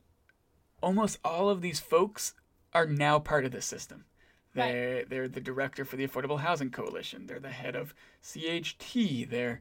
almost 0.82 1.18
all 1.24 1.48
of 1.48 1.60
these 1.60 1.80
folks 1.80 2.34
are 2.72 2.86
now 2.86 3.18
part 3.18 3.44
of 3.44 3.52
the 3.52 3.60
system. 3.60 4.04
They're, 4.54 5.04
they're 5.04 5.28
the 5.28 5.40
director 5.40 5.84
for 5.84 5.96
the 5.96 6.06
Affordable 6.06 6.40
Housing 6.40 6.70
Coalition. 6.70 7.26
They're 7.26 7.38
the 7.38 7.50
head 7.50 7.76
of 7.76 7.94
CHT. 8.22 9.30
They're 9.30 9.60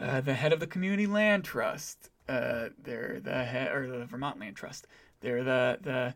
uh, 0.00 0.20
the 0.20 0.34
head 0.34 0.52
of 0.52 0.60
the 0.60 0.66
Community 0.66 1.06
Land 1.06 1.44
Trust. 1.44 2.10
Uh, 2.28 2.68
they're 2.82 3.20
the 3.22 3.44
head 3.44 3.72
or 3.72 3.86
the 3.86 4.04
Vermont 4.04 4.38
Land 4.40 4.56
Trust. 4.56 4.86
They're 5.20 5.44
the 5.44 5.78
the 5.80 6.14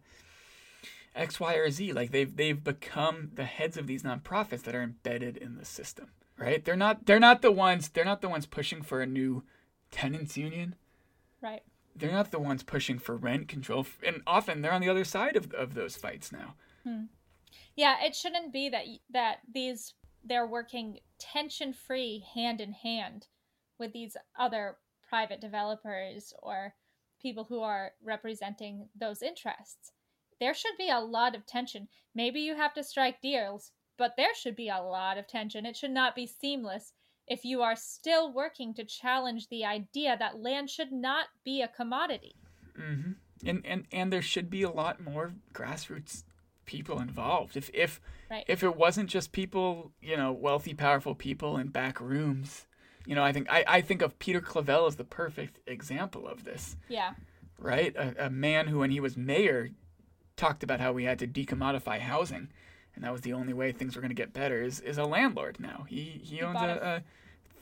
X, 1.14 1.40
Y, 1.40 1.54
or 1.54 1.70
Z. 1.70 1.92
Like 1.92 2.10
they've 2.10 2.34
they've 2.34 2.62
become 2.62 3.30
the 3.34 3.44
heads 3.44 3.76
of 3.76 3.86
these 3.86 4.02
nonprofits 4.02 4.62
that 4.62 4.74
are 4.74 4.82
embedded 4.82 5.36
in 5.36 5.56
the 5.56 5.64
system. 5.64 6.10
Right? 6.40 6.64
They're 6.64 6.76
not 6.76 7.04
they're 7.06 7.20
not 7.20 7.42
the 7.42 7.52
ones 7.52 7.90
they're 7.90 8.04
not 8.04 8.22
the 8.22 8.28
ones 8.28 8.46
pushing 8.46 8.80
for 8.82 9.02
a 9.02 9.06
new 9.06 9.44
tenants 9.90 10.36
union. 10.38 10.74
Right. 11.42 11.62
they're 11.96 12.12
not 12.12 12.30
the 12.30 12.38
ones 12.38 12.62
pushing 12.62 12.98
for 12.98 13.16
rent 13.16 13.48
control, 13.48 13.86
and 14.06 14.22
often 14.26 14.62
they're 14.62 14.72
on 14.72 14.80
the 14.80 14.88
other 14.88 15.04
side 15.04 15.36
of, 15.36 15.52
of 15.52 15.74
those 15.74 15.96
fights 15.96 16.32
now. 16.32 16.54
Hmm. 16.84 17.04
Yeah, 17.76 17.96
it 18.02 18.14
shouldn't 18.14 18.52
be 18.52 18.68
that 18.70 18.84
that 19.10 19.38
these 19.52 19.94
they're 20.24 20.46
working 20.46 20.98
tension 21.18 21.72
free 21.72 22.24
hand 22.34 22.60
in 22.60 22.72
hand 22.72 23.26
with 23.78 23.92
these 23.92 24.16
other 24.38 24.76
private 25.08 25.40
developers 25.40 26.32
or 26.42 26.74
people 27.20 27.44
who 27.44 27.60
are 27.60 27.92
representing 28.04 28.88
those 28.98 29.22
interests. 29.22 29.92
There 30.40 30.54
should 30.54 30.76
be 30.78 30.88
a 30.90 31.00
lot 31.00 31.34
of 31.34 31.44
tension. 31.46 31.88
Maybe 32.14 32.40
you 32.40 32.54
have 32.56 32.72
to 32.74 32.84
strike 32.84 33.20
deals, 33.20 33.72
but 34.00 34.16
there 34.16 34.34
should 34.34 34.56
be 34.56 34.70
a 34.70 34.80
lot 34.80 35.18
of 35.18 35.28
tension. 35.28 35.66
It 35.66 35.76
should 35.76 35.90
not 35.90 36.16
be 36.16 36.26
seamless 36.26 36.94
if 37.28 37.44
you 37.44 37.60
are 37.60 37.76
still 37.76 38.32
working 38.32 38.72
to 38.74 38.82
challenge 38.82 39.48
the 39.48 39.62
idea 39.66 40.16
that 40.18 40.40
land 40.40 40.70
should 40.70 40.90
not 40.90 41.26
be 41.44 41.60
a 41.60 41.68
commodity. 41.68 42.34
hmm 42.74 43.12
And, 43.44 43.60
and 43.66 43.84
and 43.92 44.10
there 44.10 44.22
should 44.22 44.48
be 44.48 44.62
a 44.62 44.70
lot 44.70 45.00
more 45.00 45.34
grassroots 45.52 46.24
people 46.64 46.98
involved. 46.98 47.56
If 47.56 47.70
if 47.74 48.00
Right. 48.30 48.44
if 48.46 48.62
it 48.62 48.76
wasn't 48.76 49.10
just 49.10 49.32
people, 49.32 49.92
you 50.00 50.16
know, 50.16 50.32
wealthy, 50.32 50.72
powerful 50.72 51.14
people 51.14 51.58
in 51.58 51.68
back 51.68 52.00
rooms, 52.00 52.66
you 53.04 53.14
know, 53.14 53.24
I 53.24 53.32
think 53.32 53.48
I, 53.50 53.64
I 53.66 53.80
think 53.82 54.00
of 54.02 54.18
Peter 54.18 54.40
Clavelle 54.40 54.86
as 54.86 54.96
the 54.96 55.04
perfect 55.04 55.60
example 55.66 56.26
of 56.26 56.44
this. 56.44 56.76
Yeah. 56.88 57.12
right? 57.58 57.94
A, 57.96 58.26
a 58.26 58.30
man 58.30 58.68
who, 58.68 58.78
when 58.78 58.92
he 58.92 59.00
was 59.00 59.16
mayor, 59.16 59.70
talked 60.36 60.62
about 60.62 60.80
how 60.80 60.92
we 60.92 61.04
had 61.04 61.18
to 61.18 61.26
decommodify 61.26 61.98
housing, 61.98 62.48
and 62.94 63.04
that 63.04 63.12
was 63.12 63.22
the 63.22 63.32
only 63.32 63.52
way 63.52 63.72
things 63.72 63.96
were 63.96 64.02
going 64.02 64.10
to 64.10 64.14
get 64.14 64.32
better. 64.32 64.62
Is 64.62 64.80
is 64.80 64.98
a 64.98 65.04
landlord 65.04 65.58
now? 65.60 65.86
He 65.88 66.20
he 66.22 66.42
owns 66.42 66.60
a, 66.60 67.02
a 67.02 67.02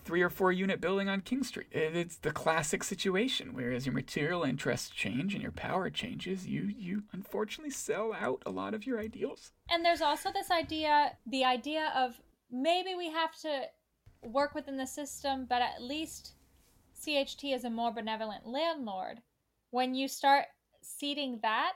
three 0.05 0.23
or 0.23 0.31
four 0.31 0.51
unit 0.51 0.81
building 0.81 1.07
on 1.09 1.21
King 1.21 1.45
Street. 1.45 1.67
It, 1.71 1.95
it's 1.95 2.17
the 2.17 2.31
classic 2.31 2.83
situation 2.83 3.53
where, 3.53 3.73
as 3.73 3.85
your 3.85 3.95
material 3.95 4.43
interests 4.43 4.89
change 4.89 5.35
and 5.35 5.43
your 5.43 5.53
power 5.53 5.91
changes, 5.91 6.47
you 6.47 6.63
you 6.63 7.03
unfortunately 7.13 7.71
sell 7.71 8.15
out 8.19 8.43
a 8.47 8.51
lot 8.51 8.73
of 8.73 8.87
your 8.87 8.99
ideals. 8.99 9.53
And 9.71 9.85
there's 9.85 10.01
also 10.01 10.33
this 10.33 10.51
idea 10.51 11.13
the 11.27 11.45
idea 11.45 11.93
of 11.95 12.21
maybe 12.51 12.95
we 12.95 13.11
have 13.11 13.37
to 13.43 13.65
work 14.23 14.55
within 14.55 14.77
the 14.77 14.87
system, 14.87 15.47
but 15.49 15.63
at 15.63 15.83
least 15.83 16.33
CHT 16.99 17.55
is 17.55 17.65
a 17.65 17.71
more 17.71 17.93
benevolent 17.93 18.47
landlord. 18.47 19.21
When 19.71 19.95
you 19.95 20.09
start 20.09 20.47
seeding 20.81 21.39
that, 21.43 21.75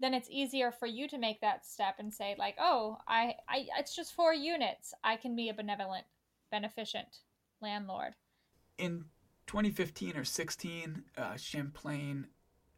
then 0.00 0.14
it's 0.14 0.28
easier 0.30 0.72
for 0.72 0.86
you 0.86 1.06
to 1.08 1.18
make 1.18 1.40
that 1.40 1.66
step 1.66 1.96
and 1.98 2.12
say 2.12 2.34
like, 2.38 2.56
"Oh, 2.58 2.98
I, 3.06 3.34
I 3.48 3.66
it's 3.78 3.94
just 3.94 4.14
four 4.14 4.34
units. 4.34 4.94
I 5.04 5.16
can 5.16 5.36
be 5.36 5.48
a 5.48 5.54
benevolent, 5.54 6.04
beneficent 6.50 7.18
landlord." 7.60 8.14
in 8.80 9.04
2015 9.46 10.16
or 10.16 10.24
16, 10.24 11.04
uh, 11.16 11.36
Champlain 11.36 12.26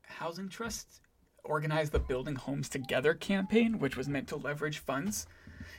Housing 0.03 0.49
Trust 0.49 1.01
organized 1.45 1.93
the 1.93 1.99
Building 1.99 2.35
Homes 2.35 2.69
Together 2.69 3.15
campaign, 3.15 3.79
which 3.79 3.97
was 3.97 4.09
meant 4.09 4.29
to 4.29 4.37
leverage 4.37 4.79
funds 4.79 5.27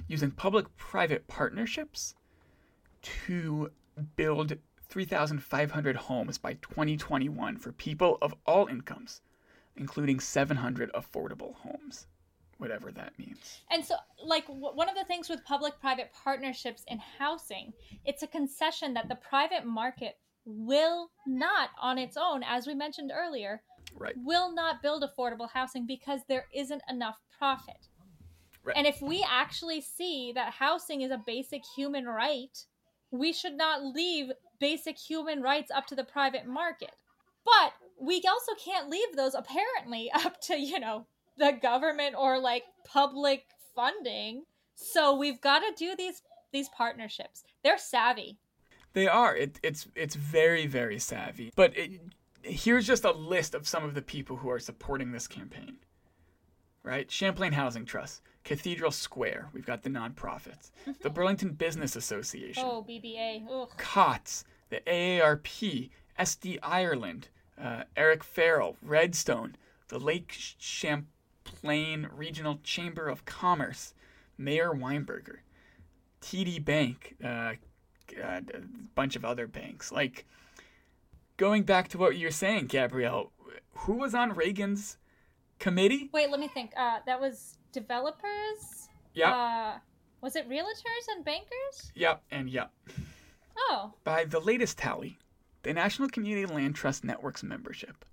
using 0.07 0.31
public 0.31 0.75
private 0.77 1.27
partnerships 1.27 2.15
to 3.01 3.71
build 4.15 4.57
3,500 4.89 5.95
homes 5.95 6.37
by 6.37 6.53
2021 6.53 7.57
for 7.57 7.71
people 7.71 8.17
of 8.21 8.33
all 8.45 8.67
incomes, 8.67 9.21
including 9.77 10.19
700 10.19 10.91
affordable 10.93 11.55
homes, 11.55 12.07
whatever 12.57 12.91
that 12.91 13.17
means. 13.17 13.61
And 13.71 13.83
so, 13.83 13.95
like, 14.23 14.47
w- 14.47 14.75
one 14.75 14.89
of 14.89 14.95
the 14.95 15.05
things 15.05 15.29
with 15.29 15.43
public 15.45 15.79
private 15.79 16.11
partnerships 16.23 16.83
in 16.87 16.99
housing, 16.99 17.73
it's 18.05 18.23
a 18.23 18.27
concession 18.27 18.93
that 18.93 19.09
the 19.09 19.15
private 19.15 19.65
market 19.65 20.17
will 20.45 21.09
not, 21.25 21.69
on 21.81 21.97
its 21.97 22.17
own, 22.17 22.43
as 22.43 22.67
we 22.67 22.73
mentioned 22.75 23.11
earlier, 23.13 23.61
Right. 23.95 24.15
will 24.17 24.51
not 24.53 24.81
build 24.81 25.03
affordable 25.03 25.49
housing 25.49 25.85
because 25.85 26.21
there 26.27 26.47
isn't 26.53 26.81
enough 26.89 27.19
profit. 27.37 27.87
Right. 28.63 28.77
And 28.77 28.87
if 28.87 29.01
we 29.01 29.25
actually 29.29 29.81
see 29.81 30.31
that 30.33 30.53
housing 30.53 31.01
is 31.01 31.11
a 31.11 31.17
basic 31.25 31.63
human 31.75 32.05
right, 32.05 32.57
we 33.11 33.33
should 33.33 33.55
not 33.55 33.83
leave 33.83 34.31
basic 34.59 34.97
human 34.97 35.41
rights 35.41 35.69
up 35.69 35.85
to 35.87 35.95
the 35.95 36.03
private 36.03 36.45
market. 36.47 36.95
But 37.45 37.73
we 38.05 38.21
also 38.27 38.53
can't 38.63 38.89
leave 38.89 39.15
those 39.15 39.33
apparently 39.33 40.11
up 40.13 40.39
to, 40.41 40.59
you 40.59 40.79
know, 40.79 41.05
the 41.37 41.57
government 41.61 42.15
or 42.17 42.39
like 42.39 42.63
public 42.85 43.45
funding. 43.75 44.43
So 44.75 45.15
we've 45.15 45.41
got 45.41 45.59
to 45.59 45.73
do 45.75 45.95
these 45.95 46.21
these 46.51 46.69
partnerships. 46.69 47.43
They're 47.63 47.77
savvy. 47.77 48.37
They 48.93 49.07
are. 49.07 49.35
It, 49.35 49.59
it's 49.63 49.87
it's 49.95 50.15
very 50.15 50.67
very 50.67 50.99
savvy. 50.99 51.51
But 51.55 51.75
it, 51.77 51.99
here's 52.43 52.85
just 52.85 53.05
a 53.05 53.11
list 53.11 53.55
of 53.55 53.67
some 53.67 53.83
of 53.83 53.95
the 53.95 54.01
people 54.01 54.37
who 54.37 54.49
are 54.49 54.59
supporting 54.59 55.11
this 55.11 55.27
campaign. 55.27 55.77
Right, 56.85 57.09
Champlain 57.09 57.53
Housing 57.53 57.85
Trust, 57.85 58.21
Cathedral 58.43 58.91
Square. 58.91 59.47
We've 59.53 59.65
got 59.65 59.83
the 59.83 59.89
nonprofits, 59.89 60.71
the 60.85 60.91
mm-hmm. 60.91 61.13
Burlington 61.13 61.53
Business 61.53 61.95
Association, 61.95 62.61
Oh, 62.65 62.85
BBA. 62.87 63.45
Ugh. 63.49 63.69
COTS, 63.77 64.43
the 64.69 64.81
AARP, 64.85 65.91
SD 66.19 66.59
Ireland, 66.61 67.29
uh, 67.61 67.83
Eric 67.95 68.23
Farrell, 68.23 68.77
Redstone, 68.81 69.55
the 69.89 69.99
Lake 69.99 70.35
Champlain 70.59 72.07
Regional 72.15 72.59
Chamber 72.63 73.07
of 73.09 73.25
Commerce, 73.25 73.93
Mayor 74.37 74.71
Weinberger, 74.71 75.37
TD 76.21 76.63
Bank, 76.63 77.15
uh, 77.23 77.53
God, 78.15 78.51
a 78.53 78.61
bunch 78.95 79.15
of 79.15 79.23
other 79.25 79.47
banks. 79.47 79.91
Like, 79.91 80.25
going 81.37 81.63
back 81.63 81.87
to 81.89 81.97
what 81.97 82.15
you 82.17 82.27
were 82.27 82.31
saying, 82.31 82.67
Gabrielle, 82.67 83.31
who 83.73 83.93
was 83.93 84.13
on 84.15 84.33
Reagan's 84.33 84.97
committee? 85.59 86.09
Wait, 86.13 86.29
let 86.29 86.39
me 86.39 86.47
think. 86.47 86.71
Uh, 86.77 86.99
that 87.05 87.19
was 87.19 87.57
developers. 87.71 88.89
Yep, 89.13 89.27
Uh, 89.29 89.73
was 90.21 90.35
it 90.35 90.49
realtors 90.49 91.07
and 91.15 91.23
bankers? 91.25 91.91
yep, 91.95 92.23
and 92.31 92.49
yep. 92.49 92.71
Oh, 93.57 93.93
By 94.03 94.23
the 94.25 94.39
latest 94.39 94.77
tally, 94.79 95.17
the 95.63 95.73
National 95.73 96.09
Community 96.09 96.45
Land 96.45 96.75
Trust 96.75 97.03
Network's 97.03 97.43
membership 97.43 98.05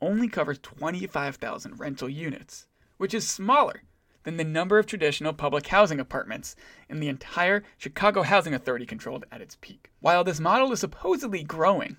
only 0.00 0.28
covers 0.28 0.58
25,000 0.58 1.78
rental 1.80 2.08
units, 2.08 2.66
which 2.98 3.14
is 3.14 3.28
smaller 3.28 3.82
than 4.24 4.36
the 4.36 4.44
number 4.44 4.78
of 4.78 4.86
traditional 4.86 5.32
public 5.32 5.68
housing 5.68 6.00
apartments 6.00 6.56
in 6.88 6.98
the 6.98 7.08
entire 7.08 7.62
Chicago 7.78 8.22
Housing 8.22 8.52
Authority 8.52 8.84
controlled 8.84 9.24
at 9.30 9.40
its 9.40 9.56
peak. 9.60 9.90
While 10.00 10.24
this 10.24 10.40
model 10.40 10.72
is 10.72 10.80
supposedly 10.80 11.44
growing 11.44 11.96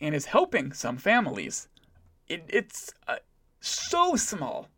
and 0.00 0.14
is 0.14 0.26
helping 0.26 0.72
some 0.72 0.96
families, 0.96 1.68
it, 2.28 2.44
it's 2.48 2.94
uh, 3.08 3.16
so 3.60 4.14
small, 4.14 4.68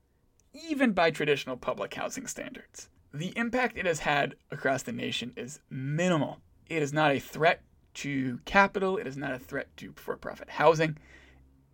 even 0.68 0.92
by 0.92 1.10
traditional 1.10 1.58
public 1.58 1.92
housing 1.94 2.26
standards. 2.26 2.88
The 3.12 3.36
impact 3.36 3.76
it 3.76 3.86
has 3.86 4.00
had 4.00 4.34
across 4.50 4.82
the 4.82 4.92
nation 4.92 5.34
is 5.36 5.60
minimal. 5.68 6.38
It 6.68 6.82
is 6.82 6.92
not 6.92 7.12
a 7.12 7.20
threat 7.20 7.60
to 7.94 8.40
capital, 8.44 8.96
it 8.96 9.06
is 9.06 9.16
not 9.16 9.32
a 9.32 9.38
threat 9.38 9.74
to 9.78 9.92
for 9.96 10.16
profit 10.16 10.50
housing, 10.50 10.98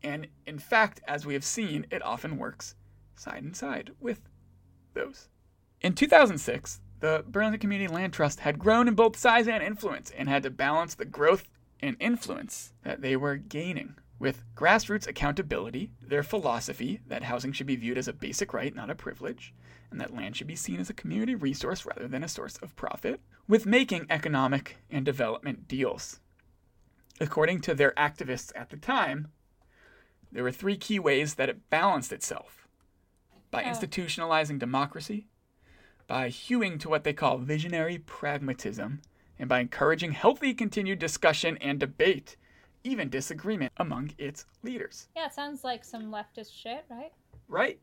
and 0.02 0.28
in 0.46 0.58
fact, 0.58 1.00
as 1.06 1.26
we 1.26 1.34
have 1.34 1.44
seen, 1.44 1.86
it 1.90 2.02
often 2.02 2.38
works 2.38 2.74
side 3.16 3.42
and 3.42 3.56
side 3.56 3.90
with 4.00 4.20
those. 4.94 5.28
In 5.80 5.94
2006, 5.94 6.80
the 7.00 7.24
Burlington 7.26 7.60
Community 7.60 7.92
Land 7.92 8.12
Trust 8.12 8.40
had 8.40 8.58
grown 8.58 8.88
in 8.88 8.94
both 8.94 9.16
size 9.16 9.48
and 9.48 9.62
influence 9.62 10.10
and 10.10 10.28
had 10.28 10.42
to 10.42 10.50
balance 10.50 10.94
the 10.94 11.04
growth 11.04 11.48
and 11.80 11.96
influence 11.98 12.72
that 12.82 13.00
they 13.00 13.16
were 13.16 13.36
gaining 13.36 13.96
with 14.20 14.44
grassroots 14.54 15.08
accountability, 15.08 15.90
their 16.00 16.22
philosophy 16.22 17.00
that 17.08 17.24
housing 17.24 17.52
should 17.52 17.66
be 17.66 17.74
viewed 17.74 17.98
as 17.98 18.06
a 18.06 18.12
basic 18.12 18.52
right, 18.52 18.74
not 18.74 18.90
a 18.90 18.94
privilege, 18.94 19.52
and 19.90 19.98
that 20.00 20.14
land 20.14 20.36
should 20.36 20.46
be 20.46 20.54
seen 20.54 20.78
as 20.78 20.90
a 20.90 20.94
community 20.94 21.34
resource 21.34 21.86
rather 21.86 22.06
than 22.06 22.22
a 22.22 22.28
source 22.28 22.58
of 22.58 22.76
profit, 22.76 23.20
with 23.48 23.64
making 23.66 24.06
economic 24.10 24.76
and 24.90 25.04
development 25.06 25.66
deals. 25.66 26.20
According 27.18 27.62
to 27.62 27.74
their 27.74 27.92
activists 27.92 28.52
at 28.54 28.68
the 28.68 28.76
time, 28.76 29.28
there 30.30 30.44
were 30.44 30.52
three 30.52 30.76
key 30.76 30.98
ways 30.98 31.34
that 31.34 31.48
it 31.48 31.70
balanced 31.70 32.12
itself 32.12 32.68
by 33.50 33.64
Oh. 33.64 33.68
institutionalizing 33.68 34.58
democracy, 34.58 35.26
by 36.06 36.28
hewing 36.28 36.78
to 36.78 36.90
what 36.90 37.04
they 37.04 37.14
call 37.14 37.38
visionary 37.38 37.98
pragmatism, 37.98 39.00
and 39.38 39.48
by 39.48 39.60
encouraging 39.60 40.12
healthy 40.12 40.52
continued 40.52 40.98
discussion 40.98 41.56
and 41.58 41.80
debate, 41.80 42.36
even 42.84 43.08
disagreement 43.10 43.72
among 43.76 44.12
its 44.18 44.44
leaders. 44.62 45.08
yeah, 45.16 45.26
it 45.26 45.34
sounds 45.34 45.64
like 45.64 45.84
some 45.84 46.10
leftist 46.10 46.52
shit, 46.52 46.84
right? 46.90 47.12
Right? 47.48 47.78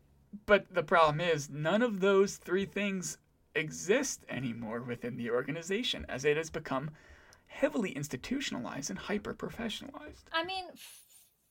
But 0.46 0.72
the 0.74 0.82
problem 0.82 1.20
is, 1.20 1.48
none 1.48 1.82
of 1.82 2.00
those 2.00 2.36
three 2.36 2.66
things 2.66 3.18
exist 3.54 4.24
anymore 4.28 4.82
within 4.82 5.16
the 5.16 5.30
organization 5.30 6.04
as 6.08 6.24
it 6.24 6.36
has 6.36 6.50
become 6.50 6.90
heavily 7.46 7.90
institutionalized 7.92 8.90
and 8.90 8.98
hyper 8.98 9.34
professionalized. 9.34 10.24
I 10.32 10.44
mean, 10.44 10.64
f- 10.72 11.02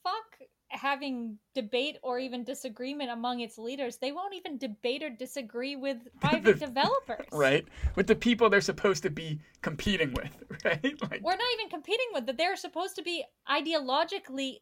fuck 0.03 0.37
having 0.69 1.37
debate 1.55 1.97
or 2.01 2.19
even 2.19 2.43
disagreement 2.43 3.09
among 3.09 3.39
its 3.39 3.57
leaders. 3.57 3.97
They 3.97 4.11
won't 4.11 4.33
even 4.35 4.57
debate 4.57 5.03
or 5.03 5.09
disagree 5.09 5.75
with 5.75 5.97
private 6.21 6.59
developers. 6.59 7.27
Right? 7.31 7.65
With 7.95 8.07
the 8.07 8.15
people 8.15 8.49
they're 8.49 8.61
supposed 8.61 9.03
to 9.03 9.09
be 9.09 9.39
competing 9.61 10.13
with, 10.13 10.43
right? 10.65 11.01
Like, 11.09 11.21
We're 11.23 11.35
not 11.35 11.53
even 11.59 11.69
competing 11.69 12.07
with 12.13 12.25
that. 12.25 12.37
They're 12.37 12.55
supposed 12.55 12.95
to 12.95 13.03
be 13.03 13.23
ideologically 13.49 14.57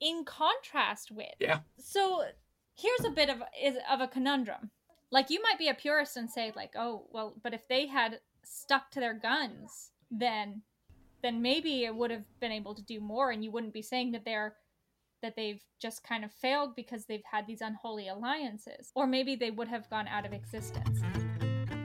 in 0.00 0.24
contrast 0.24 1.10
with. 1.10 1.26
Yeah. 1.40 1.60
So 1.78 2.22
here's 2.76 3.04
a 3.04 3.10
bit 3.10 3.28
of 3.28 3.42
is 3.62 3.76
of 3.90 4.00
a 4.00 4.08
conundrum. 4.08 4.70
Like 5.10 5.30
you 5.30 5.42
might 5.42 5.58
be 5.58 5.68
a 5.68 5.74
purist 5.74 6.16
and 6.16 6.30
say 6.30 6.52
like, 6.54 6.72
"Oh, 6.76 7.06
well, 7.10 7.34
but 7.42 7.54
if 7.54 7.66
they 7.66 7.86
had 7.86 8.20
stuck 8.44 8.90
to 8.92 9.00
their 9.00 9.14
guns, 9.14 9.90
then 10.10 10.62
then 11.22 11.42
maybe 11.42 11.84
it 11.84 11.94
would 11.94 12.10
have 12.10 12.24
been 12.40 12.52
able 12.52 12.74
to 12.74 12.82
do 12.82 13.00
more 13.00 13.30
and 13.30 13.42
you 13.42 13.50
wouldn't 13.50 13.72
be 13.72 13.82
saying 13.82 14.12
that 14.12 14.24
they're 14.24 14.54
that 15.22 15.34
they've 15.36 15.62
just 15.80 16.02
kind 16.04 16.24
of 16.24 16.32
failed 16.32 16.74
because 16.76 17.06
they've 17.06 17.22
had 17.30 17.46
these 17.46 17.60
unholy 17.60 18.08
alliances 18.08 18.90
or 18.94 19.06
maybe 19.06 19.36
they 19.36 19.50
would 19.50 19.68
have 19.68 19.88
gone 19.90 20.08
out 20.08 20.26
of 20.26 20.32
existence. 20.32 21.00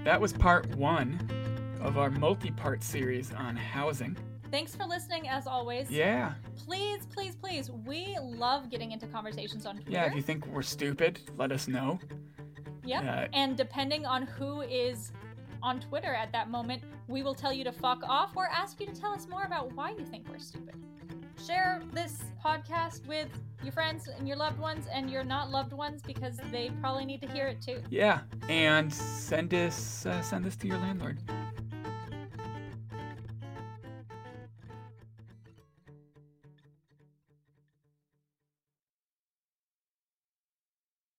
That 0.04 0.20
was 0.20 0.34
part 0.34 0.68
1 0.76 1.80
of 1.82 1.98
our 1.98 2.10
multi-part 2.10 2.84
series 2.84 3.34
on 3.34 3.56
housing. 3.56 4.18
Thanks 4.52 4.76
for 4.76 4.86
listening 4.86 5.28
as 5.28 5.48
always. 5.48 5.90
Yeah. 5.90 6.34
Please, 6.56 7.08
please, 7.08 7.36
please. 7.36 7.72
We 7.72 8.18
love 8.22 8.70
getting 8.70 8.92
into 8.92 9.08
conversations 9.08 9.66
on 9.66 9.78
Twitter. 9.78 9.92
Yeah, 9.92 10.06
if 10.06 10.16
you 10.16 10.22
think 10.22 10.46
we're 10.46 10.62
stupid, 10.62 11.20
let 11.38 11.52
us 11.52 11.68
know. 11.68 12.00
Yep. 12.86 13.04
Uh, 13.04 13.28
and 13.34 13.58
depending 13.58 14.06
on 14.06 14.24
who 14.24 14.62
is 14.62 15.12
on 15.64 15.80
Twitter 15.80 16.14
at 16.14 16.32
that 16.34 16.52
moment, 16.52 16.84
we 17.08 17.24
will 17.24 17.34
tell 17.34 17.52
you 17.52 17.64
to 17.64 17.72
fuck 17.72 18.04
off 18.04 18.34
or 18.36 18.48
ask 18.48 18.80
you 18.80 18.86
to 18.86 18.94
tell 18.94 19.12
us 19.12 19.28
more 19.28 19.44
about 19.44 19.74
why 19.74 19.92
you 19.92 20.06
think 20.06 20.28
we're 20.30 20.38
stupid. 20.38 20.76
Share 21.46 21.82
this 21.94 22.20
podcast 22.44 23.06
with 23.08 23.28
your 23.64 23.72
friends 23.72 24.08
and 24.08 24.28
your 24.28 24.38
loved 24.38 24.60
ones 24.60 24.86
and 24.92 25.10
your 25.10 25.24
not 25.24 25.50
loved 25.50 25.74
ones 25.74 26.02
because 26.06 26.40
they 26.52 26.70
probably 26.82 27.06
need 27.06 27.22
to 27.22 27.28
hear 27.28 27.48
it 27.48 27.62
too. 27.62 27.82
Yeah, 27.90 28.22
and 28.50 28.94
send 28.94 29.54
us 29.54 30.06
uh, 30.06 30.22
send 30.22 30.46
this 30.46 30.56
to 30.58 30.68
your 30.68 30.78
landlord. 30.78 31.20